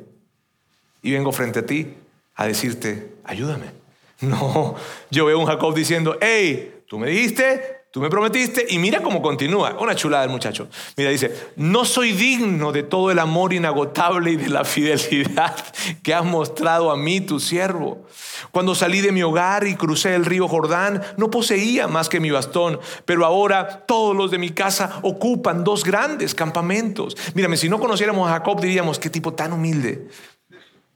Y 1.02 1.12
vengo 1.12 1.32
frente 1.32 1.60
a 1.60 1.66
ti 1.66 1.96
a 2.36 2.48
decirte, 2.48 3.16
ayúdame. 3.26 3.78
No, 4.22 4.76
yo 5.10 5.28
veo 5.28 5.40
un 5.40 5.46
Jacob 5.46 5.74
diciendo, 5.74 6.18
hey, 6.20 6.84
tú 6.90 7.00
me 7.00 7.10
dijiste, 7.10 7.79
Tú 7.92 8.02
me 8.02 8.10
prometiste 8.10 8.68
y 8.70 8.78
mira 8.78 9.02
cómo 9.02 9.20
continúa. 9.20 9.76
Una 9.80 9.96
chulada 9.96 10.22
del 10.22 10.32
muchacho. 10.32 10.68
Mira, 10.96 11.10
dice, 11.10 11.52
no 11.56 11.86
soy 11.86 12.12
digno 12.12 12.72
de 12.72 12.84
todo 12.84 13.10
el 13.10 13.18
amor 13.18 13.52
inagotable 13.52 14.32
y 14.32 14.36
de 14.36 14.50
la 14.50 14.64
fidelidad 14.64 15.56
que 16.04 16.14
has 16.14 16.24
mostrado 16.24 16.92
a 16.92 16.98
mí, 16.98 17.20
tu 17.20 17.40
siervo. 17.40 18.06
Cuando 18.52 18.76
salí 18.76 19.02
de 19.02 19.12
mi 19.12 19.24
hogar 19.24 19.66
y 19.66 19.76
crucé 19.76 20.14
el 20.14 20.26
río 20.26 20.48
Jordán, 20.48 21.02
no 21.18 21.32
poseía 21.32 21.88
más 21.88 22.10
que 22.10 22.20
mi 22.20 22.30
bastón, 22.30 22.80
pero 23.06 23.26
ahora 23.26 23.86
todos 23.88 24.16
los 24.16 24.30
de 24.30 24.38
mi 24.38 24.52
casa 24.52 25.00
ocupan 25.02 25.64
dos 25.64 25.84
grandes 25.84 26.36
campamentos. 26.36 27.18
Mírame, 27.34 27.58
si 27.58 27.70
no 27.70 27.80
conociéramos 27.80 28.30
a 28.30 28.34
Jacob 28.34 28.62
diríamos, 28.62 29.00
qué 29.00 29.10
tipo 29.10 29.34
tan 29.34 29.52
humilde. 29.52 30.08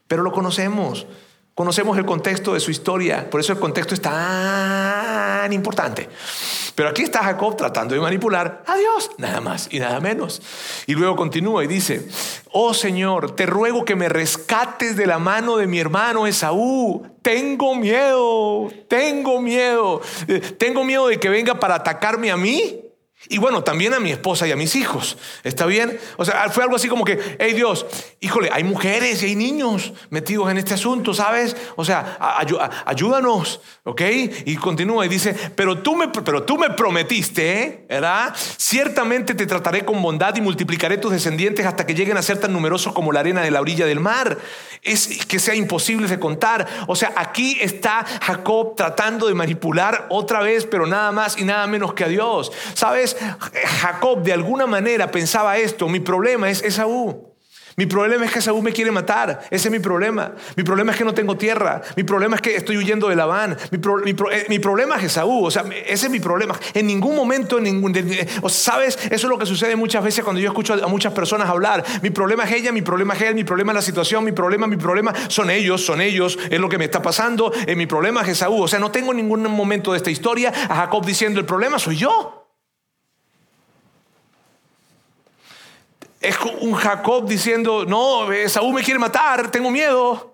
Pero 0.08 0.21
lo 0.21 0.32
conocemos. 0.32 1.08
Conocemos 1.56 1.96
el 2.00 2.06
contexto 2.06 2.56
de 2.56 2.60
su 2.60 2.72
historia, 2.72 3.30
por 3.30 3.39
eso 3.39 3.54
el 3.54 3.60
contexto 3.60 3.94
es 3.94 4.02
tan 4.02 5.54
importante. 5.54 6.10
Pero 6.74 6.89
aquí 6.89 7.04
está 7.04 7.20
Jacob 7.20 7.56
tratando 7.56 7.94
de 7.94 8.02
manipular 8.02 8.63
a 8.66 8.76
Dios, 8.76 9.12
nada 9.20 9.39
más 9.39 9.68
y 9.70 9.78
nada 9.78 10.00
menos. 10.00 10.42
Y 10.88 10.96
luego 10.96 11.16
continúa 11.16 11.63
y 11.63 11.68
dice, 11.68 12.08
oh 12.52 12.74
Señor, 12.74 13.36
te 13.36 13.46
ruego 13.46 13.86
que 13.86 13.96
me 13.96 14.10
rescates 14.10 14.96
de 14.96 15.06
la 15.06 15.20
mano 15.20 15.58
de 15.58 15.68
mi 15.68 15.80
hermano 15.80 16.26
Esaú. 16.26 17.06
Tengo 17.22 17.76
miedo, 17.76 18.72
tengo 18.88 19.39
miedo, 19.39 20.02
eh, 20.28 20.39
tengo 20.39 20.84
miedo 20.84 21.08
de 21.08 21.20
que 21.20 21.30
venga 21.30 21.60
para 21.60 21.76
atacarme 21.76 22.32
a 22.32 22.38
mí 22.38 22.83
y 23.30 23.38
bueno, 23.38 23.64
también 23.64 23.94
a 23.94 24.00
mi 24.00 24.12
esposa 24.12 24.48
y 24.48 24.52
a 24.52 24.56
mis 24.56 24.76
hijos. 24.76 25.18
¿Está 25.44 25.66
bien? 25.66 26.00
O 26.18 26.26
sea, 26.26 26.50
fue 26.50 26.64
algo 26.64 26.76
así 26.76 26.88
como 26.88 27.06
que, 27.06 27.38
hey 27.40 27.54
Dios, 27.54 27.86
híjole, 28.20 28.50
hay 28.52 28.64
mujeres 28.64 29.24
y 29.24 29.28
hay 29.28 29.36
niños 29.36 29.94
metidos 30.10 30.50
en 30.52 30.58
este 30.58 30.74
asunto, 30.74 31.14
¿sabes? 31.14 31.56
O 31.76 31.86
sea, 31.86 32.18
ayúdanos, 32.86 33.62
¿ok? 33.84 34.02
Y 34.46 34.56
continúa 34.58 35.06
y 35.06 35.10
dice, 35.10 35.36
pero 35.56 35.80
tú 35.80 35.96
me, 35.96 36.10
pero 36.10 36.44
tú 36.44 36.58
me 36.58 36.70
prometiste. 36.72 37.86
¿verdad? 37.90 38.34
Ciertamente 38.58 39.34
te 39.36 39.46
trataré 39.46 39.86
con 39.86 40.02
bondad 40.02 40.36
y 40.36 40.42
multiplicaré 40.42 40.98
tus 40.98 41.12
descendientes 41.12 41.66
hasta 41.66 41.86
que 41.86 41.94
lleguen 41.94 42.18
a 42.18 42.22
ser 42.22 42.40
tan 42.40 42.52
numerosos 42.52 42.94
como 42.94 43.12
la 43.12 43.20
arena 43.20 43.42
de 43.42 43.52
la 43.52 43.62
orilla 43.62 43.86
del 43.86 44.00
mar. 44.00 44.38
Es 44.82 45.26
que 45.26 45.40
sea 45.40 45.56
imposible 45.56 46.08
de 46.08 46.20
contar. 46.20 46.68
O 46.88 46.96
sea, 46.96 47.14
aquí 47.16 47.58
está 47.62 48.06
Jacob 48.22 48.76
tratando 48.76 49.28
de 49.28 49.34
manipular 49.34 50.08
otra 50.10 50.42
vez, 50.42 50.66
pero 50.66 50.86
nada 50.88 51.12
más 51.12 51.38
y 51.38 51.46
nada 51.46 51.68
menos 51.68 51.94
que 51.94 52.04
a 52.04 52.08
Dios. 52.08 52.52
¿Sabes? 52.74 53.12
Jacob 53.82 54.23
de 54.23 54.34
alguna 54.34 54.65
manera 54.65 55.12
pensaba 55.12 55.58
esto, 55.58 55.88
mi 55.88 55.99
problema 55.99 56.49
es 56.49 56.63
Esaú. 56.63 57.34
Mi 57.76 57.86
problema 57.86 58.26
es 58.26 58.32
que 58.32 58.39
Esaú 58.39 58.62
me 58.62 58.71
quiere 58.71 58.91
matar. 58.91 59.41
Ese 59.49 59.67
es 59.67 59.71
mi 59.71 59.80
problema. 59.80 60.34
Mi 60.56 60.63
problema 60.63 60.91
es 60.91 60.97
que 60.97 61.06
no 61.06 61.13
tengo 61.13 61.36
tierra. 61.38 61.82
Mi 61.95 62.04
problema 62.04 62.36
es 62.36 62.41
que 62.41 62.56
estoy 62.56 62.78
huyendo 62.78 63.10
de 63.10 63.15
Labán. 63.15 63.58
Mi, 63.71 63.80
eh, 64.32 64.45
mi, 64.49 64.60
problema 64.60 64.97
es 64.97 65.06
Esaú. 65.06 65.45
O 65.45 65.52
sea, 65.52 65.63
ese 65.88 66.06
es 66.06 66.12
mi 66.12 66.19
problema. 66.19 66.60
En 66.73 66.86
ningún 66.86 67.15
momento, 67.15 67.58
en 67.58 67.63
ningún, 67.63 67.93
o 68.41 68.49
¿sabes? 68.49 68.97
Eso 69.06 69.13
es 69.13 69.23
lo 69.23 69.39
que 69.39 69.45
sucede 69.45 69.76
muchas 69.76 70.04
veces 70.04 70.23
cuando 70.23 70.39
yo 70.39 70.49
escucho 70.49 70.73
a 70.73 70.88
muchas 70.88 71.13
personas 71.13 71.49
hablar. 71.49 71.84
Mi 72.02 72.12
problema 72.12 72.43
es 72.43 72.52
ella, 72.52 72.71
mi 72.71 72.84
problema 72.84 73.15
es 73.15 73.21
él, 73.23 73.36
mi 73.36 73.43
problema 73.43 73.71
es 73.71 73.76
la 73.78 73.82
situación, 73.82 74.23
mi 74.23 74.34
problema, 74.34 74.67
mi 74.67 74.78
problema 74.78 75.13
son 75.28 75.49
ellos, 75.49 75.84
son 75.84 76.02
ellos, 76.02 76.38
es 76.49 76.60
lo 76.60 76.69
que 76.69 76.78
me 76.78 76.86
está 76.86 77.02
pasando. 77.02 77.52
Eh, 77.65 77.76
mi 77.76 77.88
problema 77.88 78.21
es 78.21 78.30
Esaú. 78.30 78.62
O 78.62 78.67
sea, 78.67 78.80
no 78.80 78.91
tengo 78.91 79.13
ningún 79.13 79.43
momento 79.49 79.93
de 79.93 79.97
esta 79.97 80.12
historia 80.12 80.54
a 80.69 80.76
Jacob 80.76 81.06
diciendo 81.06 81.39
el 81.39 81.45
problema 81.45 81.80
soy 81.80 81.97
yo. 81.97 82.42
Es 86.24 86.38
un 86.62 86.74
Jacob 86.74 87.28
diciendo, 87.28 87.86
no, 87.86 88.28
Saúl 88.48 88.74
me 88.74 88.82
quiere 88.82 89.00
matar, 89.00 89.52
tengo 89.52 89.70
miedo. 89.70 90.33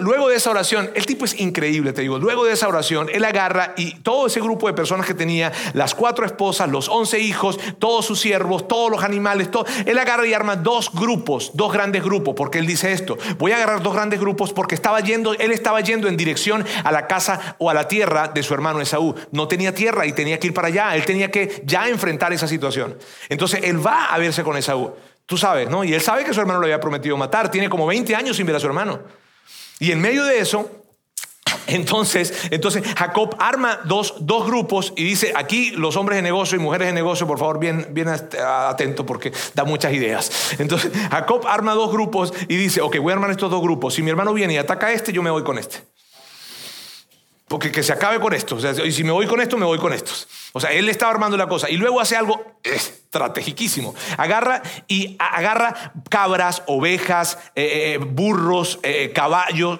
Luego 0.00 0.28
de 0.28 0.36
esa 0.36 0.50
oración, 0.50 0.90
el 0.94 1.06
tipo 1.06 1.24
es 1.24 1.38
increíble, 1.40 1.92
te 1.92 2.02
digo, 2.02 2.18
luego 2.18 2.44
de 2.44 2.52
esa 2.52 2.68
oración, 2.68 3.08
él 3.12 3.24
agarra 3.24 3.74
y 3.76 3.96
todo 4.00 4.26
ese 4.26 4.40
grupo 4.40 4.66
de 4.66 4.74
personas 4.74 5.06
que 5.06 5.14
tenía, 5.14 5.52
las 5.74 5.94
cuatro 5.94 6.26
esposas, 6.26 6.68
los 6.68 6.88
once 6.88 7.18
hijos, 7.18 7.58
todos 7.78 8.04
sus 8.04 8.20
siervos, 8.20 8.68
todos 8.68 8.90
los 8.90 9.02
animales, 9.02 9.50
todo, 9.50 9.64
él 9.86 9.98
agarra 9.98 10.26
y 10.26 10.34
arma 10.34 10.56
dos 10.56 10.90
grupos, 10.92 11.52
dos 11.54 11.72
grandes 11.72 12.02
grupos, 12.02 12.34
porque 12.36 12.58
él 12.58 12.66
dice 12.66 12.92
esto, 12.92 13.16
voy 13.38 13.52
a 13.52 13.56
agarrar 13.56 13.82
dos 13.82 13.94
grandes 13.94 14.20
grupos 14.20 14.52
porque 14.52 14.74
estaba 14.74 15.00
yendo, 15.00 15.34
él 15.34 15.52
estaba 15.52 15.80
yendo 15.80 16.08
en 16.08 16.16
dirección 16.16 16.64
a 16.84 16.92
la 16.92 17.06
casa 17.06 17.56
o 17.58 17.70
a 17.70 17.74
la 17.74 17.88
tierra 17.88 18.28
de 18.28 18.42
su 18.42 18.54
hermano 18.54 18.80
Esaú. 18.80 19.14
No 19.30 19.48
tenía 19.48 19.74
tierra 19.74 20.06
y 20.06 20.12
tenía 20.12 20.38
que 20.38 20.48
ir 20.48 20.54
para 20.54 20.68
allá, 20.68 20.94
él 20.96 21.04
tenía 21.04 21.30
que 21.30 21.62
ya 21.64 21.88
enfrentar 21.88 22.32
esa 22.32 22.48
situación. 22.48 22.96
Entonces 23.28 23.60
él 23.62 23.84
va 23.84 24.06
a 24.06 24.18
verse 24.18 24.42
con 24.42 24.56
Esaú. 24.56 24.94
Tú 25.26 25.36
sabes, 25.38 25.70
¿no? 25.70 25.84
Y 25.84 25.94
él 25.94 26.00
sabe 26.00 26.24
que 26.24 26.34
su 26.34 26.40
hermano 26.40 26.58
lo 26.60 26.66
había 26.66 26.80
prometido 26.80 27.16
matar, 27.16 27.50
tiene 27.50 27.68
como 27.68 27.86
20 27.86 28.14
años 28.14 28.36
sin 28.36 28.46
ver 28.46 28.56
a 28.56 28.60
su 28.60 28.66
hermano. 28.66 29.00
Y 29.82 29.90
en 29.90 30.00
medio 30.00 30.22
de 30.24 30.38
eso, 30.38 30.70
entonces, 31.66 32.32
entonces 32.52 32.84
Jacob 32.96 33.34
arma 33.40 33.80
dos, 33.82 34.14
dos, 34.20 34.46
grupos 34.46 34.92
y 34.94 35.02
dice, 35.02 35.32
aquí 35.34 35.72
los 35.72 35.96
hombres 35.96 36.18
de 36.18 36.22
negocio 36.22 36.56
y 36.56 36.60
mujeres 36.60 36.86
de 36.86 36.92
negocio, 36.92 37.26
por 37.26 37.36
favor, 37.36 37.58
bien, 37.58 37.88
bien 37.90 38.06
atento 38.06 39.04
porque 39.04 39.32
da 39.54 39.64
muchas 39.64 39.92
ideas. 39.92 40.54
Entonces, 40.60 40.92
Jacob 41.10 41.48
arma 41.48 41.74
dos 41.74 41.90
grupos 41.90 42.32
y 42.46 42.54
dice, 42.54 42.80
ok, 42.80 42.98
voy 42.98 43.10
a 43.10 43.14
armar 43.14 43.32
estos 43.32 43.50
dos 43.50 43.60
grupos. 43.60 43.94
Si 43.94 44.04
mi 44.04 44.10
hermano 44.10 44.32
viene 44.32 44.54
y 44.54 44.58
ataca 44.58 44.86
a 44.86 44.92
este, 44.92 45.12
yo 45.12 45.20
me 45.20 45.30
voy 45.30 45.42
con 45.42 45.58
este. 45.58 45.78
Porque 47.48 47.72
que 47.72 47.82
se 47.82 47.92
acabe 47.92 48.20
con 48.20 48.34
esto. 48.34 48.56
y 48.86 48.92
si 48.92 49.02
me 49.02 49.10
voy 49.10 49.26
con 49.26 49.40
esto, 49.40 49.56
me 49.56 49.66
voy 49.66 49.80
con 49.80 49.92
estos. 49.92 50.28
O 50.52 50.60
sea, 50.60 50.70
él 50.70 50.88
estaba 50.88 51.10
armando 51.10 51.36
la 51.36 51.48
cosa 51.48 51.68
y 51.68 51.76
luego 51.76 52.00
hace 52.00 52.14
algo 52.14 52.40
estrategiquísimo. 53.12 53.94
Agarra 54.16 54.62
y 54.88 55.16
agarra 55.18 55.92
cabras, 56.08 56.62
ovejas, 56.66 57.38
burros, 58.08 58.80
caballos, 59.14 59.78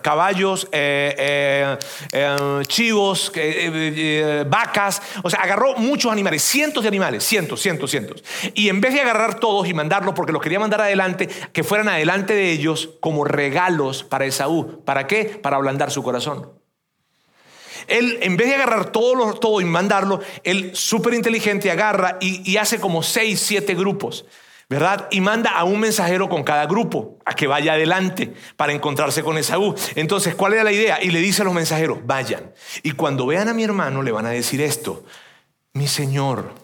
caballos, 0.00 0.66
chivos, 2.66 3.32
vacas. 4.46 5.02
O 5.22 5.28
sea, 5.28 5.40
agarró 5.40 5.76
muchos 5.76 6.10
animales, 6.10 6.42
cientos 6.42 6.82
de 6.82 6.88
animales, 6.88 7.22
cientos, 7.22 7.60
cientos, 7.60 7.90
cientos. 7.90 8.24
Y 8.54 8.70
en 8.70 8.80
vez 8.80 8.94
de 8.94 9.02
agarrar 9.02 9.38
todos 9.38 9.68
y 9.68 9.74
mandarlos, 9.74 10.14
porque 10.14 10.32
los 10.32 10.40
quería 10.40 10.58
mandar 10.58 10.80
adelante, 10.80 11.28
que 11.52 11.64
fueran 11.64 11.90
adelante 11.90 12.34
de 12.34 12.50
ellos 12.50 12.90
como 13.00 13.24
regalos 13.24 14.04
para 14.04 14.24
Esaú. 14.24 14.82
¿Para 14.86 15.06
qué? 15.06 15.26
Para 15.42 15.56
ablandar 15.56 15.90
su 15.90 16.02
corazón. 16.02 16.63
Él, 17.86 18.18
en 18.22 18.36
vez 18.36 18.48
de 18.48 18.54
agarrar 18.54 18.90
todo, 18.90 19.34
todo 19.34 19.60
y 19.60 19.64
mandarlo, 19.64 20.20
él 20.42 20.70
súper 20.74 21.14
inteligente 21.14 21.70
agarra 21.70 22.18
y, 22.20 22.56
hace 22.56 22.80
como 22.80 23.02
seis, 23.02 23.40
siete 23.40 23.74
grupos. 23.74 24.24
¿verdad? 24.66 25.08
Y 25.10 25.20
manda 25.20 25.50
a 25.50 25.64
un 25.64 25.78
mensajero 25.78 26.28
con 26.30 26.42
cada 26.42 26.64
grupo 26.64 27.18
a 27.26 27.34
que 27.34 27.46
vaya 27.46 27.74
adelante 27.74 28.32
para 28.56 28.72
encontrarse 28.72 29.22
con 29.22 29.36
Esaú. 29.36 29.74
Entonces, 29.94 30.34
¿cuál 30.34 30.54
era 30.54 30.64
la 30.64 30.72
idea? 30.72 31.02
Y 31.02 31.10
le 31.10 31.20
dice 31.20 31.42
a 31.42 31.44
los 31.44 31.52
mensajeros, 31.52 31.98
vayan. 32.06 32.52
Y 32.82 32.92
cuando 32.92 33.26
vean 33.26 33.48
a 33.48 33.54
mi 33.54 33.62
hermano, 33.62 34.02
le 34.02 34.10
van 34.10 34.24
a 34.24 34.30
decir 34.30 34.62
esto, 34.62 35.04
mi 35.74 35.86
señor, 35.86 36.54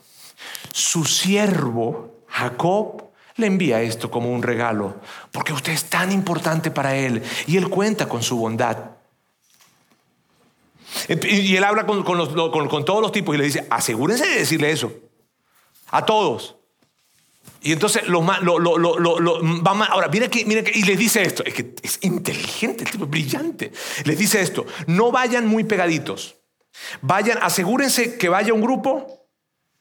su 0.72 1.04
siervo, 1.04 2.24
Jacob, 2.26 3.10
le 3.36 3.46
envía 3.46 3.82
esto 3.82 4.10
como 4.10 4.32
un 4.32 4.42
regalo, 4.42 4.96
porque 5.32 5.52
usted 5.52 5.72
es 5.72 5.84
tan 5.84 6.12
importante 6.12 6.70
para 6.70 6.94
él 6.96 7.22
y 7.46 7.56
él 7.56 7.68
cuenta 7.68 8.08
con 8.08 8.22
su 8.22 8.36
bondad. 8.36 8.99
Y 11.08 11.56
él 11.56 11.64
habla 11.64 11.86
con, 11.86 12.04
todos 12.04 13.02
los 13.02 13.12
tipos 13.12 13.34
y 13.34 13.38
le 13.38 13.44
dice, 13.44 13.66
asegúrense 13.70 14.26
de 14.26 14.38
decirle 14.38 14.70
eso. 14.70 14.92
A 15.90 16.04
todos. 16.04 16.56
Y 17.62 17.72
entonces 17.72 18.08
los 18.08 18.24
lo, 18.42 18.58
lo, 18.58 18.78
lo, 18.78 19.40
ahora, 19.90 20.08
mira 20.08 20.28
que, 20.28 20.40
y 20.40 20.82
les 20.82 20.98
dice 20.98 21.22
esto, 21.22 21.44
es 21.44 21.52
que 21.52 21.74
es 21.82 21.98
inteligente, 22.02 22.84
el 22.84 22.90
tipo 22.90 23.06
brillante. 23.06 23.72
Les 24.04 24.18
dice 24.18 24.40
esto, 24.40 24.64
no 24.86 25.12
vayan 25.12 25.46
muy 25.46 25.64
pegaditos. 25.64 26.36
Vayan, 27.02 27.38
asegúrense 27.42 28.16
que 28.16 28.28
vaya 28.28 28.54
un 28.54 28.62
grupo 28.62 29.28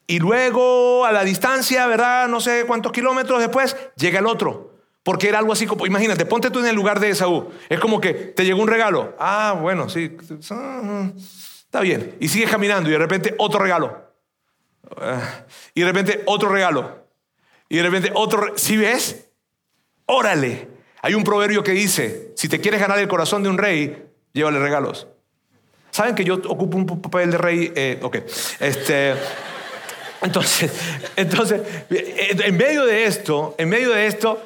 y 0.06 0.18
luego 0.18 1.06
a 1.06 1.12
la 1.12 1.24
distancia, 1.24 1.86
¿verdad? 1.86 2.28
No 2.28 2.40
sé 2.40 2.64
cuántos 2.66 2.92
kilómetros 2.92 3.38
después, 3.38 3.76
llega 3.96 4.18
el 4.18 4.26
otro. 4.26 4.69
Porque 5.02 5.28
era 5.28 5.38
algo 5.38 5.52
así 5.52 5.66
como, 5.66 5.86
imagínate, 5.86 6.26
ponte 6.26 6.50
tú 6.50 6.58
en 6.60 6.66
el 6.66 6.76
lugar 6.76 7.00
de 7.00 7.10
Esaú. 7.10 7.50
Es 7.68 7.80
como 7.80 8.00
que 8.00 8.12
te 8.12 8.44
llegó 8.44 8.60
un 8.60 8.68
regalo. 8.68 9.14
Ah, 9.18 9.56
bueno, 9.58 9.88
sí. 9.88 10.16
Está 10.28 11.80
bien. 11.80 12.16
Y 12.20 12.28
sigues 12.28 12.50
caminando 12.50 12.90
y 12.90 12.92
de 12.92 12.98
repente 12.98 13.34
otro 13.38 13.60
regalo. 13.60 14.10
Ah, 14.96 15.44
y 15.74 15.80
de 15.80 15.86
repente 15.86 16.22
otro 16.26 16.50
regalo. 16.50 17.06
Y 17.68 17.76
de 17.76 17.82
repente 17.82 18.10
otro... 18.14 18.58
¿Sí 18.58 18.76
ves? 18.76 19.30
Órale. 20.04 20.68
Hay 21.00 21.14
un 21.14 21.24
proverbio 21.24 21.62
que 21.62 21.72
dice, 21.72 22.32
si 22.36 22.48
te 22.48 22.60
quieres 22.60 22.80
ganar 22.80 22.98
el 22.98 23.08
corazón 23.08 23.42
de 23.42 23.48
un 23.48 23.56
rey, 23.56 24.04
llévale 24.32 24.58
regalos. 24.58 25.06
¿Saben 25.90 26.14
que 26.14 26.24
yo 26.24 26.34
ocupo 26.34 26.76
un 26.76 27.00
papel 27.00 27.30
de 27.30 27.38
rey? 27.38 27.72
Eh, 27.74 27.98
ok. 28.02 28.16
Este... 28.60 29.14
Entonces, 30.22 30.70
entonces, 31.16 31.62
en 31.88 32.56
medio 32.56 32.84
de 32.84 33.04
esto, 33.04 33.54
en 33.56 33.70
medio 33.70 33.90
de 33.90 34.06
esto, 34.06 34.44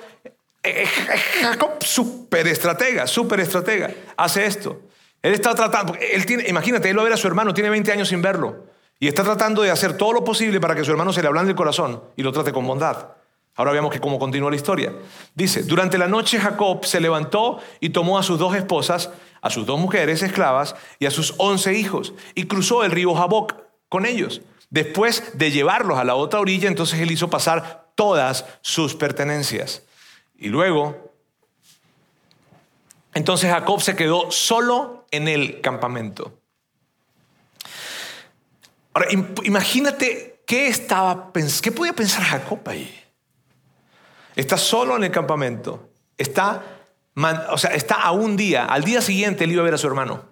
Jacob, 1.41 1.83
súper 1.83 2.49
estratega, 2.49 3.07
súper 3.07 3.41
estratega, 3.41 3.91
hace 4.17 4.47
esto. 4.47 4.81
Él 5.23 5.35
está 5.35 5.55
tratando, 5.55 5.95
él 5.95 6.27
tiene, 6.27 6.49
imagínate, 6.49 6.91
él 6.91 6.97
lo 6.97 7.05
ve 7.05 7.13
a 7.13 7.17
su 7.17 7.27
hermano, 7.27 7.55
tiene 7.55 7.71
20 7.71 7.93
años 7.93 8.09
sin 8.09 8.23
verlo. 8.23 8.67
Y 8.99 9.09
está 9.09 9.23
tratando 9.23 9.63
de 9.63 9.71
hacer 9.71 9.97
todo 9.97 10.13
lo 10.13 10.25
posible 10.25 10.61
para 10.61 10.75
que 10.75 10.85
su 10.85 10.91
hermano 10.91 11.13
se 11.13 11.21
le 11.21 11.29
ablande 11.29 11.51
el 11.51 11.57
corazón 11.57 12.03
y 12.17 12.23
lo 12.23 12.33
trate 12.33 12.53
con 12.53 12.67
bondad. 12.67 13.09
Ahora 13.57 13.73
veamos 13.73 13.93
que 13.93 14.01
cómo 14.01 14.19
continúa 14.19 14.51
la 14.51 14.57
historia. 14.57 14.93
Dice, 15.35 15.63
durante 15.63 15.99
la 15.99 16.09
noche 16.09 16.41
Jacob 16.41 16.85
se 16.85 17.01
levantó 17.01 17.61
y 17.81 17.91
tomó 17.91 18.19
a 18.19 18.23
sus 18.23 18.39
dos 18.39 18.55
esposas, 18.57 19.11
a 19.43 19.51
sus 19.51 19.65
dos 19.67 19.79
mujeres 19.79 20.23
esclavas 20.23 20.75
y 20.99 21.07
a 21.07 21.11
sus 21.11 21.35
once 21.39 21.73
hijos 21.75 22.15
y 22.35 22.47
cruzó 22.47 22.83
el 22.83 22.91
río 22.91 23.15
Jaboc 23.15 23.55
con 23.89 24.07
ellos. 24.07 24.43
Después 24.71 25.39
de 25.39 25.53
llevarlos 25.53 25.99
a 25.99 26.05
la 26.05 26.17
otra 26.17 26.41
orilla, 26.41 26.69
entonces 26.69 26.99
él 27.01 27.13
hizo 27.13 27.31
pasar 27.31 27.93
todas 27.95 28.45
sus 28.61 28.97
pertenencias. 28.97 29.83
Y 30.37 30.49
luego, 30.49 31.13
entonces 33.15 33.51
Jacob 33.51 33.81
se 33.81 33.97
quedó 33.97 34.31
solo 34.31 35.07
en 35.11 35.29
el 35.29 35.61
campamento. 35.61 36.39
Ahora, 38.93 39.09
imagínate 39.43 40.43
qué 40.47 40.69
estaba 40.69 41.33
qué 41.33 41.73
podía 41.73 41.93
pensar 41.93 42.23
Jacob 42.23 42.61
ahí. 42.67 43.05
Está 44.37 44.57
solo 44.57 44.97
en 44.97 45.05
el 45.05 45.11
campamento. 45.11 45.91
está, 46.19 46.63
o 47.51 47.59
sea, 47.59 47.71
está 47.71 48.03
a 48.03 48.13
un 48.13 48.37
día, 48.37 48.65
al 48.65 48.85
día 48.85 49.01
siguiente 49.01 49.45
él 49.45 49.53
iba 49.53 49.63
a 49.63 49.65
ver 49.65 49.75
a 49.75 49.79
su 49.79 49.87
hermano, 49.87 50.25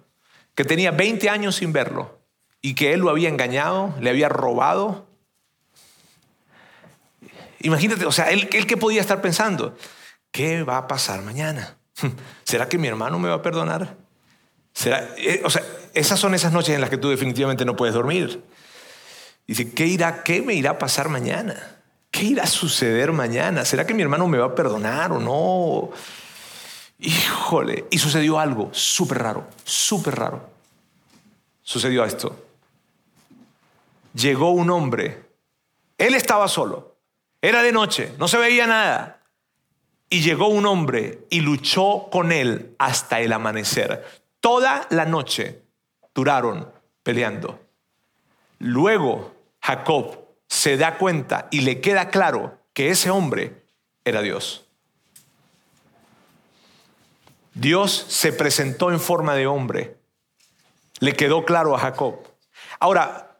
que 0.55 0.65
tenía 0.65 0.91
20 0.91 1.29
años 1.29 1.55
sin 1.55 1.73
verlo 1.73 2.19
y 2.61 2.75
que 2.75 2.93
él 2.93 3.01
lo 3.01 3.09
había 3.09 3.29
engañado, 3.29 3.93
le 3.99 4.09
había 4.09 4.29
robado. 4.29 5.07
Imagínate, 7.63 8.05
o 8.05 8.11
sea, 8.11 8.29
él, 8.29 8.47
él 8.51 8.67
podía 8.77 9.01
estar 9.01 9.21
pensando, 9.21 9.75
¿qué 10.31 10.63
va 10.63 10.77
a 10.77 10.87
pasar 10.87 11.21
mañana? 11.23 11.77
¿Será 12.43 12.69
que 12.69 12.77
mi 12.77 12.87
hermano 12.87 13.17
me 13.19 13.29
va 13.29 13.35
a 13.35 13.41
perdonar? 13.41 13.97
¿Será? 14.73 15.09
Eh, 15.17 15.41
o 15.43 15.49
sea, 15.49 15.63
esas 15.93 16.19
son 16.19 16.35
esas 16.35 16.51
noches 16.51 16.75
en 16.75 16.81
las 16.81 16.89
que 16.89 16.97
tú 16.97 17.09
definitivamente 17.09 17.65
no 17.65 17.75
puedes 17.75 17.95
dormir. 17.95 18.43
Dice, 19.47 19.71
¿qué 19.71 19.87
irá, 19.87 20.23
qué 20.23 20.41
me 20.41 20.53
irá 20.53 20.71
a 20.71 20.77
pasar 20.77 21.09
mañana? 21.09 21.79
¿Qué 22.11 22.25
irá 22.25 22.43
a 22.43 22.47
suceder 22.47 23.11
mañana? 23.11 23.65
¿Será 23.65 23.85
que 23.85 23.93
mi 23.93 24.01
hermano 24.01 24.27
me 24.27 24.37
va 24.37 24.47
a 24.47 24.55
perdonar 24.55 25.11
o 25.11 25.19
no? 25.19 25.91
Híjole, 26.99 27.85
y 27.91 27.97
sucedió 27.97 28.39
algo 28.39 28.69
súper 28.71 29.19
raro, 29.19 29.47
súper 29.63 30.15
raro. 30.15 30.49
Sucedió 31.61 32.03
esto. 32.05 32.35
Llegó 34.13 34.51
un 34.51 34.69
hombre, 34.69 35.25
él 35.97 36.13
estaba 36.13 36.47
solo, 36.47 36.92
era 37.43 37.61
de 37.61 37.73
noche, 37.73 38.13
no 38.17 38.29
se 38.29 38.37
veía 38.37 38.65
nada. 38.67 39.19
Y 40.09 40.21
llegó 40.21 40.47
un 40.47 40.65
hombre 40.65 41.27
y 41.29 41.41
luchó 41.41 42.07
con 42.09 42.31
él 42.31 42.73
hasta 42.79 43.19
el 43.19 43.33
amanecer. 43.33 44.23
Toda 44.39 44.87
la 44.91 45.03
noche 45.03 45.61
duraron 46.15 46.71
peleando. 47.03 47.59
Luego 48.59 49.35
Jacob 49.59 50.19
se 50.47 50.77
da 50.77 50.97
cuenta 50.97 51.49
y 51.51 51.61
le 51.61 51.81
queda 51.81 52.07
claro 52.07 52.59
que 52.71 52.91
ese 52.91 53.09
hombre 53.09 53.65
era 54.05 54.21
Dios. 54.21 54.65
Dios 57.53 57.91
se 58.07 58.31
presentó 58.31 58.89
en 58.89 59.01
forma 59.01 59.35
de 59.35 59.47
hombre. 59.47 59.97
Le 60.99 61.11
quedó 61.11 61.43
claro 61.43 61.75
a 61.75 61.79
Jacob. 61.79 62.25
Ahora, 62.79 63.32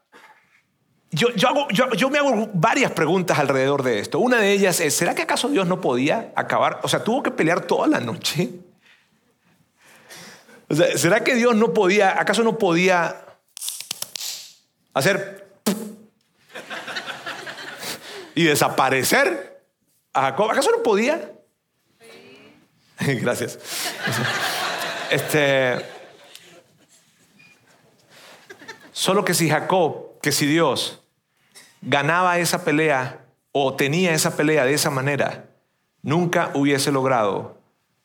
yo, 1.14 1.68
yo, 1.68 2.10
me 2.10 2.18
hago 2.18 2.50
varias 2.52 2.90
preguntas 2.90 3.38
alrededor 3.38 3.82
de 3.82 4.00
esto. 4.00 4.18
Una 4.18 4.38
de 4.38 4.52
ellas 4.52 4.80
es, 4.80 4.96
¿será 4.96 5.14
que 5.14 5.22
acaso 5.22 5.48
Dios 5.48 5.66
no 5.66 5.80
podía 5.80 6.32
acabar? 6.34 6.80
O 6.82 6.88
sea, 6.88 7.04
tuvo 7.04 7.22
que 7.22 7.30
pelear 7.30 7.66
toda 7.66 7.86
la 7.86 8.00
noche. 8.00 8.50
¿será 10.96 11.22
que 11.22 11.34
Dios 11.34 11.54
no 11.54 11.72
podía, 11.72 12.20
acaso 12.20 12.42
no 12.42 12.58
podía 12.58 13.24
hacer 14.92 15.46
y 18.34 18.44
desaparecer 18.44 19.62
a 20.12 20.22
Jacob. 20.22 20.50
¿Acaso 20.50 20.70
no 20.72 20.82
podía? 20.82 21.32
Gracias. 22.98 23.58
Este, 25.10 25.84
solo 28.90 29.24
que 29.24 29.34
si 29.34 29.48
Jacob, 29.48 30.18
que 30.20 30.32
si 30.32 30.46
Dios 30.46 31.03
ganaba 31.84 32.38
esa 32.38 32.64
pelea 32.64 33.24
o 33.52 33.74
tenía 33.74 34.12
esa 34.14 34.36
pelea 34.36 34.64
de 34.64 34.74
esa 34.74 34.90
manera, 34.90 35.46
nunca 36.02 36.50
hubiese 36.54 36.90
logrado 36.90 37.58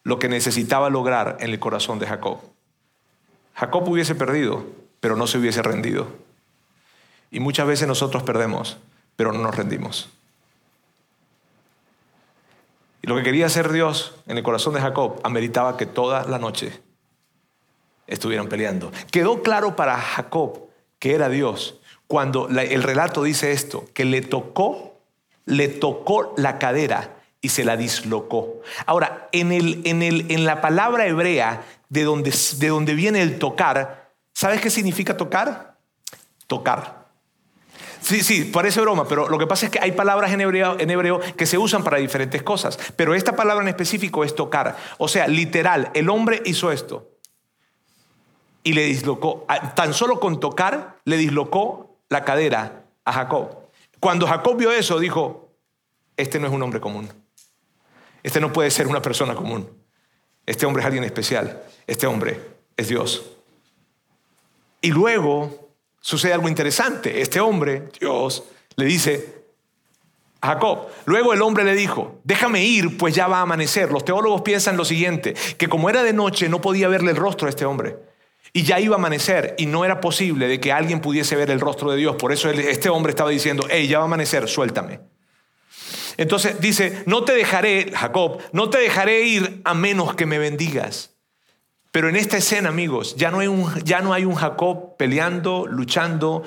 lo 0.03 0.19
que 0.19 0.29
necesitaba 0.29 0.89
lograr 0.89 1.37
en 1.39 1.49
el 1.49 1.59
corazón 1.59 1.99
de 1.99 2.07
Jacob. 2.07 2.39
Jacob 3.55 3.87
hubiese 3.87 4.15
perdido, 4.15 4.65
pero 4.99 5.15
no 5.15 5.27
se 5.27 5.37
hubiese 5.37 5.61
rendido. 5.61 6.07
Y 7.31 7.39
muchas 7.39 7.67
veces 7.67 7.87
nosotros 7.87 8.23
perdemos, 8.23 8.77
pero 9.15 9.33
no 9.33 9.39
nos 9.39 9.55
rendimos. 9.55 10.09
Y 13.01 13.07
lo 13.07 13.15
que 13.15 13.23
quería 13.23 13.45
hacer 13.45 13.71
Dios 13.71 14.15
en 14.27 14.37
el 14.37 14.43
corazón 14.43 14.73
de 14.73 14.81
Jacob 14.81 15.19
ameritaba 15.23 15.77
que 15.77 15.85
toda 15.85 16.25
la 16.25 16.39
noche 16.39 16.79
estuvieran 18.07 18.49
peleando. 18.49 18.91
Quedó 19.11 19.41
claro 19.41 19.75
para 19.75 19.97
Jacob 19.97 20.69
que 20.99 21.13
era 21.13 21.29
Dios 21.29 21.78
cuando 22.09 22.49
el 22.49 22.81
relato 22.81 23.21
dice 23.21 23.51
esto, 23.51 23.85
que 23.93 24.03
le 24.03 24.21
tocó, 24.21 24.97
le 25.45 25.67
tocó 25.67 26.33
la 26.37 26.57
cadera 26.57 27.17
y 27.39 27.49
se 27.49 27.63
la 27.63 27.77
dislocó. 27.77 28.61
Ahora, 28.87 29.29
en, 29.31 29.51
el, 29.51 29.83
en, 29.85 30.01
el, 30.01 30.25
en 30.31 30.43
la 30.43 30.59
palabra 30.59 31.05
hebrea 31.05 31.61
de 31.87 32.03
donde, 32.03 32.33
de 32.57 32.67
donde 32.67 32.95
viene 32.95 33.21
el 33.21 33.37
tocar, 33.37 34.09
¿sabes 34.33 34.59
qué 34.59 34.71
significa 34.71 35.17
tocar? 35.17 35.77
Tocar. 36.47 37.05
Sí, 38.01 38.23
sí, 38.23 38.45
parece 38.45 38.81
broma, 38.81 39.07
pero 39.07 39.29
lo 39.29 39.37
que 39.37 39.45
pasa 39.45 39.67
es 39.67 39.71
que 39.71 39.79
hay 39.79 39.91
palabras 39.91 40.31
en 40.31 40.41
hebreo, 40.41 40.79
en 40.79 40.89
hebreo 40.89 41.19
que 41.37 41.45
se 41.45 41.59
usan 41.59 41.83
para 41.83 41.97
diferentes 41.97 42.41
cosas. 42.41 42.79
Pero 42.95 43.13
esta 43.13 43.35
palabra 43.35 43.61
en 43.61 43.69
específico 43.69 44.23
es 44.23 44.33
tocar. 44.33 44.75
O 44.97 45.07
sea, 45.07 45.27
literal, 45.27 45.91
el 45.93 46.09
hombre 46.09 46.41
hizo 46.43 46.71
esto 46.71 47.07
y 48.63 48.73
le 48.73 48.85
dislocó, 48.85 49.45
tan 49.75 49.93
solo 49.93 50.19
con 50.19 50.39
tocar, 50.39 50.97
le 51.05 51.17
dislocó 51.17 51.88
la 52.09 52.25
cadera 52.25 52.83
a 53.05 53.13
Jacob. 53.13 53.69
Cuando 53.99 54.27
Jacob 54.27 54.57
vio 54.57 54.71
eso, 54.71 54.99
dijo, 54.99 55.53
este 56.17 56.39
no 56.39 56.47
es 56.47 56.53
un 56.53 56.61
hombre 56.61 56.81
común. 56.81 57.09
Este 58.23 58.41
no 58.41 58.51
puede 58.51 58.71
ser 58.71 58.87
una 58.87 59.01
persona 59.01 59.35
común. 59.35 59.69
Este 60.45 60.65
hombre 60.65 60.81
es 60.81 60.85
alguien 60.85 61.03
especial. 61.03 61.63
Este 61.87 62.07
hombre 62.07 62.41
es 62.75 62.87
Dios. 62.87 63.23
Y 64.81 64.91
luego 64.91 65.69
sucede 65.99 66.33
algo 66.33 66.49
interesante. 66.49 67.21
Este 67.21 67.39
hombre, 67.39 67.89
Dios, 67.99 68.43
le 68.75 68.85
dice 68.85 69.43
a 70.41 70.47
Jacob. 70.47 70.87
Luego 71.05 71.33
el 71.33 71.41
hombre 71.41 71.63
le 71.63 71.75
dijo, 71.75 72.19
déjame 72.23 72.63
ir, 72.63 72.97
pues 72.97 73.13
ya 73.13 73.27
va 73.27 73.39
a 73.39 73.41
amanecer. 73.41 73.91
Los 73.91 74.05
teólogos 74.05 74.41
piensan 74.41 74.77
lo 74.77 74.85
siguiente, 74.85 75.35
que 75.57 75.67
como 75.67 75.89
era 75.89 76.03
de 76.03 76.13
noche 76.13 76.49
no 76.49 76.61
podía 76.61 76.87
verle 76.87 77.11
el 77.11 77.17
rostro 77.17 77.47
a 77.47 77.49
este 77.49 77.65
hombre. 77.65 77.97
Y 78.53 78.63
ya 78.63 78.79
iba 78.79 78.95
a 78.95 78.99
amanecer 78.99 79.55
y 79.57 79.65
no 79.65 79.85
era 79.85 80.01
posible 80.01 80.47
de 80.47 80.59
que 80.59 80.71
alguien 80.71 81.01
pudiese 81.01 81.35
ver 81.35 81.51
el 81.51 81.59
rostro 81.59 81.91
de 81.91 81.97
Dios. 81.97 82.15
Por 82.15 82.31
eso 82.31 82.49
este 82.49 82.89
hombre 82.89 83.11
estaba 83.11 83.29
diciendo, 83.29 83.67
hey, 83.69 83.87
ya 83.87 83.99
va 83.99 84.05
a 84.05 84.07
amanecer, 84.07 84.47
suéltame. 84.47 85.01
Entonces 86.17 86.59
dice, 86.59 87.03
no 87.05 87.23
te 87.23 87.33
dejaré, 87.33 87.91
Jacob, 87.95 88.41
no 88.51 88.69
te 88.69 88.79
dejaré 88.79 89.21
ir 89.21 89.61
a 89.63 89.73
menos 89.73 90.15
que 90.15 90.25
me 90.25 90.37
bendigas. 90.37 91.15
Pero 91.91 92.09
en 92.09 92.15
esta 92.15 92.37
escena, 92.37 92.69
amigos, 92.69 93.15
ya 93.15 93.31
no 93.31 93.39
hay 93.39 93.47
un, 93.47 93.73
ya 93.83 94.01
no 94.01 94.13
hay 94.13 94.25
un 94.25 94.35
Jacob 94.35 94.97
peleando, 94.97 95.65
luchando, 95.65 96.43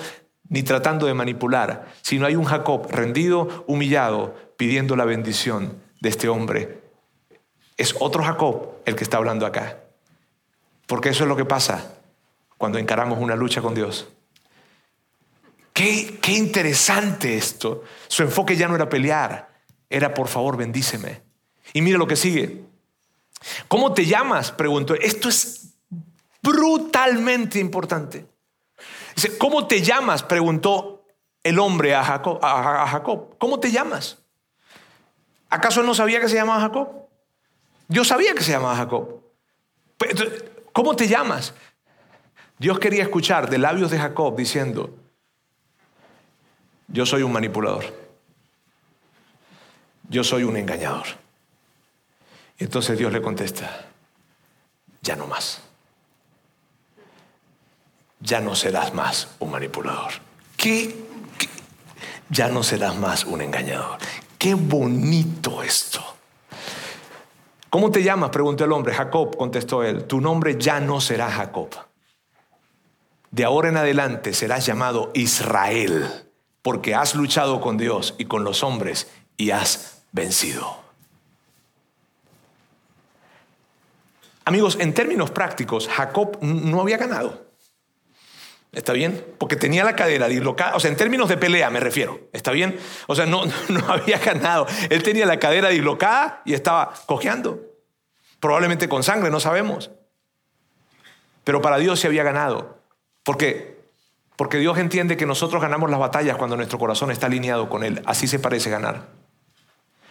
ni 0.48 0.62
tratando 0.62 1.07
de 1.07 1.14
manipular, 1.14 1.86
sino 2.03 2.26
hay 2.26 2.36
un 2.36 2.44
Jacob 2.44 2.86
rendido, 2.90 3.64
humillado, 3.66 4.34
pidiendo 4.57 4.94
la 4.94 5.07
bendición 5.07 5.78
de 6.00 6.09
este 6.11 6.28
hombre. 6.28 6.82
Es 7.76 7.94
otro 7.98 8.22
Jacob 8.22 8.72
el 8.84 8.94
que 8.94 9.05
está 9.05 9.16
hablando 9.16 9.46
acá. 9.46 9.78
Porque 10.86 11.10
eso 11.10 11.24
es 11.24 11.28
lo 11.28 11.36
que 11.36 11.44
pasa 11.44 11.94
cuando 12.58 12.78
encaramos 12.78 13.18
una 13.18 13.36
lucha 13.36 13.60
con 13.60 13.74
Dios. 13.74 14.08
Qué, 15.72 16.18
qué 16.20 16.32
interesante 16.32 17.36
esto. 17.36 17.84
Su 18.08 18.22
enfoque 18.22 18.56
ya 18.56 18.68
no 18.68 18.74
era 18.74 18.88
pelear, 18.88 19.52
era 19.88 20.12
por 20.14 20.28
favor 20.28 20.56
bendíceme. 20.56 21.22
Y 21.72 21.82
mire 21.82 21.98
lo 21.98 22.06
que 22.06 22.16
sigue. 22.16 22.64
¿Cómo 23.68 23.92
te 23.92 24.06
llamas? 24.06 24.52
Preguntó. 24.52 24.94
Esto 24.94 25.28
es 25.28 25.74
brutalmente 26.42 27.58
importante. 27.58 28.26
Dice, 29.14 29.38
¿cómo 29.38 29.66
te 29.66 29.82
llamas? 29.82 30.22
Preguntó 30.22 31.04
el 31.42 31.58
hombre 31.58 31.94
a 31.94 32.04
Jacob, 32.04 32.38
a 32.42 32.86
Jacob. 32.86 33.36
¿Cómo 33.38 33.58
te 33.58 33.70
llamas? 33.70 34.18
¿Acaso 35.50 35.80
él 35.80 35.86
no 35.86 35.94
sabía 35.94 36.20
que 36.20 36.28
se 36.28 36.36
llamaba 36.36 36.60
Jacob? 36.60 36.88
Yo 37.88 38.04
sabía 38.04 38.34
que 38.34 38.42
se 38.42 38.52
llamaba 38.52 38.76
Jacob. 38.76 39.20
¿Cómo 40.72 40.96
te 40.96 41.06
llamas? 41.06 41.54
Dios 42.58 42.78
quería 42.78 43.02
escuchar 43.02 43.50
de 43.50 43.58
labios 43.58 43.90
de 43.90 43.98
Jacob 43.98 44.36
diciendo, 44.36 44.96
yo 46.88 47.06
soy 47.06 47.22
un 47.22 47.32
manipulador. 47.32 47.84
Yo 50.08 50.22
soy 50.22 50.44
un 50.44 50.56
engañador. 50.56 51.06
Entonces 52.58 52.98
Dios 52.98 53.12
le 53.12 53.22
contesta, 53.22 53.86
ya 55.00 55.16
no 55.16 55.26
más. 55.26 55.62
Ya 58.20 58.40
no 58.40 58.54
serás 58.54 58.94
más 58.94 59.28
un 59.40 59.50
manipulador. 59.50 60.12
¿Qué? 60.56 60.94
Ya 62.28 62.48
no 62.48 62.62
serás 62.62 62.94
más 62.94 63.24
un 63.24 63.40
engañador. 63.40 63.98
Qué 64.38 64.54
bonito 64.54 65.62
esto. 65.62 66.11
¿Cómo 67.72 67.90
te 67.90 68.02
llamas? 68.02 68.28
preguntó 68.28 68.66
el 68.66 68.72
hombre. 68.72 68.92
Jacob, 68.92 69.34
contestó 69.34 69.82
él. 69.82 70.04
Tu 70.04 70.20
nombre 70.20 70.58
ya 70.58 70.78
no 70.78 71.00
será 71.00 71.30
Jacob. 71.30 71.70
De 73.30 73.46
ahora 73.46 73.70
en 73.70 73.78
adelante 73.78 74.34
serás 74.34 74.66
llamado 74.66 75.10
Israel, 75.14 76.06
porque 76.60 76.94
has 76.94 77.14
luchado 77.14 77.62
con 77.62 77.78
Dios 77.78 78.14
y 78.18 78.26
con 78.26 78.44
los 78.44 78.62
hombres 78.62 79.10
y 79.38 79.52
has 79.52 80.02
vencido. 80.12 80.76
Amigos, 84.44 84.76
en 84.78 84.92
términos 84.92 85.30
prácticos, 85.30 85.88
Jacob 85.88 86.36
no 86.42 86.78
había 86.78 86.98
ganado. 86.98 87.51
¿Está 88.72 88.94
bien? 88.94 89.22
Porque 89.38 89.56
tenía 89.56 89.84
la 89.84 89.94
cadera 89.94 90.28
dislocada, 90.28 90.74
o 90.74 90.80
sea, 90.80 90.90
en 90.90 90.96
términos 90.96 91.28
de 91.28 91.36
pelea 91.36 91.68
me 91.68 91.78
refiero, 91.78 92.20
¿está 92.32 92.52
bien? 92.52 92.78
O 93.06 93.14
sea, 93.14 93.26
no, 93.26 93.44
no 93.68 93.92
había 93.92 94.18
ganado. 94.18 94.66
Él 94.88 95.02
tenía 95.02 95.26
la 95.26 95.38
cadera 95.38 95.68
dislocada 95.68 96.40
y 96.46 96.54
estaba 96.54 96.94
cojeando. 97.06 97.60
Probablemente 98.40 98.88
con 98.88 99.02
sangre, 99.02 99.30
no 99.30 99.40
sabemos. 99.40 99.90
Pero 101.44 101.60
para 101.60 101.76
Dios 101.76 102.00
se 102.00 102.06
había 102.06 102.22
ganado. 102.22 102.78
¿Por 103.22 103.36
qué? 103.36 103.78
Porque 104.36 104.58
Dios 104.58 104.78
entiende 104.78 105.18
que 105.18 105.26
nosotros 105.26 105.60
ganamos 105.60 105.90
las 105.90 106.00
batallas 106.00 106.38
cuando 106.38 106.56
nuestro 106.56 106.78
corazón 106.78 107.10
está 107.10 107.26
alineado 107.26 107.68
con 107.68 107.84
Él. 107.84 108.02
Así 108.06 108.26
se 108.26 108.38
parece 108.38 108.70
ganar. 108.70 109.08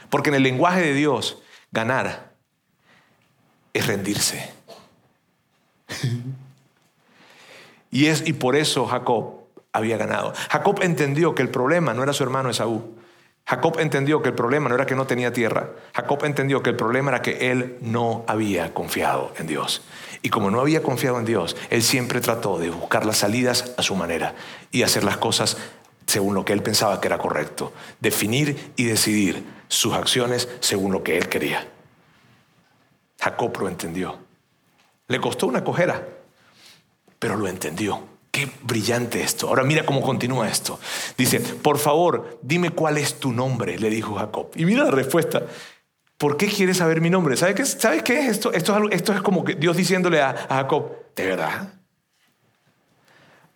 Porque 0.09 0.29
en 0.29 0.35
el 0.35 0.43
lenguaje 0.43 0.81
de 0.81 0.93
Dios, 0.93 1.41
ganar 1.71 2.35
es 3.73 3.87
rendirse. 3.87 4.53
y, 7.91 8.07
es, 8.07 8.27
y 8.27 8.33
por 8.33 8.55
eso 8.55 8.87
Jacob 8.87 9.41
había 9.73 9.97
ganado. 9.97 10.33
Jacob 10.49 10.79
entendió 10.81 11.35
que 11.35 11.41
el 11.41 11.49
problema 11.49 11.93
no 11.93 12.03
era 12.03 12.13
su 12.13 12.23
hermano 12.23 12.49
Esaú. 12.49 12.95
Jacob 13.45 13.79
entendió 13.79 14.21
que 14.21 14.29
el 14.29 14.35
problema 14.35 14.69
no 14.69 14.75
era 14.75 14.85
que 14.85 14.95
no 14.95 15.07
tenía 15.07 15.33
tierra. 15.33 15.71
Jacob 15.93 16.23
entendió 16.23 16.63
que 16.63 16.69
el 16.69 16.75
problema 16.75 17.11
era 17.11 17.21
que 17.21 17.51
él 17.51 17.77
no 17.81 18.23
había 18.27 18.73
confiado 18.73 19.33
en 19.37 19.47
Dios. 19.47 19.81
Y 20.21 20.29
como 20.29 20.51
no 20.51 20.61
había 20.61 20.83
confiado 20.83 21.19
en 21.19 21.25
Dios, 21.25 21.57
él 21.69 21.81
siempre 21.81 22.21
trató 22.21 22.59
de 22.59 22.69
buscar 22.69 23.05
las 23.05 23.17
salidas 23.17 23.73
a 23.77 23.81
su 23.81 23.95
manera 23.95 24.35
y 24.71 24.83
hacer 24.83 25.03
las 25.03 25.17
cosas 25.17 25.57
según 26.05 26.35
lo 26.35 26.45
que 26.45 26.53
él 26.53 26.61
pensaba 26.61 27.01
que 27.01 27.07
era 27.07 27.17
correcto. 27.17 27.73
Definir 27.99 28.71
y 28.75 28.85
decidir 28.85 29.43
sus 29.67 29.93
acciones 29.93 30.47
según 30.59 30.91
lo 30.91 31.03
que 31.03 31.17
él 31.17 31.27
quería. 31.27 31.67
Jacob 33.19 33.57
lo 33.59 33.67
entendió. 33.67 34.17
Le 35.07 35.19
costó 35.19 35.47
una 35.47 35.63
cojera, 35.63 36.07
pero 37.21 37.37
lo 37.37 37.47
entendió. 37.47 38.01
Qué 38.31 38.49
brillante 38.63 39.21
esto. 39.21 39.47
Ahora 39.47 39.63
mira 39.63 39.85
cómo 39.85 40.01
continúa 40.01 40.49
esto. 40.49 40.79
Dice, 41.15 41.39
por 41.39 41.77
favor, 41.77 42.39
dime 42.41 42.71
cuál 42.71 42.97
es 42.97 43.19
tu 43.19 43.31
nombre, 43.31 43.77
le 43.77 43.91
dijo 43.91 44.15
Jacob. 44.15 44.49
Y 44.55 44.65
mira 44.65 44.85
la 44.85 44.89
respuesta. 44.89 45.43
¿Por 46.17 46.35
qué 46.35 46.47
quieres 46.47 46.77
saber 46.77 46.99
mi 46.99 47.11
nombre? 47.11 47.37
¿Sabes 47.37 47.53
qué, 47.53 47.65
¿Sabes 47.65 48.01
qué 48.01 48.21
es 48.21 48.31
esto? 48.31 48.51
Esto 48.51 49.13
es, 49.13 49.21
como 49.21 49.43
que 49.43 49.53
Dios 49.53 49.77
diciéndole 49.77 50.19
a, 50.19 50.31
a 50.31 50.55
Jacob, 50.55 50.93
¿de 51.15 51.27
verdad? 51.27 51.75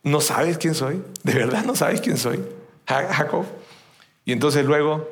¿No 0.04 0.22
sabes 0.22 0.60
quién 0.60 0.76
soy? 0.76 1.02
¿De 1.24 1.34
verdad 1.34 1.66
no 1.66 1.76
sabes 1.76 2.02
quién 2.02 2.20
soy? 2.20 2.40
Jacob. 2.86 3.46
Y 4.26 4.32
entonces 4.32 4.64
luego, 4.64 5.10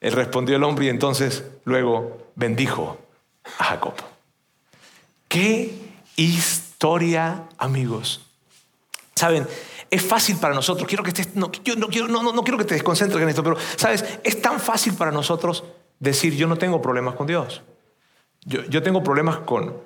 él 0.00 0.12
respondió 0.12 0.56
el 0.56 0.64
hombre 0.64 0.86
y 0.86 0.88
entonces 0.88 1.44
luego 1.64 2.32
bendijo 2.34 2.98
a 3.58 3.64
Jacob. 3.64 3.94
¿Qué 5.28 5.72
historia, 6.16 6.71
amigos? 7.58 8.20
Saben, 9.14 9.46
es 9.90 10.02
fácil 10.02 10.36
para 10.38 10.54
nosotros, 10.54 10.88
quiero 10.88 11.04
que 11.04 11.10
estés, 11.10 11.36
no, 11.36 11.52
yo 11.64 11.76
no, 11.76 11.88
quiero, 11.88 12.08
no, 12.08 12.22
no 12.22 12.42
quiero 12.42 12.58
que 12.58 12.64
te 12.64 12.74
desconcentres 12.74 13.22
en 13.22 13.28
esto, 13.28 13.44
pero, 13.44 13.56
¿sabes? 13.76 14.04
Es 14.24 14.40
tan 14.40 14.58
fácil 14.58 14.94
para 14.94 15.12
nosotros 15.12 15.64
decir, 16.00 16.34
yo 16.34 16.46
no 16.46 16.56
tengo 16.56 16.80
problemas 16.80 17.14
con 17.14 17.26
Dios. 17.26 17.62
Yo, 18.44 18.64
yo 18.64 18.82
tengo 18.82 19.02
problemas 19.02 19.36
con, 19.38 19.76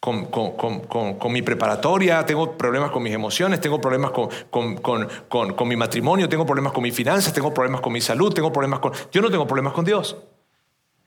con, 0.00 0.26
con, 0.26 1.16
con, 1.18 1.32
mi 1.32 1.42
preparatoria, 1.42 2.24
tengo 2.24 2.56
problemas 2.56 2.90
con 2.90 3.02
mis 3.02 3.12
emociones, 3.12 3.60
tengo 3.60 3.80
problemas 3.80 4.12
con, 4.12 5.68
mi 5.68 5.76
matrimonio, 5.76 6.28
tengo 6.28 6.46
problemas 6.46 6.72
con 6.72 6.82
mis 6.82 6.94
finanzas, 6.94 7.32
tengo 7.34 7.52
problemas 7.52 7.80
con 7.80 7.92
mi 7.92 8.00
salud, 8.00 8.32
tengo 8.32 8.52
problemas 8.52 8.78
con... 8.78 8.92
Yo 9.12 9.20
no 9.20 9.30
tengo 9.30 9.46
problemas 9.46 9.72
con 9.72 9.84
Dios. 9.84 10.16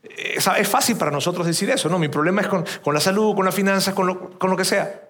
Es, 0.04 0.46
es 0.46 0.68
fácil 0.68 0.98
para 0.98 1.12
nosotros 1.12 1.48
decir 1.48 1.70
eso, 1.70 1.90
¿no? 1.90 1.98
Mi 1.98 2.10
problema 2.10 2.42
es 2.42 2.48
con, 2.48 2.66
la 2.94 3.00
salud, 3.00 3.36
con 3.36 3.46
las 3.46 3.56
finanzas, 3.56 3.94
con 3.94 4.06
lo, 4.06 4.32
con 4.38 4.52
lo 4.52 4.58
que 4.58 4.66
sea 4.66 5.09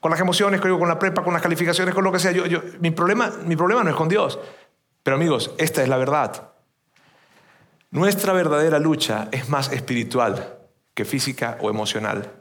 con 0.00 0.10
las 0.10 0.20
emociones, 0.20 0.60
con 0.60 0.88
la 0.88 0.98
prepa, 0.98 1.22
con 1.22 1.34
las 1.34 1.42
calificaciones, 1.42 1.94
con 1.94 2.02
lo 2.02 2.10
que 2.10 2.18
sea. 2.18 2.32
Yo, 2.32 2.46
yo, 2.46 2.62
mi, 2.80 2.90
problema, 2.90 3.30
mi 3.44 3.54
problema 3.54 3.84
no 3.84 3.90
es 3.90 3.96
con 3.96 4.08
Dios. 4.08 4.38
Pero 5.02 5.16
amigos, 5.16 5.52
esta 5.58 5.82
es 5.82 5.88
la 5.88 5.98
verdad. 5.98 6.52
Nuestra 7.90 8.32
verdadera 8.32 8.78
lucha 8.78 9.28
es 9.32 9.48
más 9.48 9.70
espiritual 9.72 10.58
que 10.94 11.04
física 11.04 11.58
o 11.60 11.70
emocional. 11.70 12.32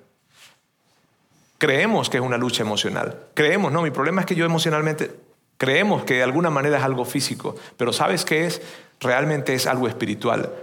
Creemos 1.58 2.10
que 2.10 2.18
es 2.18 2.24
una 2.24 2.38
lucha 2.38 2.64
emocional. 2.64 3.28
Creemos, 3.34 3.72
no, 3.72 3.82
mi 3.82 3.92
problema 3.92 4.22
es 4.22 4.28
que 4.28 4.36
yo 4.36 4.46
emocionalmente 4.46 5.20
creemos 5.58 6.04
que 6.06 6.16
de 6.16 6.24
alguna 6.24 6.50
manera 6.50 6.78
es 6.78 6.84
algo 6.84 7.04
físico, 7.04 7.56
pero 7.76 7.92
¿sabes 7.92 8.24
qué 8.24 8.46
es? 8.46 8.62
Realmente 9.02 9.54
es 9.54 9.68
algo 9.68 9.88
espiritual. 9.88 10.54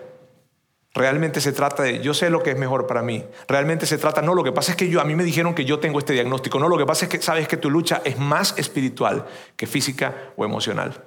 Realmente 0.97 1.43
se 1.43 1.53
trata 1.53 1.83
de, 1.83 2.01
yo 2.01 2.15
sé 2.15 2.31
lo 2.31 2.43
que 2.43 2.53
es 2.53 2.59
mejor 2.59 2.87
para 2.87 3.03
mí. 3.03 3.23
Realmente 3.47 3.85
se 3.85 3.99
trata, 3.99 4.23
no, 4.23 4.35
lo 4.35 4.43
que 4.43 4.53
pasa 4.53 4.71
es 4.71 4.79
que 4.79 4.89
yo, 4.89 4.99
a 4.99 5.05
mí 5.05 5.15
me 5.15 5.25
dijeron 5.25 5.55
que 5.55 5.67
yo 5.67 5.79
tengo 5.79 5.99
este 5.99 6.15
diagnóstico. 6.15 6.59
No, 6.59 6.71
lo 6.71 6.79
que 6.79 6.87
pasa 6.87 7.05
es 7.05 7.11
que 7.11 7.21
sabes 7.21 7.47
que 7.47 7.59
tu 7.59 7.69
lucha 7.69 8.01
es 8.03 8.19
más 8.19 8.55
espiritual 8.57 9.27
que 9.57 9.67
física 9.67 10.33
o 10.39 10.47
emocional. 10.47 11.05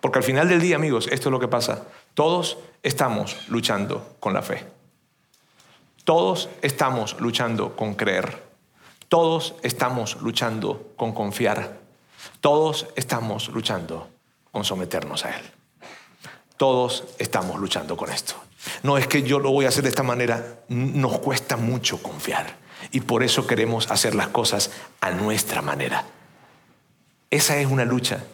Porque 0.00 0.20
al 0.20 0.24
final 0.24 0.48
del 0.48 0.62
día, 0.62 0.76
amigos, 0.76 1.06
esto 1.12 1.28
es 1.28 1.32
lo 1.32 1.38
que 1.38 1.48
pasa. 1.48 1.86
Todos 2.14 2.56
estamos 2.82 3.50
luchando 3.50 4.16
con 4.18 4.32
la 4.32 4.40
fe. 4.40 4.64
Todos 6.04 6.48
estamos 6.62 7.20
luchando 7.20 7.76
con 7.76 7.92
creer. 7.92 8.42
Todos 9.10 9.54
estamos 9.62 10.16
luchando 10.22 10.94
con 10.96 11.12
confiar. 11.12 11.78
Todos 12.40 12.86
estamos 12.96 13.48
luchando 13.48 14.08
con 14.50 14.64
someternos 14.64 15.26
a 15.26 15.36
Él. 15.36 15.59
Todos 16.60 17.04
estamos 17.18 17.58
luchando 17.58 17.96
con 17.96 18.12
esto. 18.12 18.34
No 18.82 18.98
es 18.98 19.06
que 19.06 19.22
yo 19.22 19.38
lo 19.38 19.50
voy 19.50 19.64
a 19.64 19.68
hacer 19.68 19.82
de 19.82 19.88
esta 19.88 20.02
manera, 20.02 20.60
nos 20.68 21.18
cuesta 21.20 21.56
mucho 21.56 22.02
confiar 22.02 22.54
y 22.92 23.00
por 23.00 23.22
eso 23.22 23.46
queremos 23.46 23.90
hacer 23.90 24.14
las 24.14 24.28
cosas 24.28 24.70
a 25.00 25.10
nuestra 25.10 25.62
manera. 25.62 26.04
Esa 27.30 27.56
es 27.56 27.66
una 27.66 27.86
lucha. 27.86 28.24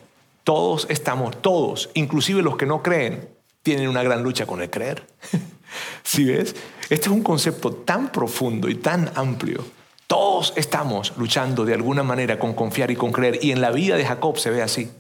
Todos 0.43 0.89
estamos, 0.91 1.41
todos, 1.41 1.89
inclusive 1.95 2.43
los 2.43 2.57
que 2.57 2.67
no 2.67 2.83
creen, 2.83 3.29
tienen 3.63 3.89
una 3.89 4.03
gran 4.03 4.25
lucha 4.25 4.45
con 4.45 4.61
el 4.61 4.71
creer. 4.71 5.07
¿Sí 6.03 6.25
ves? 6.25 6.57
Este 6.91 7.07
es 7.07 7.13
un 7.13 7.23
concepto 7.23 7.75
tan 7.75 8.11
profundo 8.11 8.69
y 8.69 8.75
tan 8.75 9.13
amplio. 9.15 9.65
Todos 10.09 10.53
estamos 10.57 11.13
luchando 11.17 11.65
de 11.65 11.75
alguna 11.75 12.03
manera 12.03 12.41
con 12.41 12.55
confiar 12.55 12.91
y 12.91 12.97
con 12.97 13.13
creer. 13.13 13.39
Y 13.41 13.53
en 13.53 13.61
la 13.61 13.71
vida 13.71 13.95
de 13.97 14.05
Jacob 14.05 14.37
se 14.37 14.51
ve 14.51 14.63
así. 14.63 14.91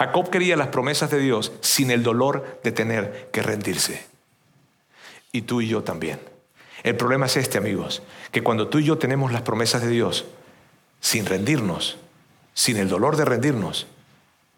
Jacob 0.00 0.30
quería 0.30 0.56
las 0.56 0.68
promesas 0.68 1.10
de 1.10 1.18
Dios 1.18 1.52
sin 1.60 1.90
el 1.90 2.02
dolor 2.02 2.58
de 2.64 2.72
tener 2.72 3.28
que 3.34 3.42
rendirse. 3.42 4.06
Y 5.30 5.42
tú 5.42 5.60
y 5.60 5.68
yo 5.68 5.82
también. 5.82 6.18
El 6.82 6.96
problema 6.96 7.26
es 7.26 7.36
este, 7.36 7.58
amigos, 7.58 8.02
que 8.32 8.42
cuando 8.42 8.68
tú 8.68 8.78
y 8.78 8.84
yo 8.84 8.96
tenemos 8.96 9.30
las 9.30 9.42
promesas 9.42 9.82
de 9.82 9.88
Dios 9.88 10.24
sin 11.02 11.26
rendirnos, 11.26 11.98
sin 12.54 12.78
el 12.78 12.88
dolor 12.88 13.18
de 13.18 13.26
rendirnos, 13.26 13.88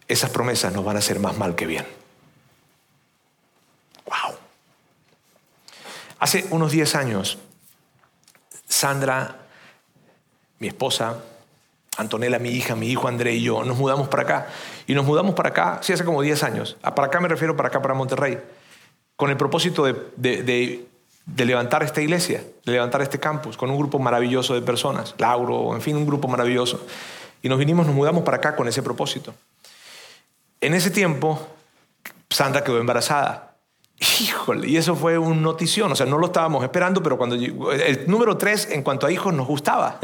esas 0.06 0.30
promesas 0.30 0.72
nos 0.72 0.84
van 0.84 0.94
a 0.94 1.00
hacer 1.00 1.18
más 1.18 1.36
mal 1.36 1.56
que 1.56 1.66
bien. 1.66 1.88
Wow. 4.06 4.36
Hace 6.20 6.46
unos 6.50 6.70
10 6.70 6.94
años, 6.94 7.38
Sandra, 8.68 9.38
mi 10.60 10.68
esposa, 10.68 11.20
Antonella, 11.98 12.38
mi 12.38 12.50
hija, 12.50 12.74
mi 12.74 12.88
hijo 12.88 13.06
André 13.06 13.34
y 13.34 13.42
yo 13.42 13.64
nos 13.64 13.76
mudamos 13.76 14.08
para 14.08 14.22
acá. 14.22 14.46
Y 14.86 14.94
nos 14.94 15.04
mudamos 15.04 15.34
para 15.34 15.50
acá, 15.50 15.78
sí, 15.82 15.92
hace 15.92 16.04
como 16.04 16.22
10 16.22 16.42
años. 16.42 16.76
Para 16.80 17.06
acá 17.06 17.20
me 17.20 17.28
refiero, 17.28 17.56
para 17.56 17.68
acá, 17.68 17.82
para 17.82 17.94
Monterrey. 17.94 18.38
Con 19.16 19.30
el 19.30 19.36
propósito 19.36 19.84
de, 19.84 20.86
levantar 21.36 21.82
esta 21.82 22.00
iglesia, 22.00 22.42
de 22.64 22.72
levantar 22.72 23.02
este 23.02 23.20
campus, 23.20 23.56
con 23.56 23.70
un 23.70 23.76
grupo 23.76 23.98
maravilloso 23.98 24.54
de 24.54 24.62
personas. 24.62 25.14
Lauro, 25.18 25.74
en 25.74 25.82
fin, 25.82 25.96
un 25.96 26.06
grupo 26.06 26.28
maravilloso. 26.28 26.84
Y 27.42 27.48
nos 27.48 27.58
vinimos, 27.58 27.86
nos 27.86 27.94
mudamos 27.94 28.24
para 28.24 28.38
acá 28.38 28.56
con 28.56 28.68
ese 28.68 28.82
propósito. 28.82 29.34
En 30.60 30.74
ese 30.74 30.90
tiempo, 30.90 31.46
Sandra 32.30 32.64
quedó 32.64 32.78
embarazada. 32.78 33.51
Híjole, 34.02 34.68
y 34.68 34.76
eso 34.76 34.96
fue 34.96 35.16
un 35.16 35.42
notición, 35.42 35.92
o 35.92 35.94
sea, 35.94 36.06
no 36.06 36.18
lo 36.18 36.26
estábamos 36.26 36.64
esperando, 36.64 37.04
pero 37.04 37.16
cuando 37.16 37.36
el 37.36 38.04
número 38.08 38.36
tres 38.36 38.68
en 38.72 38.82
cuanto 38.82 39.06
a 39.06 39.12
hijos 39.12 39.32
nos 39.32 39.46
gustaba, 39.46 40.00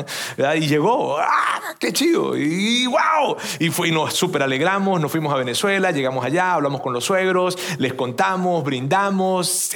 y 0.57 0.69
llegó, 0.69 1.19
¡ah, 1.19 1.61
qué 1.81 1.93
chido! 1.93 2.37
Y 2.37 2.87
wow, 2.87 3.37
y, 3.59 3.71
fue, 3.71 3.89
y 3.89 3.93
nos 3.93 4.15
súper 4.15 4.45
alegramos, 4.45 5.01
nos 5.01 5.11
fuimos 5.11 5.35
a 5.35 5.37
Venezuela, 5.37 5.91
llegamos 5.91 6.25
allá, 6.25 6.55
hablamos 6.55 6.81
con 6.81 6.93
los 6.93 7.05
suegros, 7.05 7.59
les 7.79 7.93
contamos, 7.95 8.63
brindamos, 8.63 9.73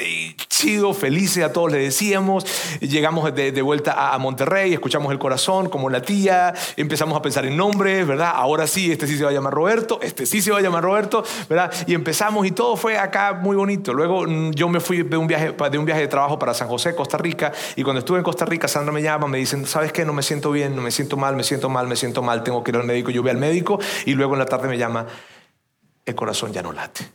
chido, 0.49 0.95
felices 0.95 1.43
a 1.43 1.53
todos 1.53 1.73
les 1.73 1.83
decíamos, 1.83 2.47
llegamos 2.81 3.35
de, 3.35 3.63
vuelta 3.63 4.15
a, 4.15 4.19
Monterrey, 4.19 4.73
escuchamos 4.73 5.11
el 5.11 5.19
corazón 5.19 5.69
como 5.69 5.91
la 5.91 6.01
tía, 6.01 6.55
empezamos 6.77 7.19
a 7.19 7.23
pensar 7.23 7.45
en 7.45 7.57
nombres, 7.57 8.07
¿verdad? 8.07 8.31
Ahora 8.37 8.69
sí, 8.69 8.93
este 8.93 9.09
sí 9.09 9.19
se 9.19 9.25
va 9.25 9.31
a 9.31 9.33
llamar 9.33 9.53
Roberto, 9.53 9.99
este 10.01 10.27
sí 10.27 10.41
se 10.41 10.53
va 10.53 10.59
a 10.59 10.63
llamar 10.63 10.85
Roberto, 10.85 11.25
¿verdad? 11.49 11.73
Y 11.89 11.95
empezamos 11.95 12.47
y 12.47 12.53
todo 12.53 12.77
fue 12.77 12.97
acá 12.99 13.33
muy 13.33 13.57
bonito. 13.57 13.93
Luego 13.93 14.12
Mm, 14.21 14.53
yo 14.53 14.69
me 14.69 14.81
fui 14.81 15.03
de 15.03 15.17
un, 15.17 15.27
viaje, 15.27 15.53
de 15.53 15.79
un 15.79 15.85
viaje 15.85 16.03
de 16.03 16.09
trabajo 16.09 16.39
para 16.39 16.55
San 16.55 16.69
José, 16.69 16.95
Costa 16.95 17.17
Rica, 17.19 17.53
y 17.77 17.83
cuando 17.83 18.01
estuve 18.01 18.19
en 18.19 18.25
Costa 18.25 18.45
Rica, 18.45 18.69
Sandra 18.69 18.93
me 18.93 19.03
llama, 19.03 19.27
me 19.27 19.39
dicen, 19.39 19.67
¿sabes 19.67 19.93
qué? 19.93 20.05
No 20.05 20.13
me 20.13 20.23
siento 20.23 20.51
bien, 20.51 20.77
no 20.77 20.83
me 20.83 20.91
siento 20.91 21.17
mal, 21.17 21.37
me 21.37 21.45
siento 21.45 21.69
mal, 21.69 21.87
me 21.87 21.97
siento 21.97 22.23
mal, 22.23 22.43
tengo 22.43 22.63
que 22.63 22.71
ir 22.71 22.77
al 22.77 22.85
médico. 22.85 23.11
Yo 23.11 23.23
voy 23.23 23.31
al 23.31 23.39
médico 23.39 23.79
y 24.05 24.15
luego 24.15 24.35
en 24.35 24.41
la 24.41 24.47
tarde 24.47 24.69
me 24.69 24.79
llama, 24.79 25.07
el 26.05 26.15
corazón 26.15 26.53
ya 26.53 26.63
no 26.63 26.73
late. 26.73 27.09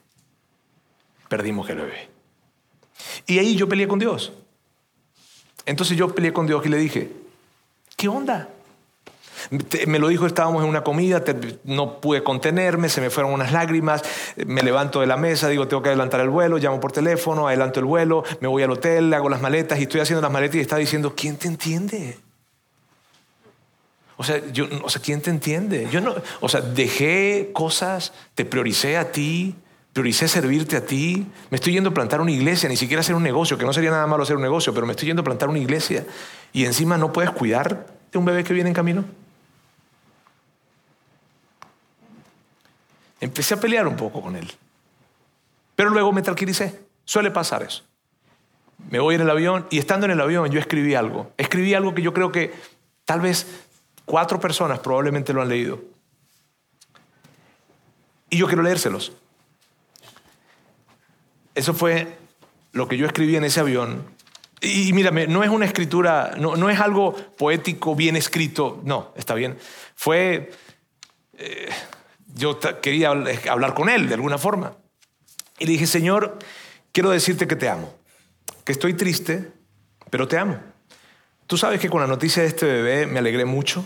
Perdimos 1.29 1.69
el 1.69 1.77
bebé. 1.77 2.09
Y 3.25 3.39
ahí 3.39 3.55
yo 3.55 3.67
peleé 3.67 3.87
con 3.87 3.99
Dios. 3.99 4.33
Entonces 5.65 5.97
yo 5.97 6.13
peleé 6.13 6.33
con 6.33 6.47
Dios 6.47 6.65
y 6.65 6.69
le 6.69 6.77
dije, 6.77 7.11
¿qué 7.95 8.07
onda? 8.07 8.49
Me 9.85 9.99
lo 9.99 10.07
dijo, 10.07 10.25
estábamos 10.25 10.63
en 10.63 10.69
una 10.69 10.83
comida, 10.83 11.23
no 11.63 11.99
pude 12.01 12.23
contenerme, 12.23 12.89
se 12.89 13.01
me 13.01 13.09
fueron 13.09 13.33
unas 13.33 13.51
lágrimas, 13.51 14.03
me 14.45 14.61
levanto 14.61 15.01
de 15.01 15.07
la 15.07 15.17
mesa, 15.17 15.47
digo, 15.47 15.67
tengo 15.67 15.81
que 15.81 15.89
adelantar 15.89 16.19
el 16.19 16.29
vuelo, 16.29 16.57
llamo 16.57 16.79
por 16.79 16.91
teléfono, 16.91 17.47
adelanto 17.47 17.79
el 17.79 17.85
vuelo, 17.85 18.23
me 18.41 18.47
voy 18.47 18.63
al 18.63 18.71
hotel, 18.71 19.13
hago 19.13 19.29
las 19.29 19.41
maletas 19.41 19.79
y 19.79 19.83
estoy 19.83 20.01
haciendo 20.01 20.21
las 20.21 20.31
maletas 20.31 20.57
y 20.57 20.59
está 20.59 20.77
diciendo, 20.77 21.13
¿quién 21.15 21.37
te 21.37 21.47
entiende? 21.47 22.17
O 24.17 24.23
sea, 24.23 24.41
o 24.83 24.89
sea, 24.89 25.01
¿quién 25.01 25.21
te 25.21 25.29
entiende? 25.29 25.87
Yo 25.91 26.01
no, 26.01 26.15
o 26.41 26.49
sea, 26.49 26.61
dejé 26.61 27.51
cosas, 27.53 28.13
te 28.33 28.45
prioricé 28.45 28.97
a 28.97 29.11
ti, 29.11 29.55
prioricé 29.93 30.27
servirte 30.27 30.75
a 30.75 30.85
ti. 30.85 31.25
Me 31.49 31.55
estoy 31.55 31.73
yendo 31.73 31.89
a 31.89 31.93
plantar 31.93 32.21
una 32.21 32.31
iglesia, 32.31 32.67
ni 32.67 32.77
siquiera 32.77 33.01
hacer 33.01 33.15
un 33.15 33.23
negocio, 33.23 33.57
que 33.57 33.65
no 33.65 33.73
sería 33.73 33.91
nada 33.91 34.05
malo 34.05 34.23
hacer 34.23 34.35
un 34.35 34.41
negocio, 34.41 34.73
pero 34.73 34.85
me 34.85 34.91
estoy 34.91 35.07
yendo 35.07 35.21
a 35.21 35.25
plantar 35.25 35.49
una 35.49 35.59
iglesia 35.59 36.05
y 36.53 36.65
encima 36.65 36.97
no 36.97 37.13
puedes 37.13 37.31
cuidar 37.31 37.87
de 38.11 38.17
un 38.17 38.25
bebé 38.25 38.43
que 38.43 38.53
viene 38.53 38.69
en 38.69 38.75
camino. 38.75 39.05
Empecé 43.19 43.55
a 43.55 43.59
pelear 43.59 43.87
un 43.87 43.95
poco 43.95 44.21
con 44.21 44.35
él, 44.35 44.51
pero 45.75 45.89
luego 45.89 46.11
me 46.11 46.21
tranquilicé. 46.21 46.79
Suele 47.05 47.31
pasar 47.31 47.63
eso. 47.63 47.83
Me 48.89 48.99
voy 48.99 49.15
en 49.15 49.21
el 49.21 49.29
avión 49.29 49.65
y 49.69 49.79
estando 49.79 50.05
en 50.05 50.11
el 50.11 50.21
avión 50.21 50.49
yo 50.51 50.59
escribí 50.59 50.93
algo. 50.93 51.31
Escribí 51.37 51.73
algo 51.73 51.95
que 51.95 52.01
yo 52.01 52.13
creo 52.13 52.31
que 52.31 52.53
tal 53.05 53.21
vez 53.21 53.47
Cuatro 54.07 54.39
personas 54.39 54.79
probablemente 54.79 55.33
lo 55.33 55.41
han 55.41 55.49
leído. 55.49 55.81
Y 58.29 58.37
yo 58.37 58.47
quiero 58.47 58.63
leérselos. 58.63 59.11
Eso 61.53 61.73
fue 61.73 62.17
lo 62.71 62.87
que 62.87 62.95
yo 62.95 63.05
escribí 63.05 63.35
en 63.35 63.43
ese 63.43 63.59
avión. 63.59 64.05
Y, 64.61 64.93
mírame, 64.93 65.27
no 65.27 65.43
es 65.43 65.49
una 65.49 65.65
escritura, 65.65 66.35
no, 66.37 66.55
no, 66.55 66.69
es 66.69 66.79
algo 66.79 67.13
poético, 67.37 67.95
bien 67.95 68.15
escrito, 68.15 68.81
no, 68.85 69.11
está 69.17 69.33
bien. 69.33 69.57
Fue, 69.93 70.53
eh, 71.37 71.67
yo 72.37 72.59
quería 72.81 73.09
hablar 73.09 73.73
con 73.73 73.89
él 73.89 74.07
de 74.07 74.13
alguna 74.13 74.37
forma. 74.37 74.73
Y 75.59 75.65
le 75.65 75.73
dije, 75.73 75.87
Señor, 75.87 76.37
quiero 76.91 77.09
decirte 77.09 77.47
que 77.47 77.55
te 77.55 77.67
amo, 77.67 77.93
que 78.63 78.71
estoy 78.71 78.93
triste, 78.93 79.51
pero 80.09 80.27
te 80.27 80.37
amo. 80.37 80.59
Tú 81.47 81.57
sabes 81.57 81.79
que 81.79 81.89
con 81.89 82.01
la 82.01 82.07
noticia 82.07 82.43
de 82.43 82.49
este 82.49 82.65
bebé 82.65 83.07
me 83.07 83.19
alegré 83.19 83.45
mucho. 83.45 83.83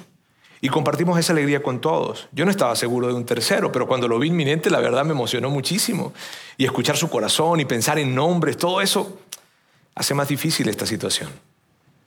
Y 0.64 0.70
compartimos 0.70 1.18
esa 1.18 1.34
alegría 1.34 1.64
con 1.64 1.82
todos. 1.82 2.28
Yo 2.32 2.46
no 2.46 2.52
estaba 2.52 2.76
seguro 2.76 3.08
de 3.08 3.16
un 3.16 3.26
tercero, 3.26 3.72
pero 3.72 3.88
cuando 3.88 4.08
lo 4.08 4.20
vi 4.20 4.28
inminente, 4.28 4.70
la 4.70 4.80
verdad 4.80 5.04
me 5.04 5.12
emocionó 5.12 5.50
muchísimo. 5.50 6.14
Y 6.56 6.66
escuchar 6.66 6.98
su 6.98 7.10
corazón 7.10 7.60
y 7.60 7.66
pensar 7.66 7.98
en 7.98 8.14
nombres, 8.14 8.58
todo 8.58 8.80
eso 8.80 9.20
hace 9.96 10.14
más 10.14 10.28
difícil 10.28 10.70
esta 10.70 10.86
situación. 10.86 11.32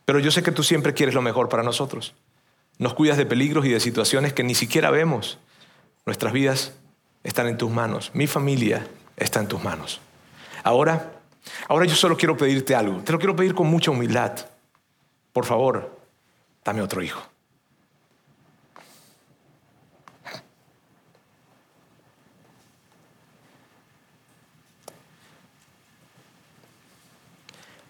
Pero 0.05 0.21
yo 0.21 0.31
sé 0.31 0.45
que 0.45 0.53
tú 0.53 0.63
siempre 0.63 0.95
quieres 0.95 1.17
lo 1.17 1.23
mejor 1.23 1.49
para 1.49 1.65
nosotros. 1.65 2.15
Nos 2.79 2.95
cuidas 2.95 3.17
de 3.17 3.27
peligros 3.27 3.67
y 3.67 3.71
de 3.71 3.81
situaciones 3.81 4.33
que 4.33 4.45
ni 4.45 4.55
siquiera 4.55 4.91
vemos. 4.93 5.39
Nuestras 6.07 6.33
vidas 6.33 6.73
están 7.23 7.47
en 7.49 7.57
tus 7.57 7.71
manos. 7.71 8.11
Mi 8.15 8.27
familia 8.27 8.87
está 9.17 9.41
en 9.41 9.49
tus 9.49 9.63
manos. 9.63 10.01
Ahora, 10.63 11.13
ahora 11.69 11.87
yo 11.87 11.95
solo 11.95 12.17
quiero 12.17 12.37
pedirte 12.37 12.75
algo. 12.75 13.03
Te 13.03 13.13
lo 13.13 13.19
quiero 13.19 13.35
pedir 13.35 13.55
con 13.55 13.67
mucha 13.67 13.91
humildad. 13.91 14.33
Por 15.33 15.47
favor, 15.47 15.99
dame 16.65 16.83
otro 16.83 17.03
hijo. 17.03 17.23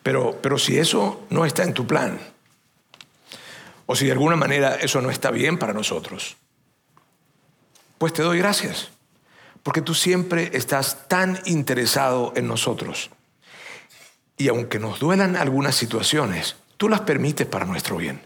Pero, 0.04 0.38
pero 0.42 0.58
si 0.58 0.78
eso 0.78 1.26
no 1.30 1.46
está 1.46 1.62
en 1.62 1.72
tu 1.72 1.86
plan, 1.86 2.20
o 3.86 3.96
si 3.96 4.04
de 4.04 4.12
alguna 4.12 4.36
manera 4.36 4.76
eso 4.76 5.00
no 5.00 5.10
está 5.10 5.30
bien 5.30 5.58
para 5.58 5.72
nosotros, 5.72 6.36
pues 8.05 8.12
te 8.12 8.22
doy 8.22 8.36
gracias, 8.36 8.90
porque 9.62 9.80
tú 9.80 9.94
siempre 9.94 10.50
estás 10.52 11.09
tan 11.09 11.40
interesado 11.46 12.34
en 12.36 12.46
nosotros. 12.46 13.09
Y 14.36 14.48
aunque 14.48 14.78
nos 14.78 15.00
duelan 15.00 15.36
algunas 15.36 15.74
situaciones, 15.74 16.57
tú 16.76 16.90
las 16.90 17.00
permites 17.00 17.46
para 17.46 17.64
nuestro 17.64 17.96
bien. 17.96 18.20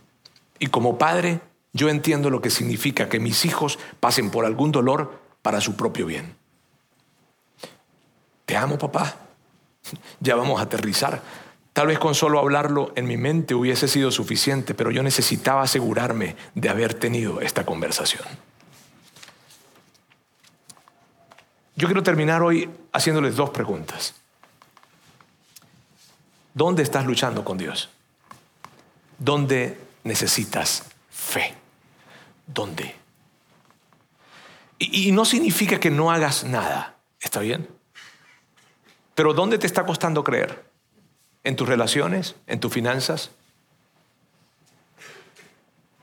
Y 0.58 0.66
como 0.66 0.98
padre, 0.98 1.38
yo 1.72 1.90
entiendo 1.90 2.28
lo 2.28 2.40
que 2.40 2.50
significa 2.50 3.08
que 3.08 3.20
mis 3.20 3.44
hijos 3.44 3.78
pasen 4.00 4.32
por 4.32 4.44
algún 4.46 4.72
dolor 4.72 5.20
para 5.42 5.60
su 5.60 5.76
propio 5.76 6.06
bien. 6.06 6.34
Te 8.46 8.56
amo, 8.56 8.78
papá. 8.78 9.14
Ya 10.18 10.34
vamos 10.34 10.58
a 10.58 10.64
aterrizar 10.64 11.22
Tal 11.72 11.86
vez 11.86 12.00
con 12.00 12.16
solo 12.16 12.40
hablarlo 12.40 12.90
en 12.96 13.06
mi 13.06 13.16
mente 13.16 13.54
hubiese 13.54 13.86
sido 13.86 14.10
suficiente, 14.10 14.74
pero 14.74 14.90
yo 14.90 15.04
necesitaba 15.04 15.62
asegurarme 15.62 16.34
de 16.56 16.68
haber 16.68 16.94
tenido 16.94 17.40
esta 17.40 17.64
conversación. 17.64 18.24
Yo 21.78 21.86
quiero 21.86 22.02
terminar 22.02 22.42
hoy 22.42 22.68
haciéndoles 22.92 23.36
dos 23.36 23.50
preguntas. 23.50 24.14
¿Dónde 26.52 26.82
estás 26.82 27.06
luchando 27.06 27.44
con 27.44 27.56
Dios? 27.56 27.88
¿Dónde 29.18 29.80
necesitas 30.04 30.82
fe? 31.08 31.54
¿Dónde? 32.46 32.94
Y, 34.78 35.08
y, 35.08 35.12
no 35.12 35.24
significa 35.24 35.80
que 35.80 35.90
no 35.90 36.10
hagas 36.10 36.44
nada, 36.44 36.96
¿está 37.20 37.40
bien? 37.40 37.68
Pero 39.14 39.32
¿dónde 39.32 39.58
te 39.58 39.66
está 39.66 39.86
costando 39.86 40.22
creer? 40.22 40.68
en 41.48 41.56
tus 41.56 41.66
relaciones, 41.66 42.34
en 42.46 42.60
tus 42.60 42.70
finanzas, 42.70 43.30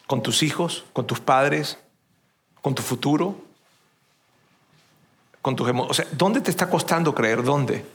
con 0.08 0.24
tus 0.24 0.42
hijos, 0.42 0.86
con 0.92 1.06
tus 1.06 1.20
padres, 1.20 1.78
con 2.64 2.74
tu 2.74 2.82
futuro, 2.82 3.45
con. 5.46 5.56
O 5.82 5.94
sea, 5.94 6.08
¿dónde 6.12 6.42
te 6.42 6.50
está 6.50 6.68
costando 6.68 7.14
creer? 7.14 7.44
¿Dónde? 7.44 7.86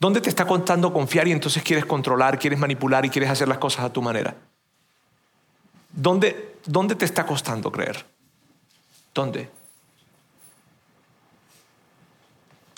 ¿Dónde 0.00 0.22
te 0.22 0.30
está 0.30 0.46
costando 0.46 0.94
confiar 0.94 1.28
y 1.28 1.32
entonces 1.32 1.62
quieres 1.62 1.84
controlar, 1.84 2.38
quieres 2.38 2.58
manipular 2.58 3.04
y 3.04 3.10
quieres 3.10 3.28
hacer 3.28 3.48
las 3.48 3.58
cosas 3.58 3.84
a 3.84 3.92
tu 3.92 4.00
manera? 4.00 4.34
¿Dónde, 5.92 6.56
dónde 6.64 6.94
te 6.94 7.04
está 7.04 7.26
costando 7.26 7.70
creer? 7.70 8.06
¿Dónde? 9.14 9.50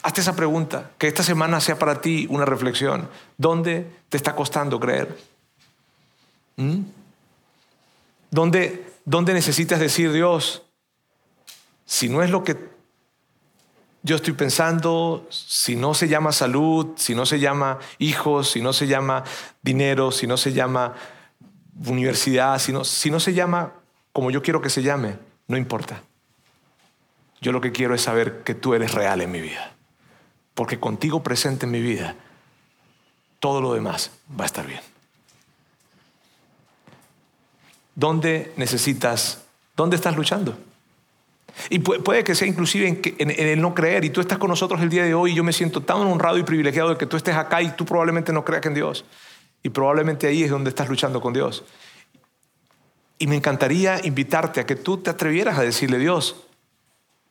Hazte 0.03 0.21
esa 0.21 0.35
pregunta, 0.35 0.91
que 0.99 1.07
esta 1.07 1.23
semana 1.23 1.61
sea 1.61 1.79
para 1.79 2.01
ti 2.01 2.27
una 2.29 2.45
reflexión. 2.45 3.09
¿Dónde 3.37 3.89
te 4.09 4.16
está 4.16 4.35
costando 4.35 4.81
creer? 4.81 5.16
¿Mm? 6.57 6.81
¿Dónde, 8.31 8.85
¿Dónde 9.05 9.33
necesitas 9.33 9.79
decir, 9.79 10.12
Dios, 10.12 10.62
si 11.85 12.09
no 12.09 12.23
es 12.23 12.31
lo 12.31 12.43
que 12.43 12.78
yo 14.03 14.16
estoy 14.16 14.32
pensando, 14.32 15.26
si 15.30 15.76
no 15.76 15.94
se 15.94 16.09
llama 16.09 16.32
salud, 16.32 16.88
si 16.96 17.14
no 17.14 17.26
se 17.26 17.40
llama 17.40 17.78
hijos, 17.99 18.51
si 18.51 18.62
no 18.62 18.72
se 18.72 18.86
llama 18.86 19.24
dinero, 19.62 20.12
si 20.12 20.26
no 20.26 20.36
se 20.36 20.53
llama 20.53 20.94
universidad, 21.86 22.59
si 22.59 22.72
no, 22.72 22.84
se 22.84 23.34
llama 23.34 23.72
como 24.12 24.30
yo 24.30 24.42
quiero 24.42 24.61
que 24.61 24.70
se 24.70 24.82
llame, 24.82 25.16
no 25.46 25.57
importa. 25.57 26.03
Yo 27.40 27.53
lo 27.53 27.61
que 27.61 27.72
quiero 27.72 27.94
es 27.94 28.03
saber 28.03 28.42
que 28.42 28.55
tú 28.55 28.74
eres 28.74 28.92
real 28.94 29.20
en 29.20 29.30
mi 29.30 29.40
vida 29.40 29.78
porque 30.59 30.80
contigo 30.80 31.22
presente 31.22 31.66
en 31.66 31.70
mi 31.70 31.80
vida, 31.80 32.16
todo 33.38 33.61
lo 33.61 33.74
demás 33.74 34.11
va 34.28 34.42
a 34.42 34.46
estar 34.46 34.66
bien. 34.66 34.80
¿Dónde 37.94 38.53
necesitas, 38.57 39.44
dónde 39.76 39.94
estás 39.94 40.16
luchando? 40.16 40.59
Y 41.70 41.78
puede 41.80 42.24
que 42.24 42.34
sea 42.34 42.48
inclusive 42.48 43.00
en, 43.18 43.30
el 43.30 43.61
no 43.61 43.74
creer. 43.74 44.04
Y 44.04 44.11
tú 44.11 44.20
estás 44.20 44.38
con 44.38 44.48
nosotros 44.48 44.80
el 44.80 44.88
día 44.88 45.04
de 45.04 45.14
hoy 45.14 45.32
y 45.32 45.34
yo 45.34 45.44
me 45.44 45.52
siento 45.52 45.82
tan 45.82 45.98
honrado 45.98 46.38
y 46.38 46.42
privilegiado 46.42 46.90
de 46.90 46.96
que 46.96 47.06
tú 47.06 47.16
estés 47.16 47.34
acá 47.34 47.62
y 47.62 47.70
tú 47.70 47.84
probablemente 47.84 48.32
no 48.32 48.44
creas 48.44 48.64
en 48.66 48.74
Dios. 48.74 49.04
Y 49.62 49.70
probablemente 49.70 50.26
ahí 50.26 50.44
es 50.44 50.50
donde 50.50 50.70
estás 50.70 50.88
luchando 50.88 51.20
con 51.20 51.32
Dios. 51.32 51.64
Y 53.18 53.26
me 53.26 53.36
encantaría 53.36 54.00
invitarte 54.04 54.61
a 54.61 54.66
que 54.66 54.76
tú 54.76 54.98
te 54.98 55.11
atrevieras 55.11 55.59
a 55.59 55.62
decirle, 55.62 55.98
Dios, 55.98 56.36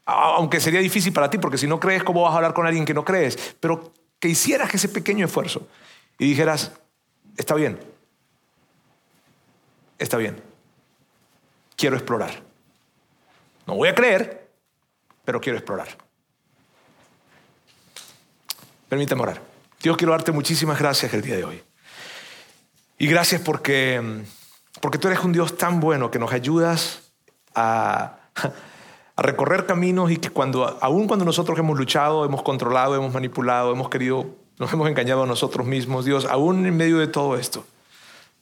aunque 0.06 0.60
sería 0.60 0.80
difícil 0.80 1.14
para 1.14 1.30
ti, 1.30 1.38
porque 1.38 1.58
si 1.58 1.68
no 1.68 1.80
crees, 1.80 2.04
¿cómo 2.04 2.22
vas 2.22 2.34
a 2.34 2.38
hablar 2.38 2.54
con 2.54 2.66
alguien 2.66 2.86
que 2.86 2.94
no 2.94 3.06
crees? 3.06 3.56
Pero 3.60 3.94
que 4.20 4.30
hicieras 4.30 4.74
ese 4.74 4.90
pequeño 4.90 5.26
esfuerzo 5.26 5.68
y 6.18 6.28
dijeras, 6.28 6.72
está 7.38 7.56
bien, 7.56 7.80
está 9.98 10.18
bien, 10.18 10.42
quiero 11.76 11.96
explorar. 11.96 12.47
No 13.68 13.76
voy 13.76 13.90
a 13.90 13.96
creer, 13.96 14.50
pero 15.24 15.40
quiero 15.40 15.58
explorar. 15.58 15.90
Permítame 18.90 19.22
orar. 19.22 19.42
Dios, 19.82 19.98
quiero 19.98 20.14
darte 20.14 20.32
muchísimas 20.32 20.80
gracias 20.80 21.14
el 21.14 21.22
día 21.22 21.36
de 21.36 21.44
hoy. 21.44 21.64
Y 22.98 23.08
gracias 23.08 23.42
porque, 23.42 24.24
porque 24.82 24.98
tú 24.98 25.08
eres 25.08 25.20
un 25.20 25.34
Dios 25.34 25.58
tan 25.58 25.80
bueno 25.80 26.10
que 26.10 26.18
nos 26.18 26.32
ayudas 26.32 27.12
a 27.54 28.18
a 29.18 29.24
recorrer 29.24 29.66
caminos 29.66 30.12
y 30.12 30.18
que 30.18 30.30
cuando, 30.30 30.78
aun 30.80 31.08
cuando 31.08 31.26
nosotros 31.26 31.58
hemos 31.58 31.78
luchado, 31.78 32.24
hemos 32.24 32.44
controlado, 32.44 32.96
hemos 32.96 33.12
manipulado, 33.12 33.72
hemos 33.72 33.90
querido, 33.90 34.28
nos 34.60 34.72
hemos 34.72 34.88
engañado 34.88 35.24
a 35.24 35.26
nosotros 35.26 35.66
mismos, 35.66 36.06
Dios, 36.06 36.26
aún 36.26 36.68
en 36.68 36.78
medio 36.78 37.00
de 37.00 37.08
todo 37.08 37.36
esto, 37.36 37.66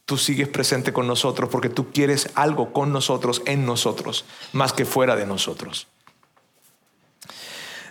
tú 0.05 0.17
sigues 0.17 0.47
presente 0.47 0.93
con 0.93 1.07
nosotros 1.07 1.49
porque 1.49 1.69
tú 1.69 1.91
quieres 1.91 2.29
algo 2.35 2.71
con 2.71 2.91
nosotros, 2.91 3.41
en 3.45 3.65
nosotros, 3.65 4.25
más 4.53 4.71
que 4.71 4.85
fuera 4.85 5.15
de 5.15 5.25
nosotros. 5.25 5.87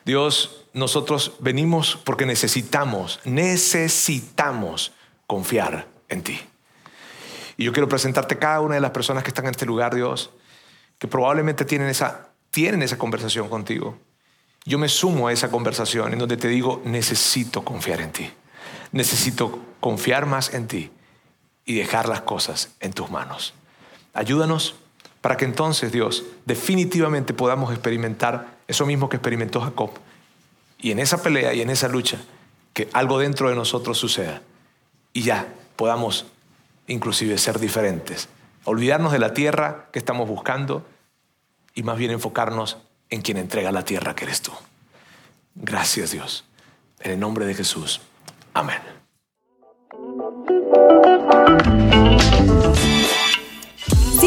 Dios, 0.05 0.65
nosotros 0.73 1.33
venimos 1.41 1.99
porque 2.05 2.27
necesitamos, 2.27 3.21
necesitamos 3.25 4.93
confiar 5.27 5.89
en 6.09 6.23
ti. 6.23 6.41
Y 7.57 7.65
yo 7.65 7.73
quiero 7.73 7.89
presentarte 7.89 8.39
cada 8.39 8.61
una 8.61 8.75
de 8.75 8.81
las 8.81 8.91
personas 8.91 9.23
que 9.23 9.31
están 9.31 9.47
en 9.47 9.53
este 9.53 9.67
lugar, 9.67 9.95
Dios, 9.95 10.31
que 10.99 11.09
probablemente 11.09 11.65
tienen 11.65 11.89
esa, 11.89 12.29
tienen 12.51 12.83
esa 12.83 12.99
conversación 12.99 13.49
contigo. 13.49 13.99
Yo 14.65 14.79
me 14.79 14.89
sumo 14.89 15.29
a 15.29 15.33
esa 15.33 15.51
conversación 15.51 16.13
en 16.13 16.19
donde 16.19 16.37
te 16.37 16.49
digo, 16.49 16.83
necesito 16.85 17.65
confiar 17.65 18.01
en 18.01 18.13
ti. 18.13 18.31
Necesito 18.93 19.59
confiar 19.81 20.27
más 20.27 20.55
en 20.55 20.69
ti 20.69 20.91
y 21.65 21.75
dejar 21.75 22.09
las 22.09 22.23
cosas 22.23 22.71
en 22.81 22.93
tus 22.93 23.11
manos. 23.11 23.55
Ayúdanos 24.13 24.77
para 25.21 25.37
que 25.37 25.45
entonces, 25.45 25.91
Dios, 25.91 26.25
definitivamente 26.45 27.33
podamos 27.33 27.73
experimentar 27.73 28.59
eso 28.69 28.85
mismo 28.85 29.09
que 29.09 29.17
experimentó 29.17 29.61
Jacob. 29.61 29.91
Y 30.79 30.91
en 30.91 30.99
esa 30.99 31.23
pelea 31.23 31.55
y 31.55 31.63
en 31.63 31.71
esa 31.71 31.89
lucha, 31.89 32.19
que 32.75 32.89
algo 32.93 33.19
dentro 33.19 33.49
de 33.49 33.55
nosotros 33.55 33.97
suceda. 33.97 34.43
Y 35.15 35.23
ya 35.23 35.49
podamos 35.77 36.27
inclusive 36.87 37.39
ser 37.39 37.59
diferentes. 37.59 38.29
Olvidarnos 38.65 39.13
de 39.13 39.19
la 39.19 39.33
tierra 39.33 39.87
que 39.93 39.99
estamos 39.99 40.29
buscando 40.29 40.87
y 41.75 41.83
más 41.83 41.97
bien 41.97 42.11
enfocarnos 42.11 42.79
en 43.11 43.23
quien 43.23 43.39
entrega 43.39 43.73
la 43.73 43.85
tierra 43.85 44.15
que 44.15 44.25
eres 44.25 44.43
tú. 44.43 44.53
Gracias 45.55 46.11
Dios. 46.11 46.45
En 47.01 47.13
el 47.13 47.21
nombre 47.21 47.47
de 47.47 47.55
Jesús. 47.55 48.01
Amén. 48.53 48.94